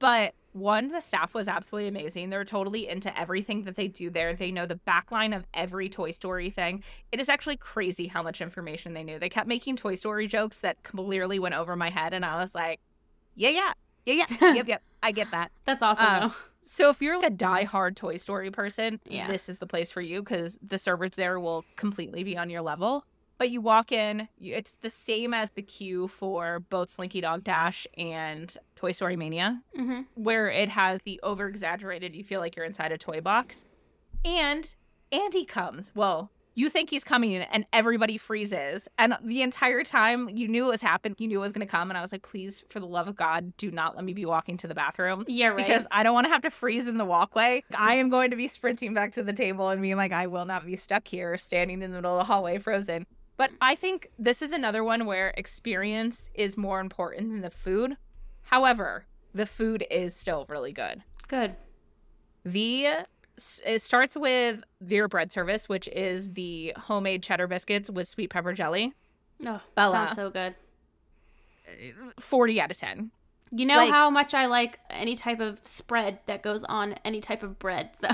But 0.05 0.33
one, 0.53 0.87
the 0.87 1.01
staff 1.01 1.33
was 1.33 1.47
absolutely 1.47 1.89
amazing. 1.89 2.29
They're 2.29 2.45
totally 2.45 2.87
into 2.87 3.17
everything 3.19 3.63
that 3.63 3.75
they 3.75 3.87
do 3.87 4.09
there. 4.09 4.33
They 4.35 4.51
know 4.51 4.65
the 4.65 4.79
backline 4.87 5.35
of 5.35 5.45
every 5.53 5.89
Toy 5.89 6.11
Story 6.11 6.49
thing. 6.49 6.83
It 7.11 7.19
is 7.19 7.27
actually 7.27 7.57
crazy 7.57 8.07
how 8.07 8.23
much 8.23 8.39
information 8.39 8.93
they 8.93 9.03
knew. 9.03 9.19
They 9.19 9.29
kept 9.29 9.47
making 9.47 9.77
Toy 9.77 9.95
Story 9.95 10.27
jokes 10.27 10.59
that 10.61 10.81
clearly 10.83 11.39
went 11.39 11.55
over 11.55 11.75
my 11.75 11.89
head, 11.89 12.13
and 12.13 12.23
I 12.23 12.39
was 12.41 12.55
like, 12.55 12.79
yeah, 13.35 13.49
yeah, 13.49 13.73
yeah, 14.05 14.25
yeah, 14.29 14.53
yep, 14.53 14.67
yep. 14.67 14.83
I 15.03 15.11
get 15.11 15.31
that. 15.31 15.51
That's 15.65 15.81
awesome 15.81 16.05
Um. 16.05 16.33
So 16.61 16.89
if 16.89 17.01
you're 17.01 17.17
like 17.17 17.27
a 17.27 17.29
die-hard 17.35 17.95
Toy 17.97 18.17
Story 18.17 18.49
person, 18.51 18.99
Yeah. 19.05 19.27
this 19.27 19.49
is 19.49 19.59
the 19.59 19.67
place 19.67 19.91
for 19.91 20.01
you 20.01 20.21
because 20.23 20.57
the 20.65 20.77
servers 20.77 21.11
there 21.15 21.39
will 21.39 21.63
completely 21.75 22.23
be 22.23 22.37
on 22.37 22.49
your 22.49 22.61
level. 22.61 23.05
But 23.37 23.49
you 23.49 23.59
walk 23.59 23.91
in, 23.91 24.29
it's 24.39 24.77
the 24.81 24.89
same 24.89 25.33
as 25.33 25.51
the 25.51 25.61
queue 25.61 26.07
for 26.07 26.61
both 26.69 26.89
Slinky 26.89 27.19
Dog 27.21 27.43
Dash 27.43 27.85
and 27.97 28.55
Toy 28.75 28.91
Story 28.91 29.15
Mania, 29.17 29.61
hmm 29.75 30.01
where 30.15 30.49
it 30.49 30.69
has 30.69 31.01
the 31.01 31.19
over-exaggerated. 31.23 32.15
You 32.15 32.23
feel 32.23 32.39
like 32.39 32.55
you're 32.55 32.65
inside 32.65 32.91
a 32.91 32.97
toy 32.97 33.21
box, 33.21 33.65
and 34.23 34.73
Andy 35.11 35.45
comes. 35.45 35.91
Well, 35.93 36.31
you 36.57 36.69
think 36.69 36.89
he's 36.89 37.03
coming, 37.03 37.35
and 37.35 37.65
everybody 37.73 38.17
freezes. 38.17 38.87
And 38.97 39.17
the 39.21 39.41
entire 39.41 39.83
time, 39.83 40.29
you 40.29 40.47
knew 40.47 40.67
it 40.67 40.71
was 40.71 40.81
happening. 40.81 41.17
You 41.19 41.27
knew 41.27 41.39
it 41.39 41.41
was 41.41 41.51
going 41.51 41.67
to 41.67 41.71
come, 41.71 41.91
and 41.91 41.97
I 41.97 42.01
was 42.01 42.13
like, 42.13 42.23
"Please, 42.23 42.63
for 42.69 42.79
the 42.79 42.87
love 42.87 43.09
of 43.09 43.17
God, 43.17 43.55
do 43.57 43.71
not 43.71 43.97
let 43.97 44.05
me 44.05 44.13
be 44.13 44.25
walking 44.25 44.55
to 44.57 44.67
the 44.67 44.75
bathroom." 44.75 45.25
Yeah, 45.27 45.47
right. 45.47 45.57
because 45.57 45.85
I 45.91 46.03
don't 46.03 46.13
want 46.13 46.27
to 46.27 46.31
have 46.31 46.43
to 46.43 46.49
freeze 46.49 46.87
in 46.87 46.97
the 46.97 47.05
walkway. 47.05 47.63
I 47.77 47.95
am 47.95 48.07
going 48.09 48.31
to 48.31 48.37
be 48.37 48.47
sprinting 48.47 48.93
back 48.93 49.11
to 49.13 49.23
the 49.23 49.33
table 49.33 49.67
and 49.69 49.81
being 49.81 49.97
like, 49.97 50.13
I 50.13 50.27
will 50.27 50.45
not 50.45 50.65
be 50.65 50.77
stuck 50.77 51.07
here 51.09 51.37
standing 51.37 51.81
in 51.81 51.91
the 51.91 51.97
middle 51.97 52.17
of 52.17 52.25
the 52.25 52.33
hallway 52.33 52.57
frozen. 52.57 53.05
But 53.37 53.51
I 53.61 53.75
think 53.75 54.09
this 54.17 54.41
is 54.41 54.51
another 54.51 54.83
one 54.83 55.05
where 55.05 55.33
experience 55.37 56.29
is 56.33 56.55
more 56.57 56.79
important 56.79 57.29
than 57.31 57.41
the 57.41 57.49
food. 57.49 57.97
However, 58.43 59.05
the 59.33 59.45
food 59.45 59.85
is 59.91 60.15
still 60.15 60.45
really 60.47 60.71
good. 60.71 61.03
Good. 61.27 61.55
The 62.45 62.87
it 63.65 63.81
starts 63.81 64.15
with 64.15 64.63
their 64.79 65.09
bread 65.09 65.33
service, 65.33 65.67
which 65.67 65.89
is 65.89 66.33
the 66.33 66.73
homemade 66.77 67.21
cheddar 67.23 67.47
biscuits 67.47 67.89
with 67.91 68.07
sweet 68.07 68.29
pepper 68.29 68.53
jelly. 68.53 68.93
Oh, 69.45 69.59
Bella. 69.75 69.91
sounds 69.91 70.15
so 70.15 70.29
good. 70.29 70.55
Uh, 71.67 72.11
40 72.21 72.61
out 72.61 72.71
of 72.71 72.77
10. 72.77 73.11
You 73.51 73.65
know 73.65 73.77
Like- 73.77 73.91
how 73.91 74.09
much 74.09 74.33
I 74.33 74.45
like 74.45 74.79
any 74.89 75.17
type 75.17 75.41
of 75.41 75.59
spread 75.65 76.19
that 76.27 76.41
goes 76.43 76.63
on 76.63 76.95
any 77.03 77.19
type 77.19 77.43
of 77.43 77.59
bread. 77.59 77.95
So 77.97 78.07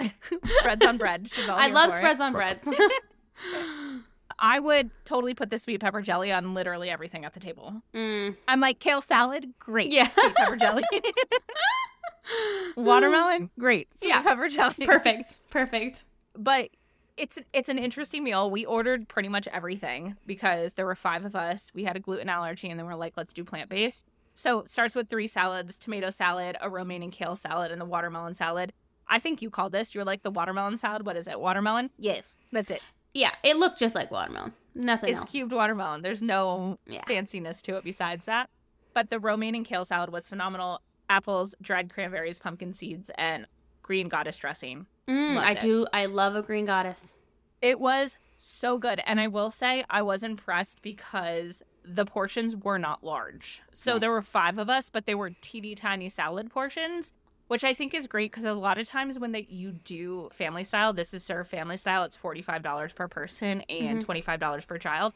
Spreads 0.46 0.84
on 0.84 0.96
bread. 0.96 1.28
I 1.48 1.68
love 1.68 1.90
for 1.90 1.96
it. 1.96 1.98
spreads 1.98 2.20
on 2.20 2.32
breads. 2.32 2.66
I 4.38 4.58
would 4.60 4.90
totally 5.04 5.34
put 5.34 5.50
the 5.50 5.58
sweet 5.58 5.80
pepper 5.80 6.02
jelly 6.02 6.32
on 6.32 6.54
literally 6.54 6.90
everything 6.90 7.24
at 7.24 7.34
the 7.34 7.40
table. 7.40 7.82
mm. 7.94 8.36
I'm 8.48 8.60
like 8.60 8.78
kale 8.78 9.00
salad, 9.00 9.52
great. 9.58 9.92
Yeah. 9.92 10.08
Sweet 10.10 10.34
pepper 10.34 10.56
jelly. 10.56 10.84
Watermelon, 12.76 13.50
great. 13.58 13.96
Sweet 13.98 14.08
Yeah. 14.08 14.22
pepper 14.22 14.48
jelly. 14.48 14.86
Perfect. 14.86 15.50
Perfect. 15.50 16.04
But 16.36 16.70
it's 17.16 17.38
it's 17.52 17.68
an 17.68 17.78
interesting 17.78 18.24
meal. 18.24 18.50
We 18.50 18.64
ordered 18.64 19.08
pretty 19.08 19.28
much 19.28 19.46
everything 19.48 20.16
because 20.26 20.74
there 20.74 20.86
were 20.86 20.96
five 20.96 21.24
of 21.24 21.36
us. 21.36 21.70
We 21.74 21.84
had 21.84 21.96
a 21.96 22.00
gluten 22.00 22.28
allergy 22.28 22.68
and 22.70 22.78
then 22.78 22.86
we're 22.86 22.94
like, 22.96 23.12
let's 23.16 23.32
do 23.32 23.44
plant 23.44 23.68
based. 23.68 24.02
So 24.34 24.60
it 24.60 24.68
starts 24.68 24.96
with 24.96 25.08
three 25.08 25.28
salads, 25.28 25.78
tomato 25.78 26.10
salad, 26.10 26.56
a 26.60 26.68
romaine 26.68 27.04
and 27.04 27.12
kale 27.12 27.36
salad, 27.36 27.70
and 27.70 27.80
the 27.80 27.84
watermelon 27.84 28.34
salad. 28.34 28.72
I 29.06 29.20
think 29.20 29.42
you 29.42 29.50
called 29.50 29.70
this. 29.72 29.94
You're 29.94 30.04
like 30.04 30.22
the 30.24 30.30
watermelon 30.30 30.76
salad. 30.78 31.06
What 31.06 31.16
is 31.16 31.28
it? 31.28 31.38
Watermelon? 31.38 31.90
Yes. 31.98 32.38
That's 32.50 32.70
it. 32.70 32.82
Yeah, 33.14 33.30
it 33.42 33.56
looked 33.56 33.78
just 33.78 33.94
like 33.94 34.10
watermelon. 34.10 34.52
Nothing 34.74 35.10
it's 35.10 35.22
else. 35.22 35.30
cubed 35.30 35.52
watermelon. 35.52 36.02
There's 36.02 36.22
no 36.22 36.78
Yeah. 36.86 37.02
fanciness 37.04 37.62
to 37.62 37.76
it 37.76 37.84
besides 37.84 38.26
that. 38.26 38.50
But 38.92 39.08
the 39.10 39.18
romaine 39.20 39.54
and 39.54 39.64
kale 39.64 39.84
salad 39.84 40.10
was 40.10 40.28
phenomenal. 40.28 40.80
Apples, 41.08 41.54
dried 41.62 41.90
cranberries, 41.90 42.38
pumpkin 42.38 42.74
seeds, 42.74 43.10
and 43.16 43.46
green 43.82 44.08
goddess 44.08 44.38
dressing. 44.38 44.86
Mm, 45.06 45.38
I 45.38 45.52
it. 45.52 45.60
do. 45.60 45.86
I 45.92 46.06
love 46.06 46.34
a 46.34 46.42
green 46.42 46.64
goddess. 46.64 47.14
It 47.60 47.78
was 47.78 48.18
so 48.36 48.78
good. 48.78 49.00
And 49.06 49.20
I 49.20 49.28
will 49.28 49.50
say 49.50 49.84
I 49.88 50.02
was 50.02 50.22
impressed 50.22 50.82
because 50.82 51.62
the 51.84 52.04
portions 52.06 52.56
were 52.56 52.78
not 52.78 53.04
large. 53.04 53.62
So 53.72 53.98
there 53.98 54.10
were 54.10 54.22
five 54.22 54.58
of 54.58 54.68
us, 54.70 54.88
but 54.90 55.06
they 55.06 55.14
were 55.14 55.30
teeny 55.40 55.74
tiny 55.74 56.08
salad 56.08 56.50
portions, 56.50 57.12
which 57.48 57.64
I 57.64 57.74
think 57.74 57.94
is 57.94 58.06
great 58.06 58.30
because 58.30 58.44
a 58.44 58.54
lot 58.54 58.78
of 58.78 58.86
times 58.88 59.18
when 59.18 59.32
they 59.32 59.46
you 59.48 59.72
do 59.72 60.28
family 60.32 60.64
style, 60.64 60.92
this 60.92 61.12
is 61.14 61.24
served 61.24 61.50
family 61.50 61.76
style, 61.76 62.04
it's 62.04 62.16
$45 62.16 62.94
per 62.94 63.08
person 63.08 63.60
and 63.62 64.00
Mhm. 64.00 64.04
$25 64.04 64.64
per 64.66 64.78
child. 64.78 65.12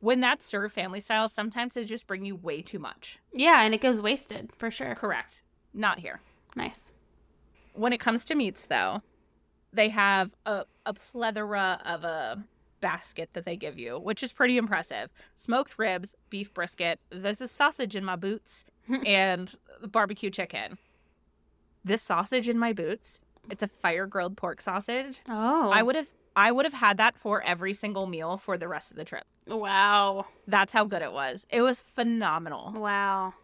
When 0.00 0.20
that's 0.20 0.44
served 0.46 0.74
family 0.74 1.00
style, 1.00 1.28
sometimes 1.28 1.74
they 1.74 1.84
just 1.84 2.06
bring 2.06 2.24
you 2.24 2.34
way 2.34 2.62
too 2.62 2.78
much. 2.78 3.18
Yeah, 3.32 3.62
and 3.62 3.74
it 3.74 3.80
goes 3.80 4.00
wasted 4.00 4.50
for 4.56 4.70
sure. 4.70 4.94
Correct. 4.94 5.42
Not 5.74 5.98
here. 6.00 6.20
Nice. 6.56 6.90
When 7.74 7.92
it 7.92 8.00
comes 8.00 8.24
to 8.26 8.34
meats, 8.34 8.66
though, 8.66 9.02
they 9.72 9.90
have 9.90 10.34
a, 10.46 10.64
a 10.84 10.94
plethora 10.94 11.80
of 11.84 12.02
a 12.02 12.44
basket 12.80 13.28
that 13.34 13.44
they 13.44 13.56
give 13.56 13.78
you, 13.78 13.98
which 13.98 14.22
is 14.22 14.32
pretty 14.32 14.56
impressive. 14.56 15.10
Smoked 15.36 15.78
ribs, 15.78 16.14
beef 16.30 16.52
brisket, 16.52 16.98
this 17.10 17.40
is 17.40 17.50
sausage 17.50 17.94
in 17.94 18.04
my 18.04 18.16
boots, 18.16 18.64
and 19.06 19.54
barbecue 19.86 20.30
chicken. 20.30 20.78
This 21.84 22.02
sausage 22.02 22.48
in 22.48 22.58
my 22.58 22.72
boots, 22.72 23.20
it's 23.50 23.62
a 23.62 23.68
fire 23.68 24.06
grilled 24.06 24.36
pork 24.36 24.60
sausage. 24.60 25.20
Oh. 25.28 25.70
I 25.70 25.82
would 25.82 25.96
have 25.96 26.08
I 26.36 26.52
would 26.52 26.64
have 26.64 26.74
had 26.74 26.96
that 26.98 27.18
for 27.18 27.42
every 27.42 27.74
single 27.74 28.06
meal 28.06 28.36
for 28.36 28.56
the 28.56 28.68
rest 28.68 28.90
of 28.90 28.96
the 28.96 29.04
trip. 29.04 29.24
Wow. 29.46 30.26
That's 30.46 30.72
how 30.72 30.84
good 30.84 31.02
it 31.02 31.12
was. 31.12 31.46
It 31.50 31.62
was 31.62 31.80
phenomenal. 31.80 32.72
Wow. 32.72 33.34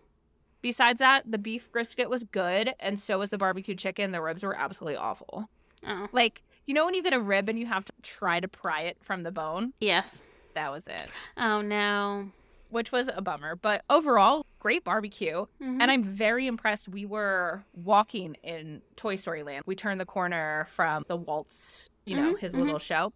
Besides 0.62 1.00
that, 1.00 1.30
the 1.30 1.38
beef 1.38 1.70
brisket 1.70 2.08
was 2.08 2.24
good, 2.24 2.74
and 2.80 2.98
so 2.98 3.18
was 3.18 3.30
the 3.30 3.38
barbecue 3.38 3.74
chicken. 3.74 4.12
The 4.12 4.22
ribs 4.22 4.42
were 4.42 4.56
absolutely 4.56 4.96
awful. 4.96 5.48
Oh. 5.86 6.08
Like, 6.12 6.42
you 6.64 6.74
know 6.74 6.84
when 6.84 6.94
you 6.94 7.02
get 7.02 7.12
a 7.12 7.20
rib 7.20 7.48
and 7.48 7.58
you 7.58 7.66
have 7.66 7.84
to 7.84 7.92
try 8.02 8.40
to 8.40 8.48
pry 8.48 8.82
it 8.82 8.96
from 9.00 9.22
the 9.22 9.30
bone? 9.30 9.72
Yes. 9.80 10.24
That 10.54 10.72
was 10.72 10.86
it. 10.86 11.06
Oh 11.36 11.60
no. 11.60 12.30
Which 12.70 12.90
was 12.92 13.08
a 13.14 13.22
bummer. 13.22 13.54
But 13.56 13.84
overall, 13.88 14.44
great 14.58 14.82
barbecue. 14.84 15.46
Mhm. 15.62 15.80
And 15.80 15.90
I'm 15.90 16.02
very 16.02 16.46
impressed. 16.46 16.88
We 16.88 17.06
were 17.06 17.64
walking 17.74 18.36
in 18.42 18.82
Toy 18.96 19.16
Story 19.16 19.42
Land. 19.42 19.64
We 19.66 19.74
turned 19.76 20.00
the 20.00 20.04
corner 20.06 20.66
from 20.68 21.04
the 21.08 21.16
Waltz, 21.16 21.90
you 22.04 22.16
know, 22.16 22.34
Mhm, 22.34 22.38
his 22.40 22.54
mhm. 22.54 22.62
little 22.64 22.78
show. 22.80 23.12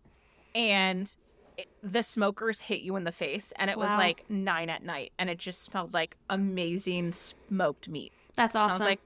And 0.55 1.15
it, 1.57 1.69
the 1.83 2.03
smokers 2.03 2.61
hit 2.63 2.81
you 2.83 2.97
in 2.97 3.05
the 3.05 3.13
face. 3.13 3.53
And 3.57 3.71
it 3.71 3.77
was 3.77 3.89
Wow. 3.91 3.99
like 3.99 4.25
nine 4.31 4.71
at 4.71 4.83
night. 4.85 5.13
And 5.19 5.29
it 5.29 5.39
just 5.39 5.63
smelled 5.63 5.93
like 5.93 6.17
amazing 6.29 7.13
smoked 7.13 7.89
meat. 7.89 8.13
That's 8.35 8.55
And 8.55 8.63
awesome. 8.63 8.83
I 8.83 8.85
was 8.85 8.89
like, 8.89 9.01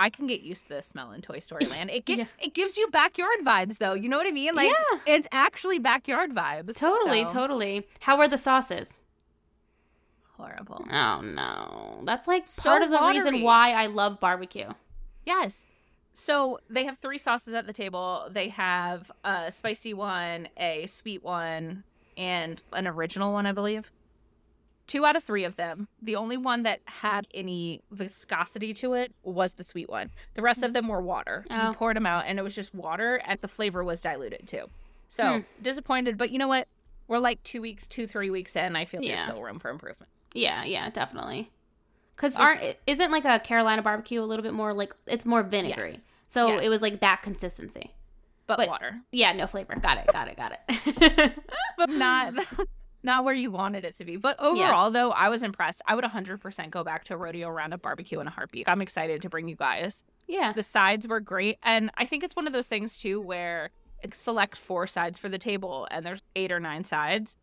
I 0.00 0.10
can 0.10 0.28
get 0.28 0.42
used 0.42 0.62
to 0.64 0.68
this 0.68 0.86
smell 0.86 1.10
in 1.10 1.22
Toy 1.22 1.40
Story 1.40 1.64
Land. 1.66 1.90
It, 1.90 2.06
gi- 2.06 2.14
Yeah. 2.18 2.24
it 2.40 2.54
gives 2.54 2.76
you 2.76 2.86
backyard 2.88 3.40
vibes, 3.44 3.78
though. 3.78 3.94
You 3.94 4.08
know 4.08 4.16
what 4.16 4.28
I 4.28 4.30
mean? 4.30 4.54
Like, 4.54 4.70
Yeah. 4.70 4.98
it's 5.06 5.26
actually 5.32 5.80
backyard 5.80 6.32
vibes. 6.32 6.78
totally, 6.78 7.26
So- 7.26 7.32
totally. 7.32 7.86
How 8.00 8.16
were 8.16 8.28
the 8.28 8.38
sauces? 8.38 9.02
Horrible. 10.38 10.84
Oh 10.90 11.20
no. 11.20 12.00
That's 12.04 12.28
like 12.28 12.48
So 12.48 12.62
part 12.70 12.82
of 12.82 12.90
the 12.90 12.96
watery. 12.96 13.16
reason 13.18 13.42
why 13.42 13.72
I 13.72 13.86
love 13.86 14.20
barbecue. 14.20 14.68
Yes. 15.26 15.66
So 16.12 16.60
they 16.70 16.84
have 16.84 16.96
three 16.98 17.18
sauces 17.18 17.54
at 17.54 17.66
the 17.66 17.72
table. 17.72 18.28
They 18.30 18.48
have 18.48 19.10
a 19.24 19.50
spicy 19.50 19.94
one, 19.94 20.48
a 20.56 20.86
sweet 20.86 21.22
one, 21.22 21.84
and 22.16 22.62
an 22.72 22.86
original 22.86 23.32
one, 23.32 23.46
I 23.46 23.52
believe. 23.52 23.92
Two 24.86 25.04
out 25.04 25.16
of 25.16 25.22
three 25.22 25.44
of 25.44 25.56
them. 25.56 25.86
The 26.00 26.16
only 26.16 26.36
one 26.38 26.62
that 26.62 26.80
had 26.86 27.26
any 27.34 27.82
viscosity 27.90 28.72
to 28.74 28.94
it 28.94 29.12
was 29.22 29.54
the 29.54 29.62
sweet 29.62 29.90
one. 29.90 30.10
The 30.34 30.40
rest 30.42 30.62
of 30.62 30.72
them 30.72 30.88
were 30.88 31.02
water. 31.02 31.44
Oh. 31.50 31.68
You 31.68 31.74
poured 31.74 31.96
them 31.96 32.06
out, 32.06 32.24
and 32.26 32.38
it 32.38 32.42
was 32.42 32.54
just 32.54 32.74
water, 32.74 33.16
and 33.24 33.38
the 33.40 33.48
flavor 33.48 33.84
was 33.84 34.00
diluted 34.00 34.46
too. 34.48 34.64
So 35.08 35.40
Hmm. 35.40 35.40
disappointed, 35.62 36.16
but 36.16 36.30
you 36.30 36.38
know 36.38 36.48
what? 36.48 36.68
We're 37.06 37.18
like 37.18 37.42
two 37.42 37.60
weeks, 37.62 37.86
two, 37.86 38.06
three 38.06 38.30
weeks 38.30 38.56
in. 38.56 38.76
I 38.76 38.84
feel 38.86 39.02
Yeah. 39.02 39.16
there's 39.16 39.24
still 39.26 39.42
room 39.42 39.58
for 39.58 39.70
improvement. 39.70 40.10
Yeah, 40.34 40.64
yeah, 40.64 40.90
definitely. 40.90 41.50
Because 42.16 42.34
aren't 42.34 42.76
isn't 42.86 43.10
like 43.12 43.24
a 43.24 43.38
Carolina 43.38 43.80
barbecue 43.82 44.20
a 44.22 44.24
little 44.26 44.42
bit 44.42 44.52
more 44.54 44.74
like 44.74 44.94
it's 45.06 45.24
more 45.24 45.42
vinegary. 45.42 45.90
Yes. 45.90 46.04
So 46.26 46.48
Yes. 46.48 46.66
it 46.66 46.68
was 46.68 46.82
like 46.82 47.00
that 47.00 47.22
consistency. 47.22 47.94
But, 48.46 48.56
But- 48.58 48.68
water. 48.68 49.00
Yeah, 49.12 49.32
no 49.32 49.46
flavor. 49.46 49.74
Got 49.76 49.98
it. 49.98 50.06
Got 50.12 50.28
it. 50.28 50.36
Got 50.36 50.58
it. 50.68 51.34
but 51.78 51.90
not 51.90 52.34
not 53.02 53.24
where 53.24 53.34
you 53.34 53.50
wanted 53.50 53.84
it 53.84 53.94
to 53.98 54.04
be. 54.04 54.16
But 54.16 54.38
overall, 54.40 54.90
though, 54.90 55.10
I 55.12 55.28
was 55.28 55.42
impressed. 55.42 55.80
I 55.86 55.94
would 55.94 56.04
100% 56.04 56.70
go 56.70 56.82
back 56.82 57.04
to 57.04 57.14
a 57.14 57.16
rodeo 57.16 57.48
roundup 57.50 57.82
barbecue 57.82 58.18
in 58.20 58.26
a 58.26 58.30
heartbeat. 58.30 58.68
I'm 58.68 58.82
excited 58.82 59.22
to 59.22 59.28
bring 59.30 59.48
you 59.48 59.54
guys. 59.56 60.02
yeah. 60.26 60.52
The 60.52 60.62
sides 60.64 61.06
were 61.06 61.20
great, 61.20 61.58
and 61.62 61.90
I 61.96 62.04
think 62.06 62.24
it's 62.24 62.34
one 62.34 62.46
of 62.46 62.52
those 62.52 62.66
things 62.66 62.98
too 62.98 63.20
where 63.20 63.70
select 64.12 64.56
four 64.56 64.86
sides 64.86 65.18
for 65.18 65.28
the 65.28 65.38
table, 65.38 65.86
and 65.90 66.04
there's 66.04 66.22
eight 66.36 66.50
or 66.52 66.58
nine 66.60 66.84
sides. 66.84 67.36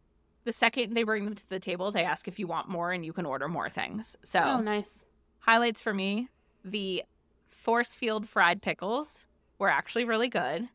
The 0.45 0.51
second 0.51 0.93
they 0.93 1.03
bring 1.03 1.25
them 1.25 1.35
to 1.35 1.49
the 1.49 1.59
table, 1.59 1.91
they 1.91 2.03
ask 2.03 2.27
if 2.27 2.39
you 2.39 2.47
want 2.47 2.69
more, 2.69 2.91
and 2.91 3.05
you 3.05 3.11
can 3.13 3.25
order 3.25 3.47
more 3.47 3.69
things. 3.69 4.15
So 4.23 4.39
Oh, 4.41 4.61
nice. 4.61 5.05
highlights 5.39 5.81
for 5.81 5.93
me: 5.93 6.29
the 6.63 7.03
force 7.47 7.93
field 7.95 8.27
fried 8.29 8.61
pickles 8.61 9.25
were 9.59 9.69
actually 9.69 10.05
really 10.05 10.27
good, 10.29 10.69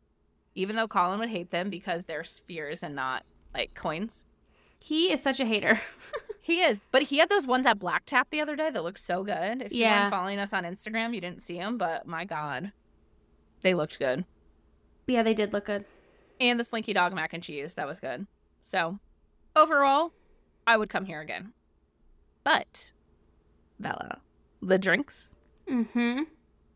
even 0.54 0.74
though 0.76 0.88
Colin 0.88 1.20
would 1.20 1.28
hate 1.30 1.50
them 1.50 1.70
because 1.70 2.04
they're 2.06 2.24
spheres 2.24 2.82
and 2.82 2.94
not 2.94 3.24
like 3.54 3.74
coins. 3.74 4.24
He 4.80 5.12
is 5.12 5.22
such 5.22 5.40
a 5.40 5.44
hater. 5.44 5.80
He 6.42 6.62
is, 6.62 6.80
but 6.90 7.02
he 7.02 7.18
had 7.18 7.28
those 7.28 7.46
ones 7.46 7.66
at 7.66 7.78
Black 7.78 8.06
Tap 8.06 8.28
the 8.30 8.40
other 8.40 8.56
day 8.56 8.70
that 8.70 8.82
looked 8.82 8.98
so 8.98 9.22
good. 9.22 9.60
If 9.60 9.72
you 9.72 9.80
Yeah. 9.80 10.00
weren't 10.04 10.10
following 10.10 10.38
us 10.38 10.54
on 10.54 10.64
Instagram, 10.64 11.14
you 11.14 11.20
didn't 11.20 11.42
see 11.42 11.58
them, 11.58 11.76
but 11.76 12.06
my 12.06 12.24
God, 12.24 12.72
they 13.60 13.74
looked 13.74 13.98
good. 13.98 14.24
yeah, 15.06 15.22
they 15.22 15.34
did 15.34 15.52
look 15.52 15.66
good. 15.66 15.84
And 16.40 16.58
the 16.58 16.64
Slinky 16.64 16.94
Dog 16.94 17.12
mac 17.12 17.34
and 17.34 17.42
cheese, 17.42 17.74
that 17.74 17.86
was 17.86 18.00
good. 18.00 18.26
So, 18.62 18.98
overall, 19.57 20.12
I 20.66 20.76
would 20.76 20.90
come 20.90 21.05
here 21.05 21.20
again. 21.20 21.53
But, 22.44 22.90
Bella, 23.78 24.18
the 24.62 24.78
drinks, 24.78 25.34
Mm-hmm. 25.68 26.22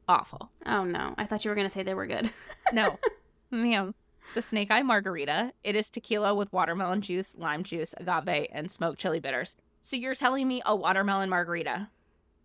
awful. 0.08 0.50
Oh 0.66 0.84
no. 0.84 1.14
I 1.18 1.24
thought 1.26 1.44
you 1.44 1.50
were 1.50 1.54
gonna 1.56 1.68
say 1.70 1.82
they 1.82 1.94
were 1.94 2.06
good. 2.06 2.30
No, 2.72 2.98
ma'am. 3.50 3.94
The 4.34 4.42
Snake 4.42 4.70
Eye 4.70 4.82
Margarita, 4.82 5.52
it 5.64 5.74
is 5.76 5.90
tequila 5.90 6.34
with 6.34 6.52
watermelon 6.52 7.00
juice, 7.00 7.34
lime 7.36 7.62
juice, 7.64 7.94
agave, 7.98 8.46
and 8.52 8.70
smoked 8.70 8.98
chili 9.00 9.20
bitters. 9.20 9.56
So 9.82 9.96
you're 9.96 10.14
telling 10.14 10.48
me 10.48 10.62
a 10.64 10.74
watermelon 10.74 11.28
margarita? 11.28 11.88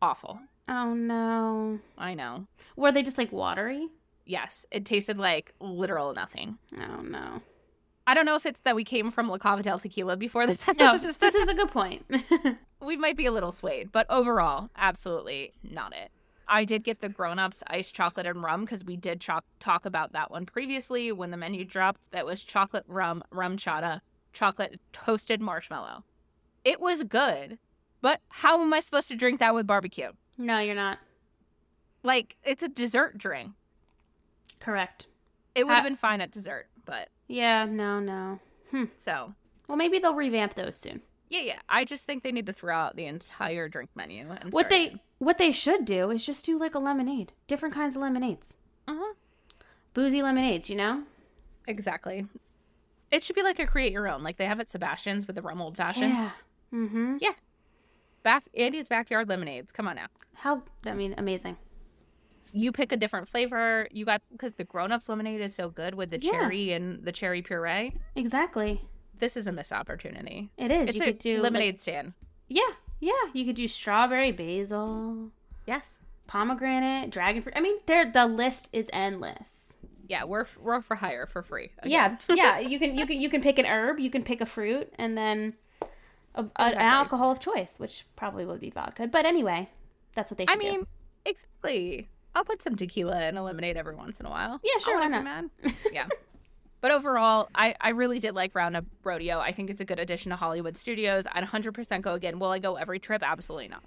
Awful. 0.02 0.40
Oh 0.68 0.94
no. 0.94 1.80
I 1.98 2.14
know. 2.16 2.48
Were 2.76 2.92
they 2.92 3.04
just 3.04 3.18
like 3.18 3.32
watery? 3.32 3.88
Yes, 4.26 4.66
it 4.72 4.86
tasted 4.86 5.18
like 5.18 5.54
literal 5.60 6.14
nothing. 6.14 6.58
Oh 6.78 7.02
no. 7.02 7.42
I 8.10 8.16
don't 8.16 8.26
know 8.26 8.36
if 8.36 8.47
it's 8.47 8.60
that 8.62 8.76
we 8.76 8.84
came 8.84 9.12
from 9.12 9.30
La 9.30 9.38
Cava 9.38 9.62
del 9.62 9.78
Tequila 9.78 10.18
before 10.18 10.47
this. 10.47 10.57
No, 10.80 10.97
this 10.97 11.22
is 11.22 11.47
a 11.47 11.53
good 11.53 11.70
point. 11.70 12.03
we 12.82 12.97
might 12.97 13.16
be 13.16 13.28
a 13.28 13.32
little 13.32 13.51
swayed, 13.51 13.91
but 13.91 14.07
overall, 14.10 14.72
absolutely 14.76 15.53
not 15.64 15.93
it. 15.93 16.10
I 16.47 16.66
did 16.66 16.84
get 16.84 17.01
the 17.01 17.10
grown 17.10 17.38
ups 17.38 17.62
iced 17.68 17.93
chocolate 17.93 18.26
and 18.26 18.41
rum 18.41 18.62
because 18.62 18.84
we 18.84 18.97
did 18.97 19.22
cho- 19.22 19.41
talk 19.60 19.86
about 19.86 20.14
that 20.14 20.32
one 20.32 20.47
previously 20.47 21.12
when 21.12 21.30
the 21.30 21.38
menu 21.38 21.64
dropped. 21.64 22.10
That 22.10 22.26
was 22.26 22.41
chocolate 22.43 22.86
rum, 22.88 23.24
RumChata, 23.32 24.01
chocolate 24.34 24.80
toasted 24.91 25.39
marshmallow. 25.39 26.03
It 26.66 26.82
was 26.82 27.03
good, 27.03 27.60
but 28.01 28.22
how 28.30 28.60
am 28.60 28.74
I 28.74 28.80
supposed 28.80 29.10
to 29.10 29.16
drink 29.16 29.39
that 29.39 29.53
with 29.53 29.68
barbecue? 29.68 30.10
no, 30.36 30.57
you're 30.57 30.74
not. 30.74 30.97
Like, 32.01 32.38
it's 32.43 32.64
a 32.64 32.70
dessert 32.70 33.20
drink. 33.20 33.51
Correct. 34.60 35.05
It 35.53 35.68
would 35.68 35.74
have 35.74 35.84
been 35.84 35.95
fine 35.97 36.22
at 36.22 36.32
dessert, 36.32 36.68
but 36.90 37.10
Yeah, 37.28 37.66
no, 37.66 38.00
no. 38.00 38.40
so 38.98 39.34
Well, 39.68 39.78
maybe 39.78 40.00
they'll 40.00 40.16
revamp 40.16 40.56
those 40.56 40.78
soon. 40.78 41.02
Yeah, 41.30 41.42
yeah. 41.42 41.60
I 41.70 41.86
just 41.86 42.06
think 42.06 42.24
they 42.24 42.32
need 42.32 42.48
to 42.48 42.54
throw 42.54 42.76
out 42.76 42.96
the 42.96 43.06
entire 43.06 43.70
drink 43.70 43.92
menu. 43.96 44.30
And 44.32 44.52
What 44.52 44.70
they 44.70 44.88
again. 44.88 45.00
what 45.20 45.38
they 45.38 45.52
should 45.52 45.86
do 45.86 46.10
is 46.10 46.26
just 46.26 46.46
do 46.46 46.58
like 46.58 46.74
a 46.76 46.80
lemonade. 46.80 47.34
Different 47.48 47.76
kinds 47.76 47.96
of 47.96 48.02
lemonades. 48.02 48.58
Uh-huh. 48.88 49.14
Boozy 49.94 50.22
lemonades, 50.24 50.70
you 50.70 50.76
know? 50.76 51.04
Exactly. 51.68 52.26
It 53.12 53.24
should 53.24 53.36
be 53.36 53.44
like 53.44 53.60
a 53.60 53.68
create 53.68 53.92
your 53.92 54.08
own, 54.08 54.24
like 54.24 54.38
they 54.38 54.46
have 54.46 54.60
at 54.60 54.70
Sebastian's 54.70 55.28
with 55.28 55.36
the 55.36 55.42
rum 55.44 55.62
old 55.62 55.78
fashioned. 55.78 56.14
Yeah. 56.14 56.32
Mm-hmm. 56.74 57.18
Yeah. 57.22 57.32
Back 58.24 58.46
Andy's 58.56 58.88
backyard 58.88 59.30
lemonades. 59.30 59.72
Come 59.72 59.88
on 59.88 59.96
now. 59.96 60.08
How 60.34 60.64
I 60.86 60.94
mean, 60.94 61.14
amazing. 61.18 61.58
You 62.52 62.72
pick 62.72 62.91
a 62.91 62.97
different 62.97 63.28
flavor. 63.28 63.88
You 63.91 64.06
got 64.06 64.22
because 64.32 64.54
the 64.54 64.64
grown 64.64 64.91
ups 64.91 65.08
lemonade 65.10 65.41
is 65.41 65.54
so 65.56 65.70
good 65.70 65.95
with 65.95 66.10
the 66.12 66.20
Yeah. 66.22 66.32
cherry 66.32 66.72
and 66.72 67.04
the 67.04 67.12
cherry 67.12 67.41
puree. 67.41 67.93
Exactly. 68.16 68.82
This 69.20 69.36
is 69.38 69.47
a 69.47 69.52
missed 69.52 69.74
opportunity. 69.74 70.50
It 70.58 70.72
is. 70.72 70.89
It's 70.89 70.97
you 70.97 71.04
a 71.04 71.06
could 71.08 71.20
do 71.20 71.36
like- 71.36 71.43
lemonade 71.43 71.82
stand. 71.82 72.14
yeah, 72.47 72.62
yeah. 73.00 73.12
You 73.34 73.45
could 73.45 73.56
do 73.56 73.68
strawberry, 73.68 74.32
basil, 74.32 75.32
Yes. 75.68 76.00
pomegranate, 76.28 77.10
dragon 77.12 77.41
fruit. 77.41 77.54
I 77.56 77.62
mean, 77.62 77.78
there 77.86 78.10
the 78.12 78.26
list 78.26 78.70
is 78.72 78.89
endless. 78.93 79.74
Yeah, 80.08 80.24
we're 80.24 80.45
we're 80.60 80.82
for 80.82 80.95
hire 80.95 81.28
for 81.28 81.43
free. 81.43 81.70
Yeah, 81.86 82.06
again. 82.06 82.20
yeah. 82.38 82.60
You 82.60 82.80
can 82.80 82.95
you 82.95 83.06
can 83.06 83.20
you 83.20 83.30
can 83.30 83.41
pick 83.41 83.60
an 83.60 83.66
herb, 83.66 84.00
you 84.00 84.10
can 84.10 84.24
pick 84.24 84.41
a 84.41 84.45
fruit, 84.45 84.91
and 84.97 85.16
then 85.18 85.54
a, 86.34 86.43
a- 86.56 86.62
an 86.64 86.74
alcohol 86.80 87.32
of 87.32 87.39
choice, 87.39 87.78
which 87.78 88.06
probably 88.16 88.45
would 88.45 88.60
be 88.60 88.70
vodka. 88.72 89.06
But 89.08 89.26
anyway, 89.26 89.70
that's 90.16 90.32
what 90.32 90.38
they 90.39 90.45
I 90.47 90.56
mean, 90.56 90.80
do. 90.82 90.88
exactly. 91.26 92.10
I'll 92.36 92.46
put 92.46 92.62
some 92.62 92.76
tequila 92.76 93.28
in 93.28 93.38
a 93.38 93.44
lemonade 93.44 93.78
every 93.78 93.96
once 93.96 94.20
in 94.20 94.26
a 94.26 94.30
while. 94.30 94.60
Yeah, 94.64 94.80
sure, 94.80 95.00
why 95.00 95.08
mad. 95.08 95.50
yeah. 95.92 96.08
But 96.82 96.92
overall, 96.92 97.50
I, 97.54 97.76
I 97.82 97.90
really 97.90 98.20
did 98.20 98.36
like 98.36 98.56
Roundup 98.56 98.86
Rodeo. 99.04 99.40
I 99.40 99.52
think 99.52 99.70
it's 99.70 99.82
a 99.82 99.86
good 99.86 100.00
addition 100.00 100.30
to 100.30 100.38
Hollywood 100.38 100.78
Studios. 100.78 101.28
I'd 101.32 101.44
100% 101.44 102.02
go 102.02 102.14
again. 102.14 102.40
Will 102.40 102.52
I 102.52 102.60
go 102.60 102.76
every 102.76 103.00
trip? 103.00 103.22
Absolutely 103.22 103.68
not. 103.68 103.84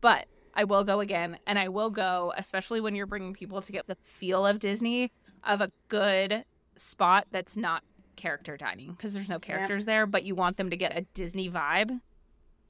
But 0.00 0.26
I 0.54 0.64
will 0.64 0.84
go 0.84 1.00
again, 1.00 1.38
and 1.46 1.58
I 1.58 1.68
will 1.68 1.90
go, 1.90 2.32
especially 2.36 2.80
when 2.80 2.94
you're 2.94 3.06
bringing 3.06 3.34
people 3.34 3.60
to 3.60 3.72
get 3.72 3.86
the 3.86 3.96
feel 4.04 4.46
of 4.46 4.60
Disney, 4.60 5.10
of 5.42 5.60
a 5.60 5.70
good 5.88 6.44
spot 6.76 7.26
that's 7.32 7.56
not 7.56 7.82
character 8.16 8.56
dining 8.56 8.92
because 8.92 9.14
there's 9.14 9.28
no 9.28 9.38
characters 9.38 9.84
there, 9.86 10.06
but 10.06 10.24
you 10.24 10.34
want 10.34 10.56
them 10.56 10.70
to 10.70 10.76
get 10.76 10.96
a 10.96 11.02
Disney 11.14 11.48
vibe. 11.50 12.00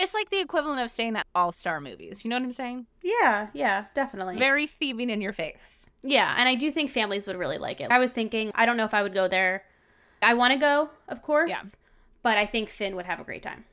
It's 0.01 0.15
like 0.15 0.31
the 0.31 0.41
equivalent 0.41 0.81
of 0.81 0.91
staying 0.91 1.17
at 1.17 1.27
all 1.35 1.51
star 1.53 1.81
movies. 1.81 2.25
You 2.25 2.31
know 2.31 2.37
what 2.37 2.45
I'm 2.45 2.53
saying? 2.53 2.87
Yeah, 3.03 3.49
yeah, 3.53 3.87
definitely. 3.95 4.37
Very 4.37 4.67
theming 4.67 5.11
in 5.11 5.21
your 5.21 5.33
face. 5.33 5.87
Yeah, 6.03 6.35
and 6.39 6.49
I 6.49 6.55
do 6.55 6.71
think 6.71 6.91
families 6.91 7.27
would 7.27 7.37
really 7.37 7.59
like 7.59 7.81
it. 7.81 7.91
I 7.91 7.99
was 7.99 8.13
thinking, 8.13 8.53
I 8.55 8.65
don't 8.67 8.77
know 8.77 8.85
if 8.85 8.95
I 8.95 9.03
would 9.03 9.15
go 9.15 9.27
there. 9.29 9.65
I 10.23 10.35
want 10.35 10.53
to 10.53 10.59
go, 10.59 10.91
of 11.09 11.23
course, 11.23 11.51
Yeah. 11.51 11.63
but 12.23 12.39
I 12.39 12.47
think 12.47 12.69
Finn 12.69 12.95
would 12.97 13.07
have 13.07 13.19
a 13.21 13.25
great 13.25 13.43
time. 13.43 13.65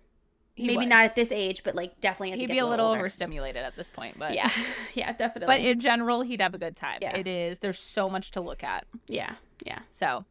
He 0.56 0.68
Maybe 0.68 0.78
would. 0.78 0.88
not 0.90 1.04
at 1.06 1.16
this 1.16 1.32
age, 1.32 1.64
but 1.64 1.76
like 1.76 2.00
definitely 2.02 2.32
he 2.32 2.40
He'd 2.42 2.48
gets 2.48 2.56
be 2.56 2.60
a 2.60 2.66
little 2.66 2.88
older. 2.88 3.00
overstimulated 3.00 3.62
at 3.64 3.76
this 3.76 3.90
point, 3.90 4.18
but 4.18 4.34
Yeah, 4.34 4.50
yeah, 4.94 5.12
definitely. 5.12 5.54
But 5.54 5.62
in 5.62 5.80
general, 5.80 6.22
he'd 6.22 6.40
have 6.42 6.54
a 6.54 6.58
good 6.58 6.76
time. 6.76 7.00
Yeah. 7.02 7.16
It 7.18 7.28
is. 7.28 7.60
There's 7.60 7.78
so 7.80 8.10
much 8.10 8.32
to 8.32 8.42
look 8.42 8.64
at. 8.64 8.86
yeah, 9.08 9.36
yeah, 9.66 9.80
So 9.92 10.24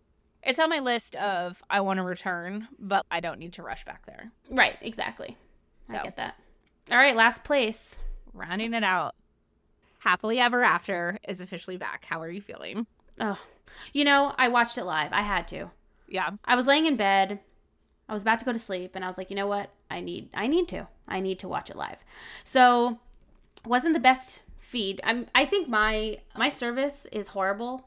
it's 0.43 0.59
on 0.59 0.71
my 0.71 0.79
list 0.81 1.15
of 1.17 1.63
I 1.69 1.81
want 1.83 1.99
to 1.99 2.03
return, 2.05 2.69
but 2.79 3.05
I 3.11 3.21
don't 3.21 3.39
need 3.39 3.53
to 3.55 3.63
rush 3.63 3.85
back 3.85 4.07
there. 4.07 4.31
right, 4.51 4.77
exactly. 4.81 5.37
I 5.91 6.03
get 6.03 6.17
that. 6.17 6.37
All 6.91 6.99
right, 6.99 7.17
last 7.17 7.45
place. 7.45 7.99
Rounding 8.33 8.75
it 8.75 8.85
out. 8.85 9.15
Happily 9.99 10.39
Ever 10.39 10.63
After 10.63 11.19
is 11.27 11.41
officially 11.41 11.77
back. 11.77 12.05
How 12.05 12.21
are 12.21 12.31
you 12.31 12.41
feeling? 12.41 12.87
Oh, 13.21 13.41
you 13.93 14.05
know, 14.05 14.35
I 14.37 14.49
watched 14.49 14.77
it 14.77 14.85
live. 14.85 15.13
I 15.13 15.23
had 15.23 15.49
to. 15.49 15.71
Yeah. 16.09 16.31
I 16.45 16.57
was 16.57 16.67
laying 16.67 16.87
in 16.87 16.97
bed. 16.97 17.41
I 18.09 18.13
was 18.13 18.23
about 18.23 18.39
to 18.41 18.45
go 18.45 18.53
to 18.53 18.59
sleep, 18.59 18.93
and 18.95 19.05
I 19.05 19.09
was 19.09 19.17
like, 19.17 19.31
you 19.31 19.37
know 19.37 19.47
what? 19.47 19.71
I 19.91 20.01
need, 20.01 20.29
I 20.35 20.47
need 20.47 20.69
to, 20.69 20.89
I 21.09 21.21
need 21.21 21.39
to 21.39 21.49
watch 21.49 21.71
it 21.71 21.77
live. 21.77 21.97
So, 22.45 22.99
wasn't 23.65 23.95
the 23.95 24.01
best 24.01 24.43
feed. 24.75 25.01
I'm. 25.05 25.27
I 25.35 25.47
think 25.47 25.69
my 25.69 26.19
my 26.37 26.51
service 26.51 27.07
is 27.13 27.29
horrible. 27.29 27.85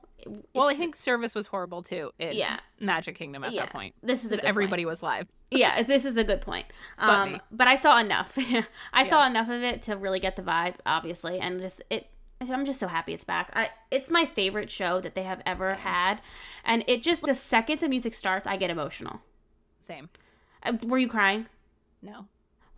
Well, 0.54 0.68
I 0.70 0.74
think 0.74 0.96
service 0.96 1.34
was 1.36 1.48
horrible 1.48 1.84
too 1.84 2.12
in 2.20 2.34
Yeah. 2.34 2.60
Magic 2.80 3.16
Kingdom 3.18 3.44
at 3.44 3.52
Yeah. 3.52 3.62
that 3.66 3.72
point. 3.74 3.96
this 4.04 4.24
is 4.24 4.30
good 4.32 4.38
point. 4.40 4.48
everybody 4.50 4.86
was 4.86 5.02
live. 5.04 5.28
yeah, 5.52 5.82
this 5.84 6.06
is 6.06 6.18
a 6.18 6.24
good 6.24 6.42
point. 6.42 6.66
But 6.98 7.10
Um, 7.10 7.42
but 7.52 7.68
I 7.68 7.76
saw 7.76 7.98
enough. 8.00 8.38
I 8.94 9.04
saw 9.04 9.26
enough 9.26 9.50
of 9.50 9.62
it 9.64 9.82
to 9.84 9.96
really 9.98 10.20
get 10.20 10.36
the 10.36 10.42
vibe, 10.42 10.76
obviously, 10.86 11.40
and 11.40 11.60
just 11.62 11.82
it. 11.90 12.10
I'm 12.40 12.66
just 12.66 12.80
so 12.80 12.88
happy 12.88 13.14
it's 13.14 13.24
back. 13.24 13.50
I, 13.56 13.72
it's 13.90 14.12
my 14.12 14.26
favorite 14.26 14.70
show 14.70 15.02
that 15.02 15.16
they 15.16 15.24
have 15.24 15.42
ever 15.46 15.70
Same. 15.74 15.78
had, 15.80 16.22
and 16.64 16.84
it 16.88 17.02
just 17.02 17.24
the 17.24 17.34
second 17.34 17.80
the 17.80 17.90
music 17.90 18.14
starts, 18.14 18.46
I 18.46 18.58
get 18.58 18.70
emotional. 18.70 19.22
Same. 19.82 20.10
Uh, 20.62 20.74
were 20.84 21.00
you 21.00 21.08
crying? 21.08 21.48
No. 22.04 22.28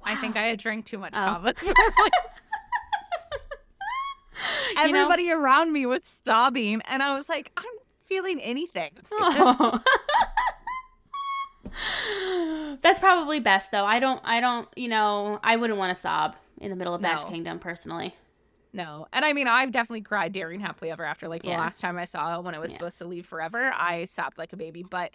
I 0.01 0.15
think 0.15 0.37
I 0.37 0.43
had 0.43 0.59
drank 0.59 0.85
too 0.85 0.97
much 0.97 1.13
Oh. 1.17 1.51
cava. 4.75 4.87
You 4.87 4.93
know? 4.93 4.99
Everybody 5.01 5.31
around 5.31 5.71
me 5.73 5.85
was 5.85 6.03
sobbing, 6.03 6.81
and 6.85 7.01
I 7.03 7.13
was 7.13 7.29
like, 7.29 7.51
I'm 7.57 7.65
feeling 8.05 8.39
anything. 8.41 8.91
Oh. 9.11 9.79
That's 12.81 12.99
probably 12.99 13.39
best 13.39 13.71
though. 13.71 13.85
I 13.85 13.99
don't 13.99 14.21
I 14.23 14.39
don't, 14.39 14.67
you 14.75 14.87
know, 14.87 15.39
I 15.43 15.55
wouldn't 15.55 15.77
want 15.77 15.95
to 15.95 16.01
sob 16.01 16.35
in 16.59 16.69
the 16.69 16.75
middle 16.75 16.93
of 16.93 17.01
Magic 17.01 17.27
No. 17.27 17.31
Kingdom 17.33 17.59
personally. 17.59 18.15
No. 18.73 19.07
And 19.13 19.25
I 19.25 19.33
mean, 19.33 19.47
I've 19.47 19.71
definitely 19.71 20.01
cried 20.01 20.31
during 20.33 20.59
Happily 20.59 20.91
Ever 20.91 21.03
After. 21.03 21.27
Like 21.27 21.41
the 21.43 21.49
Yeah. 21.49 21.59
last 21.59 21.79
time 21.81 21.97
I 21.97 22.05
saw 22.05 22.37
it 22.39 22.43
when 22.43 22.53
it 22.55 22.59
was 22.61 22.71
Yeah. 22.71 22.77
supposed 22.77 22.97
to 22.99 23.05
leave 23.05 23.25
forever, 23.25 23.71
I 23.75 24.05
sobbed 24.05 24.37
like 24.37 24.53
a 24.53 24.57
baby. 24.57 24.83
But 24.89 25.11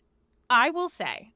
I 0.51 0.71
will 0.71 0.89
say, 0.89 1.33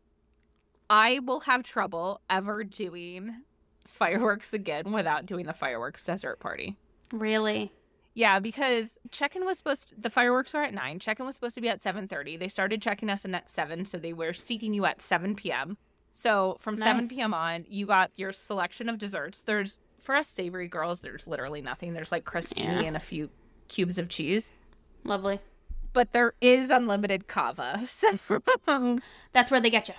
I 0.90 1.20
will 1.20 1.40
have 1.40 1.62
trouble 1.62 2.20
ever 2.30 2.64
doing 2.64 3.42
fireworks 3.86 4.52
again 4.52 4.92
without 4.92 5.26
doing 5.26 5.46
the 5.46 5.52
fireworks 5.52 6.04
dessert 6.04 6.40
party. 6.40 6.76
Really? 7.12 7.72
Yeah, 8.18 8.40
because 8.40 8.98
check-in 9.12 9.44
was 9.44 9.58
supposed 9.58 9.90
to, 9.90 9.94
the 9.96 10.10
fireworks 10.10 10.52
are 10.52 10.64
at 10.64 10.74
9. 10.74 10.98
Check-in 10.98 11.24
was 11.24 11.36
supposed 11.36 11.54
to 11.54 11.60
be 11.60 11.68
at 11.68 11.80
7:30. 11.80 12.36
They 12.36 12.48
started 12.48 12.82
checking 12.82 13.08
us 13.10 13.24
in 13.24 13.32
at 13.32 13.48
7, 13.48 13.84
so 13.84 13.96
they 13.96 14.12
were 14.12 14.32
seating 14.32 14.74
you 14.74 14.86
at 14.86 15.00
7 15.00 15.36
p.m. 15.36 15.76
So 16.12 16.56
from 16.58 16.74
7 16.76 17.08
p.m. 17.08 17.32
on, 17.32 17.64
you 17.68 17.86
got 17.86 18.10
your 18.16 18.32
selection 18.32 18.88
of 18.88 18.98
desserts. 18.98 19.42
There's 19.42 19.78
for 20.00 20.16
us 20.16 20.26
savory 20.26 20.66
girls, 20.66 21.00
there's 21.00 21.28
literally 21.28 21.62
nothing. 21.62 21.92
There's 21.92 22.10
like 22.10 22.24
crostini 22.24 22.82
Yeah. 22.82 22.88
and 22.88 22.96
a 22.96 23.00
few 23.00 23.30
cubes 23.68 23.98
of 24.00 24.08
cheese, 24.08 24.50
Lovely. 25.04 25.38
but 25.92 26.12
there 26.12 26.34
is 26.40 26.70
unlimited 26.70 27.28
cava. 27.28 27.82
So 27.86 28.18
That's 29.32 29.52
where 29.52 29.60
they 29.60 29.70
get 29.70 29.86
you. 29.86 29.94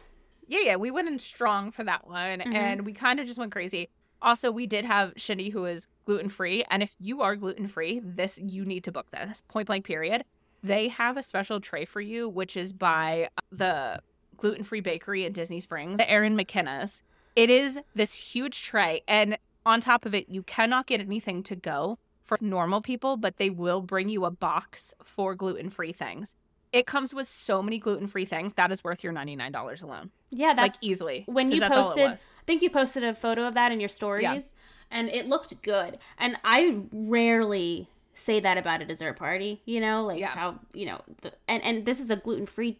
yeah, 0.45 0.59
yeah, 0.65 0.75
we 0.75 0.91
went 0.91 1.07
in 1.07 1.19
strong 1.19 1.71
for 1.71 1.85
that 1.85 2.05
one, 2.05 2.39
Mhm. 2.41 2.53
and 2.53 2.85
we 2.85 2.91
kind 2.91 3.21
of 3.21 3.27
just 3.27 3.39
went 3.39 3.53
crazy. 3.53 3.87
Also, 4.21 4.51
we 4.51 4.67
did 4.67 4.85
have 4.85 5.13
Shindy 5.15 5.49
who 5.49 5.65
is 5.65 5.87
gluten 6.05 6.29
free, 6.29 6.63
and 6.69 6.83
if 6.83 6.95
you 6.99 7.21
are 7.21 7.35
gluten 7.35 7.67
free, 7.67 8.01
this 8.03 8.39
you 8.43 8.65
need 8.65 8.83
to 8.83 8.91
book 8.91 9.09
this 9.11 9.43
point 9.47 9.67
blank 9.67 9.85
period. 9.85 10.23
They 10.61 10.89
have 10.89 11.15
a 11.15 11.23
special 11.23 11.61
tray 11.61 11.85
for 11.85 12.01
you, 12.01 12.27
which 12.27 12.57
is 12.57 12.73
by 12.73 13.29
the 13.51 13.99
gluten 14.35 14.63
free 14.63 14.81
bakery 14.81 15.25
in 15.25 15.31
Disney 15.31 15.59
Springs, 15.59 15.97
the 15.97 16.09
Erin 16.09 16.35
McKenna's. 16.35 17.01
It 17.35 17.49
is 17.49 17.79
this 17.95 18.13
huge 18.13 18.61
tray, 18.63 19.01
and 19.07 19.37
on 19.65 19.79
top 19.79 20.05
of 20.05 20.13
it, 20.13 20.27
you 20.27 20.43
cannot 20.43 20.87
get 20.87 20.99
anything 20.99 21.43
to 21.43 21.55
go 21.55 21.97
for 22.23 22.37
normal 22.41 22.81
people, 22.81 23.17
but 23.17 23.37
they 23.37 23.49
will 23.49 23.81
bring 23.81 24.09
you 24.09 24.25
a 24.25 24.31
box 24.31 24.93
for 25.03 25.35
gluten 25.35 25.69
free 25.69 25.93
things. 25.93 26.35
It 26.71 26.85
comes 26.85 27.13
with 27.13 27.27
so 27.27 27.63
many 27.63 27.79
gluten 27.79 28.05
free 28.07 28.25
things 28.25 28.53
that 28.53 28.71
is 28.71 28.83
worth 28.83 29.03
your 29.03 29.11
ninety 29.13 29.35
nine 29.35 29.51
dollars 29.51 29.81
alone 29.81 30.11
Yeah, 30.29 30.53
that's 30.53 30.75
like 30.75 30.83
easily. 30.83 31.23
when 31.27 31.51
you 31.51 31.59
that's 31.59 31.75
all 31.75 31.91
it 31.91 31.95
posted. 31.95 32.11
I 32.11 32.43
think 32.45 32.61
you 32.61 32.69
posted 32.69 33.03
a 33.03 33.15
photo 33.15 33.47
of 33.47 33.55
that 33.55 33.71
in 33.71 33.79
your 33.79 33.89
stories 33.89 34.53
and 34.91 35.09
it 35.09 35.27
looked 35.27 35.61
good. 35.63 35.97
And 36.17 36.37
I 36.43 36.81
rarely 36.91 37.89
say 38.13 38.39
that 38.39 38.57
about 38.57 38.81
a 38.81 38.85
dessert 38.85 39.17
party, 39.17 39.61
you 39.65 39.79
know, 39.79 40.03
like 40.05 40.19
Yeah. 40.19 40.29
how, 40.29 40.59
you 40.73 40.85
know, 40.87 41.01
the, 41.21 41.33
and 41.47 41.63
and 41.63 41.85
this 41.85 41.99
is 41.99 42.11
a 42.11 42.15
gluten-free 42.17 42.79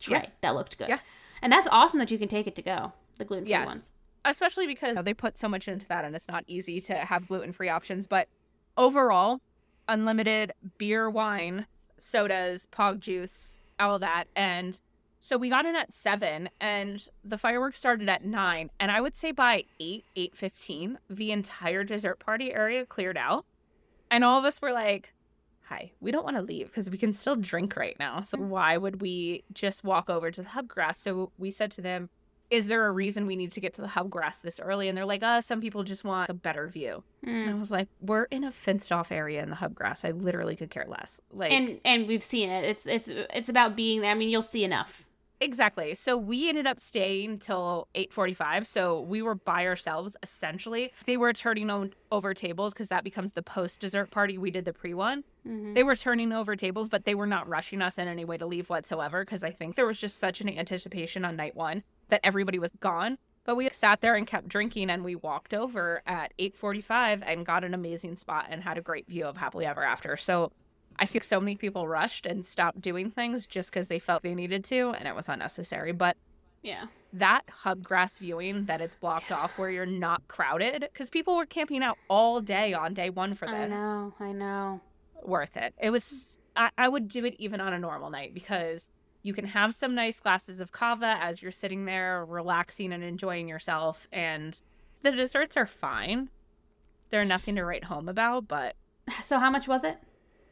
tray 0.00 0.18
Yeah. 0.18 0.26
that 0.42 0.54
looked 0.54 0.78
good. 0.78 0.88
Yeah. 0.88 0.98
And 1.42 1.52
that's 1.52 1.66
awesome 1.70 1.98
that 1.98 2.10
you 2.10 2.18
can 2.18 2.28
take 2.28 2.46
it 2.46 2.54
to 2.56 2.62
go. 2.62 2.92
The 3.18 3.24
gluten-free 3.24 3.50
Yes. 3.50 3.66
ones. 3.68 3.90
especially 4.26 4.66
because 4.66 4.96
they 5.04 5.12
put 5.12 5.36
so 5.36 5.46
much 5.48 5.68
into 5.68 5.86
that 5.88 6.02
and 6.04 6.16
it's 6.16 6.28
not 6.28 6.44
easy 6.46 6.80
to 6.80 6.94
have 6.94 7.28
gluten-free 7.28 7.68
options 7.68 8.06
but 8.06 8.26
overall 8.78 9.38
unlimited 9.86 10.50
beer 10.78 11.10
wine 11.10 11.66
sodas 12.04 12.68
pog 12.70 13.00
juice 13.00 13.58
all 13.80 13.98
that. 13.98 14.24
And 14.36 14.80
so 15.20 15.38
we 15.38 15.48
got 15.48 15.66
in 15.66 15.74
at 15.74 15.92
7 15.92 16.50
and 16.60 17.08
the 17.24 17.38
fireworks 17.38 17.78
started 17.78 18.08
at 18.10 18.26
9 18.26 18.70
and 18.78 18.90
i 18.90 19.00
would 19.00 19.14
say 19.14 19.32
by 19.32 19.64
8 19.80 20.04
8.15 20.14 20.96
the 21.08 21.32
entire 21.32 21.82
dessert 21.82 22.18
party 22.18 22.52
area 22.52 22.84
cleared 22.84 23.16
out. 23.16 23.46
And 24.10 24.22
all 24.22 24.38
of 24.38 24.44
us 24.44 24.60
were 24.60 24.72
like 24.72 25.14
hi 25.62 25.92
we 26.00 26.10
don't 26.10 26.24
want 26.24 26.36
to 26.36 26.42
leave 26.42 26.66
because 26.66 26.90
we 26.90 26.98
can 26.98 27.12
still 27.12 27.36
drink 27.36 27.74
right 27.76 27.96
now. 27.98 28.20
So 28.20 28.38
why 28.38 28.76
would 28.76 29.00
we 29.00 29.44
just 29.52 29.82
walk 29.82 30.10
over 30.10 30.30
to 30.30 30.42
the 30.42 30.50
hub 30.50 30.68
grass 30.68 30.98
so 30.98 31.32
we 31.38 31.50
said 31.50 31.70
to 31.72 31.80
them 31.80 32.10
is 32.50 32.66
there 32.66 32.86
a 32.86 32.92
reason 32.92 33.26
we 33.26 33.36
need 33.36 33.52
to 33.52 33.60
get 33.60 33.74
to 33.74 33.80
the 33.80 33.88
hub 33.88 34.10
grass 34.10 34.40
this 34.40 34.60
early? 34.60 34.88
And 34.88 34.96
they're 34.96 35.04
like, 35.06 35.22
uh, 35.22 35.40
some 35.40 35.60
people 35.60 35.82
just 35.82 36.04
want 36.04 36.28
a 36.30 36.34
better 36.34 36.68
view. 36.68 37.02
And 37.22 37.48
I 37.50 37.52
Mm. 37.52 37.58
was 37.60 37.70
like, 37.70 37.88
we're 38.00 38.24
in 38.24 38.44
a 38.44 38.52
fenced 38.52 38.92
off 38.92 39.10
area 39.10 39.42
in 39.42 39.48
the 39.50 39.56
hub 39.56 39.74
grass. 39.74 40.04
I 40.04 40.10
literally 40.10 40.54
could 40.56 40.70
care 40.70 40.86
less. 40.86 41.20
Like, 41.32 41.52
And 41.52 41.80
and 41.84 42.06
we've 42.06 42.22
seen 42.24 42.50
it. 42.50 42.64
It's 42.64 42.86
it's 42.86 43.08
it's 43.08 43.48
about 43.48 43.74
being 43.76 44.00
there. 44.02 44.10
I 44.10 44.14
mean, 44.14 44.28
you'll 44.28 44.42
see 44.42 44.62
enough. 44.64 45.04
exactly. 45.40 45.94
So 45.94 46.16
we 46.16 46.48
ended 46.48 46.66
up 46.66 46.80
staying 46.80 47.38
till 47.40 47.88
8:45. 47.94 48.66
So 48.66 49.00
we 49.00 49.20
were 49.20 49.34
by 49.34 49.66
ourselves 49.66 50.16
essentially. 50.22 50.92
They 51.06 51.16
were 51.16 51.32
turning 51.32 51.92
over 52.12 52.34
tables 52.34 52.72
because 52.72 52.88
that 52.88 53.04
becomes 53.04 53.32
the 53.32 53.42
post 53.42 53.80
dessert 53.80 54.10
party. 54.10 54.38
We 54.38 54.50
did 54.50 54.64
the 54.64 54.72
pre 54.72 54.94
one. 54.94 55.24
Mhm. 55.46 55.74
They 55.74 55.82
were 55.82 55.96
turning 55.96 56.32
over 56.32 56.56
tables, 56.56 56.88
but 56.88 57.04
they 57.04 57.14
were 57.14 57.26
not 57.26 57.46
rushing 57.48 57.82
us 57.82 57.98
in 57.98 58.08
any 58.08 58.24
way 58.24 58.38
to 58.38 58.46
leave 58.46 58.70
whatsoever 58.70 59.22
because 59.24 59.44
I 59.44 59.50
think 59.50 59.74
there 59.74 59.86
was 59.86 59.98
just 60.00 60.18
such 60.18 60.40
an 60.40 60.48
anticipation 60.48 61.24
on 61.24 61.36
night 61.36 61.54
one 61.56 61.82
that 62.08 62.20
everybody 62.24 62.58
was 62.58 62.72
gone. 62.80 63.18
But 63.44 63.56
we 63.56 63.68
sat 63.70 64.00
there 64.00 64.14
and 64.14 64.26
kept 64.26 64.48
drinking, 64.48 64.88
and 64.88 65.04
we 65.04 65.14
walked 65.14 65.52
over 65.52 66.02
at 66.06 66.32
8:45 66.38 67.22
and 67.26 67.44
got 67.44 67.62
an 67.62 67.74
amazing 67.74 68.16
spot 68.16 68.46
and 68.48 68.62
had 68.62 68.78
a 68.78 68.80
great 68.82 69.06
view 69.06 69.26
of 69.26 69.36
Happily 69.36 69.66
Ever 69.66 69.82
After. 69.82 70.16
So 70.16 70.50
I 70.98 71.04
think 71.06 71.24
so 71.24 71.40
many 71.40 71.56
people 71.56 71.86
rushed 71.86 72.24
and 72.24 72.46
stopped 72.46 72.80
doing 72.80 73.10
things 73.10 73.46
just 73.46 73.70
because 73.70 73.88
they 73.88 73.98
felt 73.98 74.22
they 74.22 74.34
needed 74.34 74.64
to, 74.66 74.90
and 74.90 75.06
it 75.06 75.14
was 75.14 75.28
unnecessary. 75.28 75.92
But 75.92 76.16
Yeah. 76.62 76.86
that 77.12 77.42
hub 77.50 77.82
grass 77.82 78.18
viewing 78.18 78.64
that 78.64 78.80
it's 78.80 78.96
blocked 78.96 79.30
off 79.30 79.58
where 79.58 79.68
you're 79.70 79.84
not 79.84 80.26
crowded 80.28 80.80
because 80.80 81.10
people 81.10 81.36
were 81.36 81.44
camping 81.46 81.82
out 81.82 81.98
all 82.08 82.40
day 82.40 82.72
on 82.72 82.94
day 82.94 83.10
one 83.10 83.34
for 83.34 83.46
this 83.46 83.54
I 83.54 83.66
know. 83.66 84.14
I 84.18 84.32
know. 84.32 84.80
worth 85.22 85.56
it. 85.58 85.74
It 85.78 85.90
was 85.90 86.38
I, 86.56 86.70
I 86.78 86.88
would 86.88 87.08
do 87.08 87.24
it 87.26 87.34
even 87.38 87.60
on 87.60 87.72
a 87.74 87.78
normal 87.78 88.08
night 88.08 88.32
because 88.32 88.88
you 89.24 89.32
can 89.34 89.46
have 89.46 89.74
some 89.74 89.94
nice 89.96 90.20
glasses 90.20 90.60
of 90.60 90.70
cava 90.70 91.16
as 91.20 91.42
you're 91.42 91.50
sitting 91.50 91.86
there 91.86 92.24
relaxing 92.24 92.92
and 92.92 93.02
enjoying 93.02 93.48
yourself 93.48 94.06
and 94.12 94.60
the 95.02 95.10
desserts 95.10 95.56
are 95.56 95.66
fine. 95.66 96.28
They're 97.10 97.24
nothing 97.24 97.56
to 97.56 97.64
write 97.64 97.84
home 97.84 98.08
about, 98.08 98.46
but 98.46 98.76
So 99.24 99.38
how 99.40 99.50
much 99.50 99.66
was 99.66 99.82
it? 99.82 99.98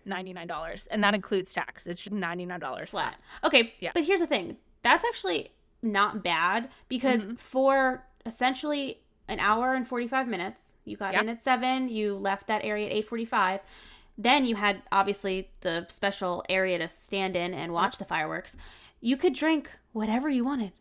$99 0.07 0.89
and 0.91 1.05
that 1.05 1.15
includes 1.15 1.53
tax. 1.53 1.87
It's 1.87 2.09
$99 2.09 2.89
flat. 2.89 3.17
Okay, 3.45 3.75
Yeah. 3.79 3.93
but 3.95 4.05
here's 4.05 4.21
the 4.21 4.27
thing. 4.27 4.57
That's 4.83 5.05
actually 5.05 5.53
not 5.83 6.25
bad 6.25 6.69
because 6.89 7.27
Mhm. 7.27 7.39
for 7.39 8.05
essentially 8.27 9.01
an 9.29 9.39
hour 9.39 9.75
and 9.75 9.87
45 9.87 10.27
minutes, 10.29 10.77
you 10.85 10.97
got 10.97 11.13
Yep. 11.13 11.23
in 11.23 11.29
at 11.29 11.43
7, 11.43 11.89
you 11.89 12.15
left 12.17 12.47
that 12.49 12.65
area 12.65 12.87
at 12.87 12.93
8:45. 12.93 13.61
Then 14.19 14.45
you 14.45 14.57
had 14.57 14.83
obviously 14.93 15.51
the 15.61 15.87
special 15.89 16.45
area 16.49 16.79
to 16.79 16.89
stand 16.89 17.35
in 17.37 17.55
and 17.55 17.73
watch 17.73 17.99
the 17.99 18.05
fireworks. 18.05 18.57
You 19.01 19.17
could 19.17 19.35
drink 19.35 19.71
whatever 19.93 20.29
you 20.29 20.45
wanted. 20.45 20.73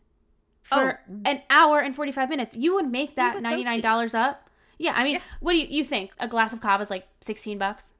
Oh, 0.72 0.78
for 0.80 1.00
Oh. 1.10 1.22
an 1.26 1.42
hour 1.50 1.80
and 1.80 1.96
45 1.96 2.30
minutes. 2.30 2.56
You 2.56 2.74
would 2.76 2.90
make 2.92 3.16
that 3.16 3.38
$99 3.42 4.14
up. 4.14 4.48
Yeah, 4.78 4.94
I 4.96 5.04
mean, 5.04 5.14
Yeah. 5.16 5.22
what 5.40 5.54
do 5.54 5.58
you, 5.60 5.68
you 5.70 5.84
think? 5.84 6.12
A 6.20 6.28
glass 6.28 6.54
of 6.54 6.62
cava 6.62 6.84
is 6.84 6.90
like 6.90 7.08
16 7.22 7.58
bucks? 7.58 7.96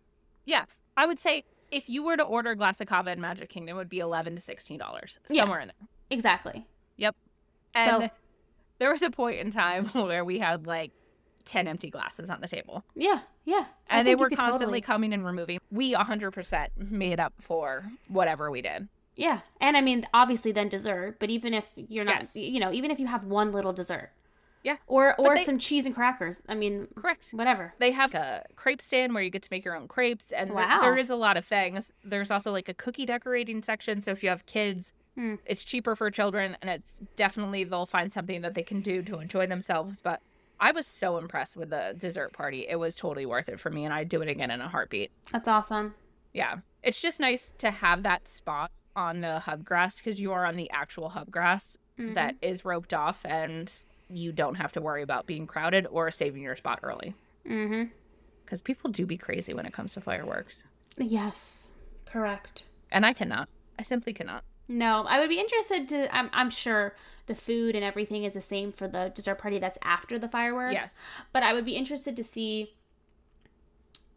Yeah, 0.46 0.66
I 0.98 1.06
would 1.06 1.18
say 1.20 1.44
if 1.72 1.90
you 1.90 2.04
were 2.04 2.18
to 2.18 2.24
order 2.24 2.52
a 2.52 2.56
glass 2.56 2.82
of 2.82 2.88
cava 2.88 3.12
in 3.12 3.22
Magic 3.22 3.50
Kingdom, 3.50 3.76
it 3.76 3.80
would 3.80 3.90
be 3.90 4.00
eleven 4.00 4.36
to 4.36 4.42
sixteen 4.42 4.78
dollars 4.78 5.18
Yeah. 5.30 5.44
somewhere 5.44 5.62
in 5.62 5.68
there. 5.70 5.88
Exactly. 6.10 6.66
Yep. 6.98 7.16
And 7.74 8.04
So- 8.04 8.10
there 8.80 8.92
was 8.92 9.02
a 9.02 9.10
point 9.10 9.40
in 9.40 9.52
time 9.52 9.86
where 9.94 10.26
we 10.26 10.40
had 10.40 10.68
like 10.68 10.92
ten 11.46 11.68
empty 11.68 11.90
glasses 11.90 12.30
on 12.30 12.42
the 12.42 12.48
table, 12.48 12.84
Yeah, 12.96 13.22
yeah. 13.46 13.66
I 13.90 14.00
and 14.00 14.08
they 14.08 14.16
were 14.16 14.30
constantly 14.30 14.80
totally- 14.80 14.82
coming 14.82 15.14
and 15.14 15.26
removing. 15.26 15.60
We 15.72 15.94
hundred 15.94 16.32
percent 16.32 16.72
made 16.78 17.20
up 17.20 17.34
for 17.40 17.86
whatever 18.08 18.50
we 18.52 18.62
did. 18.62 18.88
Yeah, 19.16 19.42
and 19.60 19.76
I 19.76 19.82
mean, 19.82 20.08
obviously, 20.14 20.52
then 20.52 20.70
dessert. 20.70 21.18
But 21.20 21.30
even 21.30 21.54
if 21.54 21.66
you're 21.76 22.06
not, 22.06 22.22
Yes. 22.22 22.36
you 22.36 22.60
know, 22.60 22.72
even 22.72 22.92
if 22.92 23.00
you 23.00 23.08
have 23.08 23.24
one 23.26 23.52
little 23.52 23.74
dessert, 23.74 24.12
Yeah. 24.64 24.78
or 24.88 25.16
or 25.20 25.36
they- 25.36 25.44
some 25.44 25.60
cheese 25.60 25.86
and 25.86 25.94
crackers. 25.94 26.42
I 26.48 26.56
mean, 26.56 26.88
Correct. 26.96 27.32
whatever. 27.32 27.74
They 27.78 27.92
have 27.92 28.16
a 28.16 28.46
crepe 28.56 28.82
stand 28.82 29.14
where 29.14 29.22
you 29.22 29.30
get 29.30 29.42
to 29.44 29.50
make 29.52 29.66
your 29.66 29.76
own 29.76 29.88
crepes, 29.88 30.32
and 30.32 30.50
there- 30.52 30.56
Wow. 30.56 30.80
there 30.82 30.98
is 30.98 31.10
a 31.10 31.16
lot 31.16 31.36
of 31.38 31.46
things. 31.46 31.92
There's 32.04 32.32
also 32.32 32.52
like 32.52 32.70
a 32.70 32.74
cookie 32.74 33.06
decorating 33.06 33.62
section, 33.64 34.02
so 34.02 34.12
if 34.12 34.24
you 34.24 34.30
have 34.30 34.46
kids, 34.46 34.94
Hmm. 35.16 35.36
it's 35.46 35.66
cheaper 35.66 35.94
for 35.96 36.10
children, 36.10 36.56
and 36.62 36.70
it's 36.70 37.00
definitely 37.18 37.66
they'll 37.66 37.86
find 37.86 38.14
something 38.14 38.42
that 38.44 38.54
they 38.54 38.64
can 38.64 38.80
do 38.80 39.02
to 39.04 39.20
enjoy 39.20 39.46
themselves. 39.46 40.00
But 40.00 40.22
I 40.62 40.72
was 40.72 40.86
so 40.88 41.18
impressed 41.18 41.58
with 41.58 41.72
the 41.72 41.96
dessert 41.98 42.32
party; 42.34 42.68
it 42.70 42.76
was 42.78 42.96
totally 42.96 43.26
worth 43.26 43.50
it 43.50 43.60
for 43.60 43.70
me, 43.72 43.84
and 43.84 43.94
I'd 43.94 44.08
do 44.10 44.22
it 44.22 44.30
again 44.30 44.52
in 44.52 44.62
a 44.62 44.70
heartbeat. 44.70 45.12
That's 45.32 45.48
awesome. 45.48 45.96
Yeah, 46.34 46.58
it's 46.84 47.02
just 47.02 47.20
nice 47.20 47.54
to 47.58 47.72
have 47.72 48.04
that 48.04 48.28
spot 48.28 48.72
on 48.96 49.22
the 49.22 49.40
hub 49.40 49.66
grass 49.66 49.98
because 49.98 50.22
you 50.22 50.32
are 50.32 50.46
on 50.46 50.56
the 50.56 50.70
actual 50.72 51.10
hub 51.10 51.32
grass 51.32 51.78
Mhm. 51.98 52.14
that 52.14 52.36
is 52.42 52.64
roped 52.64 52.94
off, 52.94 53.26
and 53.26 53.74
you 54.08 54.32
don't 54.32 54.56
have 54.56 54.72
to 54.74 54.82
worry 54.82 55.02
about 55.02 55.26
being 55.26 55.48
crowded 55.48 55.88
or 55.88 56.12
saving 56.12 56.44
your 56.44 56.56
spot 56.56 56.80
early 56.84 57.16
Mm-hmm. 57.46 57.86
because 58.46 58.62
people 58.62 58.92
do 58.92 59.06
be 59.06 59.18
crazy 59.18 59.54
when 59.54 59.66
it 59.66 59.74
comes 59.74 59.94
to 59.96 60.02
fireworks. 60.02 60.66
Yes, 60.98 61.70
correct. 62.06 62.66
And 62.92 63.06
I 63.06 63.14
cannot. 63.14 63.48
I 63.80 63.84
simply 63.84 64.14
cannot. 64.14 64.44
No, 64.72 65.04
I 65.08 65.20
would 65.20 65.30
be 65.30 65.40
interested 65.40 65.88
to. 65.90 66.16
I'm 66.16 66.30
I'm 66.34 66.50
sure 66.50 66.96
the 67.28 67.36
food 67.36 67.76
and 67.76 67.84
everything 67.84 68.24
is 68.24 68.34
the 68.34 68.42
same 68.42 68.72
for 68.72 68.88
the 68.88 69.12
dessert 69.14 69.36
party 69.36 69.60
that's 69.60 69.78
after 69.84 70.18
the 70.18 70.28
fireworks. 70.28 70.74
Yes. 70.74 71.08
but 71.34 71.44
I 71.44 71.54
would 71.54 71.66
be 71.66 71.76
interested 71.76 72.16
to 72.16 72.24
see 72.24 72.74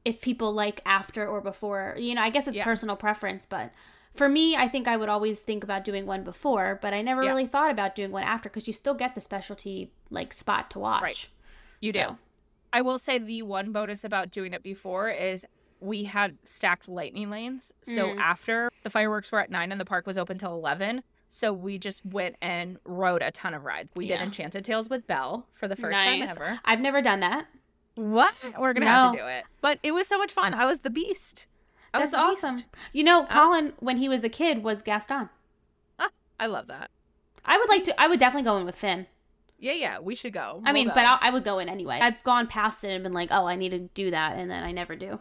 if 0.05 0.21
people 0.21 0.53
like 0.53 0.81
after 0.87 1.27
or 1.27 1.41
before. 1.41 1.95
You 1.99 2.15
know, 2.15 2.23
I 2.23 2.31
guess 2.31 2.47
it's 2.47 2.57
Yeah. 2.57 2.65
personal 2.65 2.97
preference, 2.97 3.47
but 3.47 3.73
for 4.15 4.29
me, 4.29 4.55
I 4.57 4.69
think 4.69 4.87
I 4.87 4.97
would 4.97 5.09
always 5.09 5.41
think 5.41 5.65
about 5.65 5.83
doing 5.85 6.07
one 6.07 6.23
before, 6.25 6.79
but 6.81 6.93
I 6.95 7.03
never 7.03 7.23
Yeah. 7.23 7.31
really 7.31 7.47
thought 7.47 7.71
about 7.71 7.95
doing 7.95 8.13
one 8.13 8.23
after 8.23 8.49
because 8.49 8.67
you 8.67 8.73
still 8.75 8.95
get 8.95 9.15
the 9.15 9.21
specialty 9.21 9.93
like 10.11 10.33
spot 10.33 10.71
to 10.73 10.79
watch. 10.79 11.03
Right. 11.03 11.29
You 11.81 11.93
So- 11.93 12.09
do. 12.11 12.19
I 12.73 12.81
will 12.83 12.99
say 12.99 13.19
the 13.19 13.43
one 13.43 13.73
bonus 13.73 14.05
about 14.05 14.31
doing 14.31 14.53
it 14.53 14.63
before 14.63 15.09
is 15.09 15.47
we 15.81 16.05
had 16.05 16.39
stacked 16.45 16.89
lightning 16.89 17.31
lanes. 17.31 17.73
So 17.83 18.09
Mm. 18.09 18.19
after 18.19 18.71
the 18.83 18.91
fireworks 18.91 19.31
were 19.33 19.41
at 19.41 19.51
nine 19.51 19.71
and 19.73 19.81
the 19.81 19.85
park 19.85 20.07
was 20.07 20.17
open 20.19 20.39
till 20.39 20.55
11. 20.55 21.03
So 21.29 21.53
we 21.53 21.79
just 21.79 22.05
went 22.07 22.37
and 22.41 22.79
rode 22.85 23.23
a 23.23 23.31
ton 23.31 23.55
of 23.55 23.65
rides. 23.65 23.93
We 23.97 24.07
Yeah. 24.07 24.19
did 24.19 24.25
Enchanted 24.27 24.65
Tales 24.65 24.89
with 24.89 25.07
Belle 25.07 25.47
for 25.53 25.67
the 25.69 25.77
first 25.77 25.97
time 25.97 26.23
ever. 26.23 26.61
I've 26.65 26.81
never 26.81 27.03
done 27.03 27.21
that. 27.21 27.47
What? 27.97 28.35
We're 28.59 28.73
going 28.73 28.83
to 28.85 28.91
have 28.91 29.13
to 29.13 29.19
do 29.19 29.27
it. 29.27 29.45
But 29.61 29.79
it 29.83 29.93
was 29.93 30.07
so 30.07 30.19
much 30.19 30.33
fun. 30.33 30.55
I 30.55 30.65
was 30.67 30.81
the 30.81 30.91
beast. 30.91 31.47
I 31.93 31.99
was 31.99 32.11
That's 32.11 32.23
the 32.23 32.31
beast. 32.31 32.45
awesome. 32.45 32.63
You 32.93 33.05
know, 33.05 33.27
Colin, 33.27 33.73
when 33.79 33.99
he 33.99 34.09
was 34.09 34.25
a 34.25 34.29
kid, 34.29 34.63
was 34.65 34.83
Gaston. 34.83 35.29
I 36.41 36.47
love 36.47 36.67
that. 36.67 36.91
I 37.45 37.57
would 37.57 37.69
like 37.69 37.85
to. 37.85 38.01
I 38.01 38.09
would 38.09 38.19
definitely 38.19 38.45
go 38.45 38.57
in 38.57 38.67
with 38.67 38.75
Finn. 38.77 39.07
Yeah, 39.59 39.73
yeah, 39.73 39.99
we 40.01 40.15
should 40.17 40.33
go. 40.33 40.61
I 40.65 40.73
We'll 40.73 40.75
mean, 40.75 40.89
go. 40.89 40.95
but 40.95 41.05
I, 41.07 41.19
I 41.21 41.31
would 41.31 41.45
go 41.45 41.61
in 41.61 41.69
anyway. 41.69 42.01
I've 42.03 42.21
gone 42.25 42.49
past 42.49 42.83
it 42.83 42.89
and 42.91 43.05
been 43.05 43.13
like, 43.13 43.29
oh, 43.31 43.47
I 43.47 43.55
need 43.55 43.71
to 43.71 43.79
do 43.79 44.11
that, 44.11 44.37
and 44.37 44.51
then 44.51 44.65
I 44.65 44.73
never 44.73 44.97
do. 44.97 45.21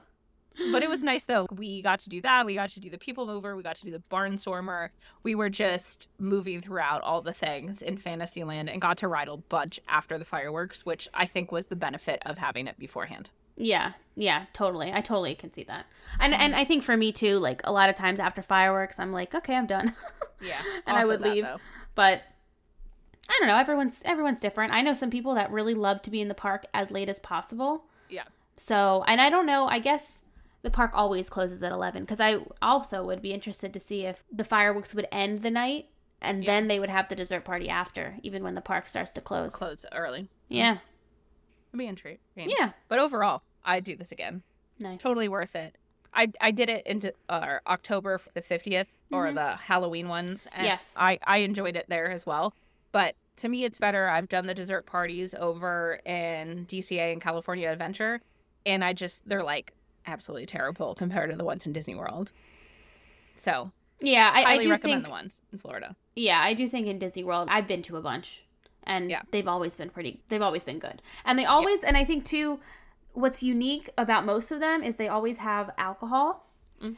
But 0.71 0.83
it 0.83 0.89
was 0.89 1.03
nice 1.03 1.23
though. 1.23 1.47
We 1.51 1.81
got 1.81 1.99
to 2.01 2.09
do 2.09 2.21
that. 2.21 2.45
We 2.45 2.55
got 2.55 2.69
to 2.69 2.79
do 2.79 2.89
the 2.89 2.97
people 2.97 3.25
mover. 3.25 3.55
We 3.55 3.63
got 3.63 3.75
to 3.77 3.85
do 3.85 3.91
the 3.91 4.03
barnstormer. 4.11 4.89
We 5.23 5.35
were 5.35 5.49
just 5.49 6.07
moving 6.19 6.61
throughout 6.61 7.01
all 7.01 7.21
the 7.21 7.33
things 7.33 7.81
in 7.81 7.97
Fantasyland 7.97 8.69
and 8.69 8.81
got 8.81 8.97
to 8.99 9.07
ride 9.07 9.27
a 9.27 9.37
bunch 9.37 9.79
after 9.87 10.17
the 10.17 10.25
fireworks, 10.25 10.85
which 10.85 11.07
I 11.13 11.25
think 11.25 11.51
was 11.51 11.67
the 11.67 11.75
benefit 11.75 12.21
of 12.25 12.37
having 12.37 12.67
it 12.67 12.77
beforehand. 12.79 13.29
Yeah, 13.55 13.91
yeah, 14.15 14.45
totally. 14.53 14.91
I 14.91 15.01
totally 15.01 15.35
can 15.35 15.51
see 15.53 15.63
that. 15.65 15.85
And 16.19 16.33
Mm-hmm. 16.33 16.41
and 16.41 16.55
I 16.55 16.63
think 16.65 16.83
for 16.83 16.97
me 16.97 17.11
too, 17.11 17.37
like 17.37 17.61
a 17.63 17.71
lot 17.71 17.89
of 17.89 17.95
times 17.95 18.19
after 18.19 18.41
fireworks, 18.41 18.99
I'm 18.99 19.11
like, 19.11 19.33
okay, 19.35 19.55
I'm 19.55 19.67
done. 19.67 19.95
Yeah, 20.41 20.61
And 20.85 20.97
I 20.97 21.05
would 21.05 21.21
that, 21.21 21.33
leave. 21.35 21.43
though. 21.45 21.57
but 21.95 22.21
I 23.29 23.37
don't 23.39 23.47
know, 23.47 23.55
everyone's 23.57 24.01
everyone's 24.03 24.41
different. 24.41 24.73
I 24.73 24.81
know 24.81 24.93
some 24.93 25.09
people 25.09 25.35
that 25.35 25.51
really 25.51 25.73
love 25.73 26.01
to 26.01 26.11
be 26.11 26.19
in 26.19 26.27
the 26.27 26.33
park 26.33 26.65
as 26.73 26.91
late 26.91 27.07
as 27.07 27.19
possible. 27.19 27.85
Yeah. 28.09 28.23
So, 28.57 29.05
and 29.07 29.21
I 29.21 29.29
don't 29.29 29.45
know, 29.45 29.67
I 29.67 29.79
guess 29.79 30.23
the 30.63 30.71
park 30.71 30.91
always 30.93 31.29
closes 31.29 31.61
at 31.61 31.71
11 31.71 32.05
cuz 32.05 32.19
I 32.19 32.37
also 32.61 33.05
would 33.05 33.21
be 33.21 33.33
interested 33.33 33.73
to 33.73 33.79
see 33.79 34.05
if 34.05 34.23
the 34.31 34.43
fireworks 34.43 34.95
would 34.95 35.07
end 35.11 35.41
the 35.43 35.51
night 35.51 35.89
and 36.21 36.43
Yeah. 36.43 36.51
then 36.51 36.67
they 36.67 36.79
would 36.79 36.89
have 36.89 37.09
the 37.09 37.15
dessert 37.15 37.43
party 37.43 37.69
after, 37.69 38.17
even 38.23 38.43
when 38.43 38.55
the 38.55 38.61
park 38.61 38.87
starts 38.87 39.11
to 39.11 39.21
close. 39.21 39.55
Close 39.55 39.85
early. 39.91 40.29
Yeah. 40.47 40.77
It'd 41.69 41.77
be 41.79 41.85
intriguing. 41.87 42.19
Yeah. 42.35 42.71
But 42.87 42.99
overall, 42.99 43.41
I'd 43.65 43.83
do 43.83 43.95
this 43.97 44.11
again. 44.13 44.41
Nice. 44.79 44.99
Totally 45.01 45.27
worth 45.27 45.55
it. 45.55 45.75
I, 46.13 46.31
I 46.39 46.51
did 46.51 46.69
it 46.69 46.85
into 46.87 47.13
uh, 47.27 47.57
October 47.67 48.21
the 48.33 48.41
50th 48.41 48.87
or 49.11 49.25
Mhm. 49.27 49.33
the 49.35 49.55
Halloween 49.57 50.07
ones. 50.07 50.47
And 50.53 50.65
Yes. 50.65 50.93
I, 50.95 51.19
I 51.25 51.37
enjoyed 51.39 51.75
it 51.75 51.87
there 51.89 52.09
as 52.09 52.25
well. 52.25 52.53
But 52.91 53.15
to 53.37 53.49
me, 53.49 53.65
it's 53.65 53.79
better. 53.79 54.07
I've 54.07 54.29
done 54.29 54.45
the 54.45 54.53
dessert 54.53 54.85
parties 54.85 55.33
over 55.33 55.99
in 56.05 56.65
DCA 56.67 57.11
and 57.11 57.19
California 57.21 57.69
Adventure. 57.69 58.21
And 58.65 58.83
I 58.85 58.93
just, 58.93 59.27
they're 59.27 59.43
like 59.43 59.73
absolutely 60.05 60.45
terrible 60.45 60.95
compared 60.95 61.31
to 61.31 61.37
the 61.37 61.43
ones 61.45 61.65
in 61.65 61.73
Disney 61.73 61.95
World. 61.95 62.31
So 63.37 63.71
Yeah, 63.99 64.31
I, 64.33 64.43
I 64.43 64.63
do 64.63 64.69
recommend 64.69 64.81
think 65.01 65.05
the 65.05 65.09
ones 65.11 65.41
in 65.51 65.59
Florida. 65.59 65.95
Yeah, 66.15 66.39
I 66.41 66.53
do 66.53 66.67
think 66.67 66.87
in 66.87 66.99
Disney 66.99 67.23
World, 67.23 67.47
I've 67.51 67.67
been 67.67 67.81
to 67.83 67.97
a 67.97 68.01
bunch, 68.01 68.43
and 68.83 69.09
Yeah. 69.09 69.21
they've 69.31 69.47
always 69.47 69.75
been 69.75 69.89
pretty. 69.89 70.21
They've 70.27 70.41
always 70.41 70.63
been 70.63 70.79
good, 70.79 71.01
and 71.25 71.37
they 71.39 71.45
always. 71.45 71.83
And 71.83 71.97
I 71.97 72.05
think 72.05 72.25
too, 72.25 72.59
what's 73.13 73.41
unique 73.43 73.89
about 73.97 74.25
most 74.25 74.51
of 74.51 74.59
them 74.59 74.83
is 74.83 74.95
they 74.97 75.07
always 75.07 75.39
have 75.39 75.71
alcohol. 75.77 76.47
Mm. 76.81 76.97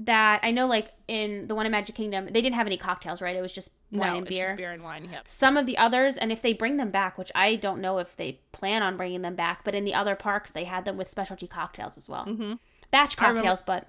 That 0.00 0.40
I 0.42 0.50
know, 0.50 0.66
like 0.66 0.92
in 1.08 1.48
the 1.48 1.54
one 1.54 1.64
in 1.64 1.72
Magic 1.72 1.94
Kingdom, 1.94 2.26
they 2.26 2.42
didn't 2.42 2.54
have 2.56 2.66
any 2.66 2.76
cocktails, 2.76 3.22
right? 3.22 3.34
It 3.34 3.40
was 3.40 3.52
just 3.52 3.70
wine 3.90 4.12
no, 4.12 4.18
and 4.18 4.26
beer. 4.28 4.48
just 4.48 4.56
beer 4.58 4.72
and 4.72 4.82
wine. 4.82 5.08
Yep. 5.10 5.26
Some 5.26 5.56
of 5.56 5.64
the 5.64 5.78
others, 5.78 6.18
and 6.18 6.30
if 6.30 6.42
they 6.42 6.52
bring 6.52 6.76
them 6.76 6.90
back, 6.90 7.16
which 7.16 7.32
I 7.34 7.56
don't 7.56 7.80
know 7.80 7.96
if 7.98 8.14
they 8.16 8.40
plan 8.52 8.82
on 8.82 8.98
bringing 8.98 9.22
them 9.22 9.36
back, 9.36 9.64
but 9.64 9.74
in 9.74 9.84
the 9.84 9.94
other 9.94 10.14
parks, 10.14 10.50
they 10.50 10.64
had 10.64 10.84
them 10.84 10.98
with 10.98 11.08
specialty 11.08 11.46
cocktails 11.46 11.96
as 11.96 12.08
well, 12.08 12.24
hmm 12.24 12.54
batch 12.90 13.16
I 13.18 13.22
remember- 13.28 13.40
cocktails, 13.40 13.62
but 13.62 13.88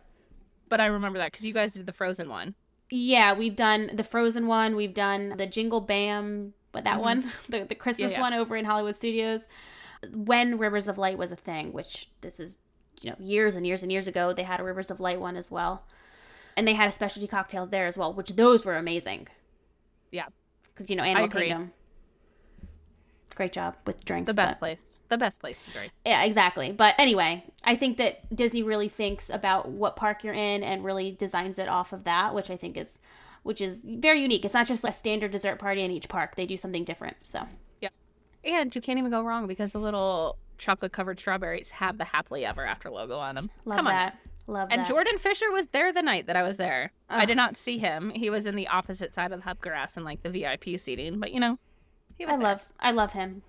But 0.70 0.80
I 0.82 0.86
remember 0.86 1.20
that 1.20 1.32
because 1.32 1.45
you 1.45 1.53
guys 1.53 1.74
did 1.74 1.86
the 1.86 1.93
frozen 1.93 2.30
one. 2.30 2.55
Yeah, 2.89 3.34
we've 3.34 3.55
done 3.55 3.91
the 3.93 4.03
Frozen 4.05 4.47
one. 4.47 4.76
We've 4.78 4.93
done 4.93 5.34
the 5.38 5.45
Jingle 5.45 5.82
Bam, 5.82 6.53
but 6.72 6.86
that 6.86 6.99
Mhm. 6.99 7.01
one, 7.01 7.32
the 7.49 7.66
the 7.66 7.76
Christmas 7.76 8.14
yeah. 8.14 8.22
one 8.22 8.34
over 8.34 8.55
in 8.55 8.64
Hollywood 8.64 8.95
Studios. 8.95 9.45
When 10.14 10.58
Rivers 10.58 10.88
of 10.88 10.97
Light 10.97 11.18
was 11.18 11.34
a 11.34 11.36
thing, 11.36 11.74
which 11.74 12.10
this 12.22 12.39
is 12.39 12.60
you 13.01 13.10
know 13.12 13.18
years 13.20 13.55
and 13.58 13.68
years 13.68 13.84
and 13.84 13.91
years 13.91 14.08
ago, 14.08 14.32
they 14.32 14.43
had 14.43 14.60
a 14.62 14.64
Rivers 14.64 14.89
of 14.89 14.99
Light 15.01 15.20
one 15.20 15.36
as 15.36 15.51
well, 15.51 15.86
and 16.58 16.68
they 16.68 16.74
had 16.74 16.89
a 16.89 16.91
specialty 16.91 17.28
cocktails 17.28 17.70
there 17.70 17.86
as 17.86 17.97
well, 17.97 18.12
which 18.12 18.32
those 18.32 18.66
were 18.66 18.76
amazing. 18.76 19.28
Yeah. 20.12 20.26
because 20.74 20.89
you 20.89 20.95
know 20.97 21.03
Animal. 21.03 21.30
Kingdom. 21.30 21.72
Great 23.36 23.53
job 23.53 23.76
with 23.86 24.03
drinks. 24.03 24.28
The 24.28 24.34
best 24.34 24.60
but- 24.60 24.66
place. 24.66 24.97
The 25.10 25.18
best 25.18 25.39
place 25.39 25.64
to 25.66 25.72
drink. 25.72 25.91
yeah, 26.03 26.24
exactly. 26.24 26.72
But 26.72 26.95
anyway, 26.97 27.43
I 27.64 27.76
think 27.76 27.97
that 27.97 28.36
Disney 28.36 28.64
really 28.64 28.89
thinks 28.89 29.30
about 29.30 29.70
what 29.70 29.95
park 29.95 30.24
you're 30.24 30.34
in 30.34 30.64
and 30.64 30.84
really 30.84 31.12
designs 31.12 31.60
it 31.60 31.70
off 31.70 31.93
of 31.93 32.03
that, 32.05 32.34
which 32.34 32.49
I 32.49 32.58
think 32.58 32.76
is 32.78 32.99
which 33.43 33.62
is 33.62 33.84
very 33.88 34.22
unique. 34.22 34.43
It's 34.43 34.55
not 34.55 34.68
just 34.68 34.84
a 34.84 34.91
standard 34.91 35.32
dessert 35.32 35.58
party 35.60 35.82
in 35.82 35.91
each 35.91 36.10
park. 36.10 36.36
They 36.36 36.45
do 36.45 36.58
something 36.58 36.84
different. 36.84 37.16
So, 37.24 37.47
yeah. 37.80 37.89
And 38.43 38.76
you 38.76 38.82
can't 38.82 38.99
even 38.99 39.12
go 39.12 39.22
wrong 39.22 39.47
because 39.47 39.72
the 39.72 39.80
little 39.80 40.38
chocolate 40.58 40.91
covered 40.91 41.18
strawberries 41.20 41.72
have 41.72 41.97
the 41.97 42.03
happily 42.03 42.43
ever 42.43 42.66
after 42.66 42.89
logo 42.89 43.18
on 43.18 43.36
them. 43.36 43.49
love 43.64 43.78
Come 43.78 43.88
on. 43.88 44.12
Love 44.47 44.69
And 44.71 44.81
that. 44.81 44.87
Jordan 44.87 45.17
Fisher 45.17 45.51
was 45.51 45.67
there 45.67 45.91
the 45.91 46.01
night 46.01 46.27
that 46.27 46.35
I 46.37 46.43
was 46.43 46.57
there. 46.57 46.93
I 47.09 47.25
did 47.25 47.35
not 47.37 47.57
see 47.57 47.77
him. 47.77 48.11
He 48.11 48.29
was 48.29 48.45
in 48.45 48.55
the 48.55 48.67
opposite 48.67 49.13
side 49.13 49.31
of 49.33 49.39
the 49.39 49.43
hub 49.43 49.59
grass 49.59 49.97
in 49.97 50.03
like 50.05 50.23
the 50.23 50.29
VIP 50.29 50.79
seating, 50.79 51.19
but 51.19 51.33
you 51.33 51.39
know, 51.39 51.59
he 52.17 52.25
was 52.25 52.35
I 52.35 52.37
there. 52.37 52.47
love 52.47 52.65
I 52.79 52.91
love 52.91 53.13
him. 53.13 53.43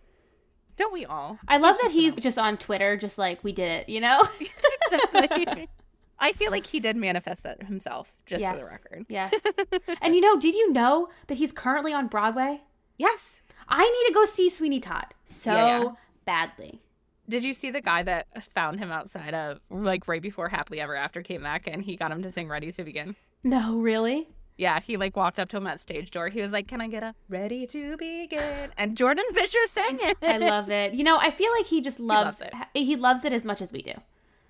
Don't 0.77 0.93
we 0.93 1.05
all? 1.07 1.39
I 1.49 1.57
love 1.57 1.77
that 1.77 1.85
just 1.85 1.95
he's 1.95 2.15
phenomenal. 2.15 2.23
just 2.23 2.39
on 2.39 2.57
Twitter 2.59 2.97
just 2.97 3.17
like 3.19 3.43
we 3.45 3.53
did 3.53 3.71
it, 3.71 3.89
you 3.89 4.01
know? 4.01 4.23
exactly. 4.87 5.69
I 6.21 6.33
feel 6.33 6.51
like 6.51 6.67
he 6.67 6.81
did 6.81 6.97
manifest 6.97 7.45
that 7.45 7.63
himself, 7.63 8.13
just 8.27 8.45
for 8.45 8.57
the 8.57 8.65
record. 8.65 9.07
yes. 9.09 9.33
and 10.03 10.15
you 10.17 10.21
know, 10.21 10.37
did 10.39 10.55
you 10.57 10.73
know 10.73 11.09
that 11.29 11.37
he's 11.37 11.53
currently 11.53 11.93
on 11.93 12.09
Broadway? 12.09 12.61
Yes. 12.97 13.41
I 13.69 13.85
need 13.85 14.09
to 14.09 14.15
go 14.15 14.25
see 14.25 14.51
Sweeney 14.51 14.81
Todd 14.81 15.15
so 15.27 15.53
Yeah, 15.53 15.83
yeah. 15.83 15.89
badly. 16.25 16.81
Did 17.29 17.45
you 17.45 17.53
see 17.53 17.71
the 17.71 17.81
guy 17.83 18.03
that 18.05 18.27
found 18.55 18.79
him 18.79 18.91
outside 18.91 19.35
of 19.35 19.59
like 19.71 20.09
right 20.09 20.23
before 20.23 20.49
Happily 20.49 20.81
Ever 20.81 20.97
After 20.97 21.23
came 21.23 21.43
back 21.43 21.67
and 21.67 21.83
he 21.83 21.97
got 21.97 22.11
him 22.11 22.23
to 22.23 22.31
sing 22.31 22.49
Ready 22.49 22.73
to 22.73 22.83
Begin? 22.85 23.17
No, 23.45 23.77
really? 23.79 24.29
Yeah, 24.57 24.81
he 24.81 24.97
like 24.97 25.15
walked 25.17 25.39
up 25.39 25.49
to 25.51 25.57
him 25.59 25.67
at 25.67 25.79
stage 25.81 26.11
door. 26.11 26.29
He 26.31 26.41
was 26.43 26.51
like, 26.51 26.67
"Can 26.67 26.81
I 26.81 26.89
get 26.89 27.03
a 27.05 27.15
ready 27.29 27.65
to 27.69 27.97
begin?" 27.97 28.71
And 28.77 28.97
Jordan 28.97 29.25
Fisher 29.33 29.65
sang 29.67 29.99
it. 30.01 30.17
I 30.23 30.39
love 30.39 30.69
it. 30.71 30.95
You 30.95 31.05
know, 31.05 31.17
I 31.19 31.31
feel 31.31 31.53
like 31.53 31.67
he 31.67 31.81
just 31.81 32.01
loves, 32.01 32.41
loves 32.41 32.53
it. 32.75 32.79
He 32.83 32.97
loves 32.97 33.25
it 33.25 33.33
as 33.33 33.45
much 33.45 33.63
as 33.63 33.71
we 33.73 33.83
do. 33.83 33.93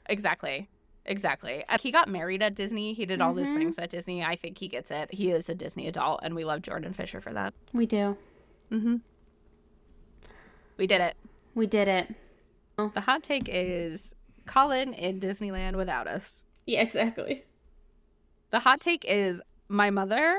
exactly, 0.06 0.68
exactly. 1.04 1.62
Uh, 1.68 1.76
He 1.78 1.90
got 1.90 2.08
married 2.08 2.42
at 2.42 2.54
Disney. 2.54 2.94
He 2.94 3.04
did 3.04 3.20
all 3.20 3.34
those 3.34 3.48
Mhm. 3.48 3.56
things 3.58 3.78
at 3.78 3.90
Disney. 3.90 4.24
I 4.24 4.34
think 4.36 4.56
he 4.56 4.68
gets 4.68 4.90
it. 4.90 5.12
He 5.12 5.30
is 5.30 5.50
a 5.50 5.54
Disney 5.54 5.86
adult, 5.88 6.20
and 6.22 6.34
we 6.34 6.44
love 6.44 6.62
Jordan 6.62 6.94
Fisher 6.94 7.20
for 7.20 7.34
that. 7.34 7.52
We 7.74 7.84
do. 7.84 8.16
Mm-hmm. 8.72 8.96
We 10.78 10.86
did 10.86 11.00
it. 11.02 11.16
We 11.54 11.66
did 11.66 11.88
it. 11.88 12.14
Oh. 12.78 12.92
The 12.94 13.00
hot 13.00 13.24
take 13.24 13.48
is 13.48 14.14
Colin 14.46 14.94
in 14.94 15.20
Disneyland 15.20 15.76
without 15.76 16.06
us. 16.06 16.44
Yeah, 16.64 16.82
exactly. 16.82 17.44
The 18.50 18.60
hot 18.60 18.80
take 18.80 19.04
is 19.06 19.42
my 19.68 19.90
mother 19.90 20.38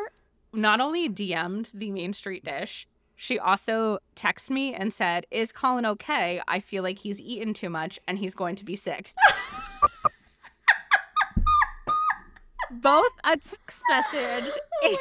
not 0.54 0.80
only 0.82 1.10
DM'd 1.10 1.72
the 1.78 1.92
Main 1.92 2.14
Street 2.14 2.44
dish, 2.44 2.88
she 3.16 3.38
also 3.38 4.00
texted 4.16 4.52
me 4.52 4.74
and 4.74 4.94
said, 4.94 5.26
Is 5.30 5.52
Colin 5.52 5.86
okay? 5.86 6.42
I 6.48 6.62
feel 6.62 6.84
like 6.84 7.00
he's 7.00 7.20
eaten 7.20 7.54
too 7.54 7.70
much 7.70 8.00
and 8.08 8.18
he's 8.18 8.34
going 8.34 8.56
to 8.56 8.66
be 8.66 8.78
sick. 8.78 9.12
Both 12.72 13.12
a 13.24 13.36
text 13.36 13.82
oh 13.92 14.02
message 14.14 14.54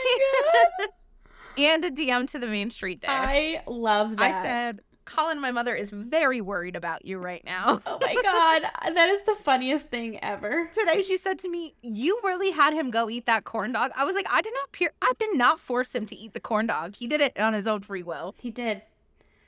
and 1.59 1.85
a 1.85 1.91
DM 1.91 2.27
to 2.31 2.39
the 2.39 2.47
Main 2.47 2.71
Street 2.71 3.01
dish. 3.01 3.11
I 3.11 3.63
love 3.67 4.17
that. 4.17 4.35
I 4.35 4.43
said, 4.43 4.81
Colin, 5.09 5.41
my 5.41 5.51
mother 5.51 5.75
is 5.75 5.91
very 5.91 6.41
worried 6.41 6.77
about 6.77 7.05
you 7.05 7.19
right 7.19 7.43
now. 7.45 7.81
Oh 7.87 7.99
my 8.01 8.15
god, 8.23 8.95
that 8.95 9.09
is 9.09 9.23
the 9.23 9.35
funniest 9.35 9.87
thing 9.87 10.23
ever. 10.23 10.69
Today 10.73 11.03
she 11.03 11.17
said 11.17 11.39
to 11.41 11.49
me, 11.49 11.75
"You 11.83 12.21
really 12.23 12.51
had 12.51 12.75
him 12.75 12.91
go 12.91 13.09
eat 13.09 13.27
that 13.27 13.45
corn 13.45 13.73
dog." 13.73 13.91
I 13.97 14.05
was 14.05 14.15
like, 14.15 14.27
"I 14.31 14.43
did 14.43 14.53
not 14.55 14.73
peer- 14.73 14.93
I 15.01 15.13
did 15.19 15.37
not 15.37 15.59
force 15.59 15.95
him 15.95 16.05
to 16.07 16.15
eat 16.17 16.35
the 16.35 16.41
corn 16.41 16.67
dog. 16.67 16.97
He 16.97 17.07
did 17.07 17.21
it 17.21 17.39
on 17.39 17.55
his 17.55 17.67
own 17.67 17.81
free 17.81 18.03
will." 18.03 18.35
He 18.39 18.51
did. 18.51 18.83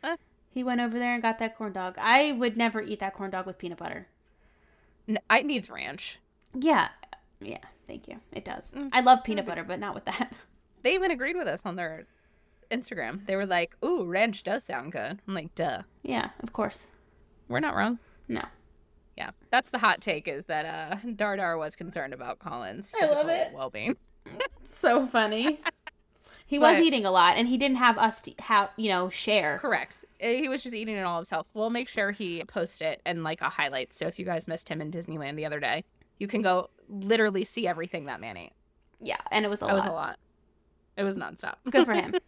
Huh? 0.03 0.17
He 0.53 0.65
went 0.65 0.81
over 0.81 0.99
there 0.99 1.13
and 1.15 1.23
got 1.23 1.39
that 1.39 1.57
corn 1.57 1.73
dog. 1.75 1.97
I 2.01 2.33
would 2.33 2.57
never 2.57 2.81
eat 2.81 3.01
that 3.01 3.15
corn 3.15 3.31
dog 3.31 3.47
with 3.47 3.59
peanut 3.59 3.79
butter. 3.79 4.09
N- 5.09 5.19
I 5.29 5.43
needs 5.43 5.69
ranch. 5.71 6.19
Yeah. 6.55 6.89
Yeah, 7.41 7.59
thank 7.87 8.09
you. 8.09 8.21
It 8.33 8.45
does. 8.45 8.73
Mm. 8.73 8.91
I 8.93 9.01
love 9.01 9.25
peanut 9.25 9.47
butter, 9.47 9.65
but 9.65 9.79
not 9.79 9.95
with 9.95 10.07
that. 10.07 10.33
They 10.83 10.95
even 10.95 11.11
agreed 11.11 11.37
with 11.37 11.47
us 11.47 11.61
on 11.67 11.77
their 11.77 12.07
Instagram. 12.71 13.27
They 13.27 13.37
were 13.37 13.47
like, 13.47 13.77
"Ooh, 13.85 14.05
ranch 14.05 14.43
does 14.43 14.65
sound 14.65 14.93
good." 14.93 15.21
I'm 15.27 15.35
like, 15.35 15.55
"Duh, 15.55 15.83
Yeah, 16.03 16.31
of 16.43 16.53
course. 16.53 16.87
we're 17.49 17.61
not 17.61 17.75
wrong." 17.75 17.99
No. 18.29 18.45
Yeah, 19.17 19.31
that's 19.51 19.71
the 19.71 19.79
hot 19.79 20.01
take 20.01 20.27
is 20.29 20.47
that 20.47 20.65
uh 20.65 20.97
Dardar 21.07 21.59
was 21.59 21.77
concerned 21.77 22.15
about 22.15 22.39
Colin's 22.39 22.93
I 22.95 23.07
love 23.07 23.11
physical 23.27 23.29
it. 23.31 23.53
well-being. 23.55 23.97
So 24.63 25.07
funny. 25.07 25.61
He 26.47 26.59
was 26.59 26.81
eating 26.81 27.05
a 27.07 27.13
lot 27.13 27.37
and 27.37 27.47
he 27.47 27.57
didn't 27.57 27.77
have 27.77 27.97
us 27.97 28.21
to 28.23 28.33
have, 28.41 28.71
you 28.77 28.89
know, 28.89 29.09
share. 29.09 29.59
Correct. 29.59 30.05
Uh, 30.21 30.27
He 30.31 30.49
was 30.49 30.65
just 30.65 30.75
eating 30.75 30.97
it 30.97 31.03
all 31.03 31.15
himself. 31.15 31.47
We'll 31.55 31.71
make 31.71 31.87
sure 31.89 32.11
he 32.11 32.43
post 32.43 32.83
it 32.83 33.01
and 33.07 33.23
like 33.23 33.41
a 33.41 33.49
highlight. 33.49 33.95
So 33.95 34.09
if 34.09 34.19
you 34.19 34.25
guys 34.25 34.49
missed 34.49 34.69
him 34.69 34.81
in 34.81 34.91
Disneyland 34.91 35.37
the 35.37 35.47
other 35.47 35.61
day, 35.61 35.85
you 36.19 36.27
can 36.27 36.43
go 36.43 36.71
literally 36.89 37.45
see 37.45 37.69
everything 37.69 38.07
that 38.07 38.21
man 38.21 38.37
ate. 38.37 38.51
Yeah, 39.01 39.19
and 39.31 39.45
it 39.45 39.49
was 39.49 39.63
a 39.63 39.67
That 39.67 39.75
lot. 39.75 39.77
was 39.77 39.85
a 39.85 39.93
lot. 39.93 40.19
It 40.97 41.05
was 41.05 41.17
nonstop. 41.17 41.55
Good 41.71 41.87
for 41.87 41.95
him. 41.95 42.15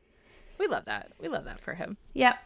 we 0.59 0.67
love 0.67 0.85
that. 0.87 1.13
We 1.21 1.29
love 1.29 1.45
that 1.45 1.61
for 1.61 1.75
him. 1.75 1.97
yep. 2.15 2.37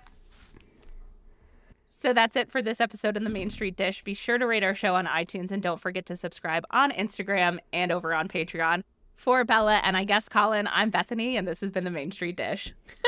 So 1.89 2.13
that's 2.13 2.37
it 2.37 2.51
for 2.51 2.61
this 2.61 2.81
episode 2.81 3.17
in 3.17 3.25
the 3.25 3.31
Main 3.31 3.49
Street 3.49 3.75
Dish. 3.75 4.05
Be 4.05 4.13
sure 4.13 4.37
to 4.39 4.47
rate 4.47 4.63
our 4.63 4.75
show 4.75 4.95
on 4.95 5.07
iTunes 5.07 5.51
and 5.51 5.63
don't 5.63 5.81
forget 5.81 6.05
to 6.07 6.17
subscribe 6.17 6.65
on 6.71 6.91
Instagram 6.93 7.59
and 7.73 7.91
over 7.91 8.13
on 8.13 8.29
Patreon. 8.29 8.83
For 9.15 9.45
Bella 9.45 9.81
and 9.83 9.97
I 9.97 10.05
guess 10.05 10.29
Colin, 10.29 10.69
I'm 10.71 10.91
Bethany, 10.91 11.39
and 11.39 11.49
this 11.49 11.63
has 11.63 11.71
been 11.71 11.85
the 11.85 11.91
Main 11.91 12.13
Street 12.13 12.37
Dish. 12.37 12.75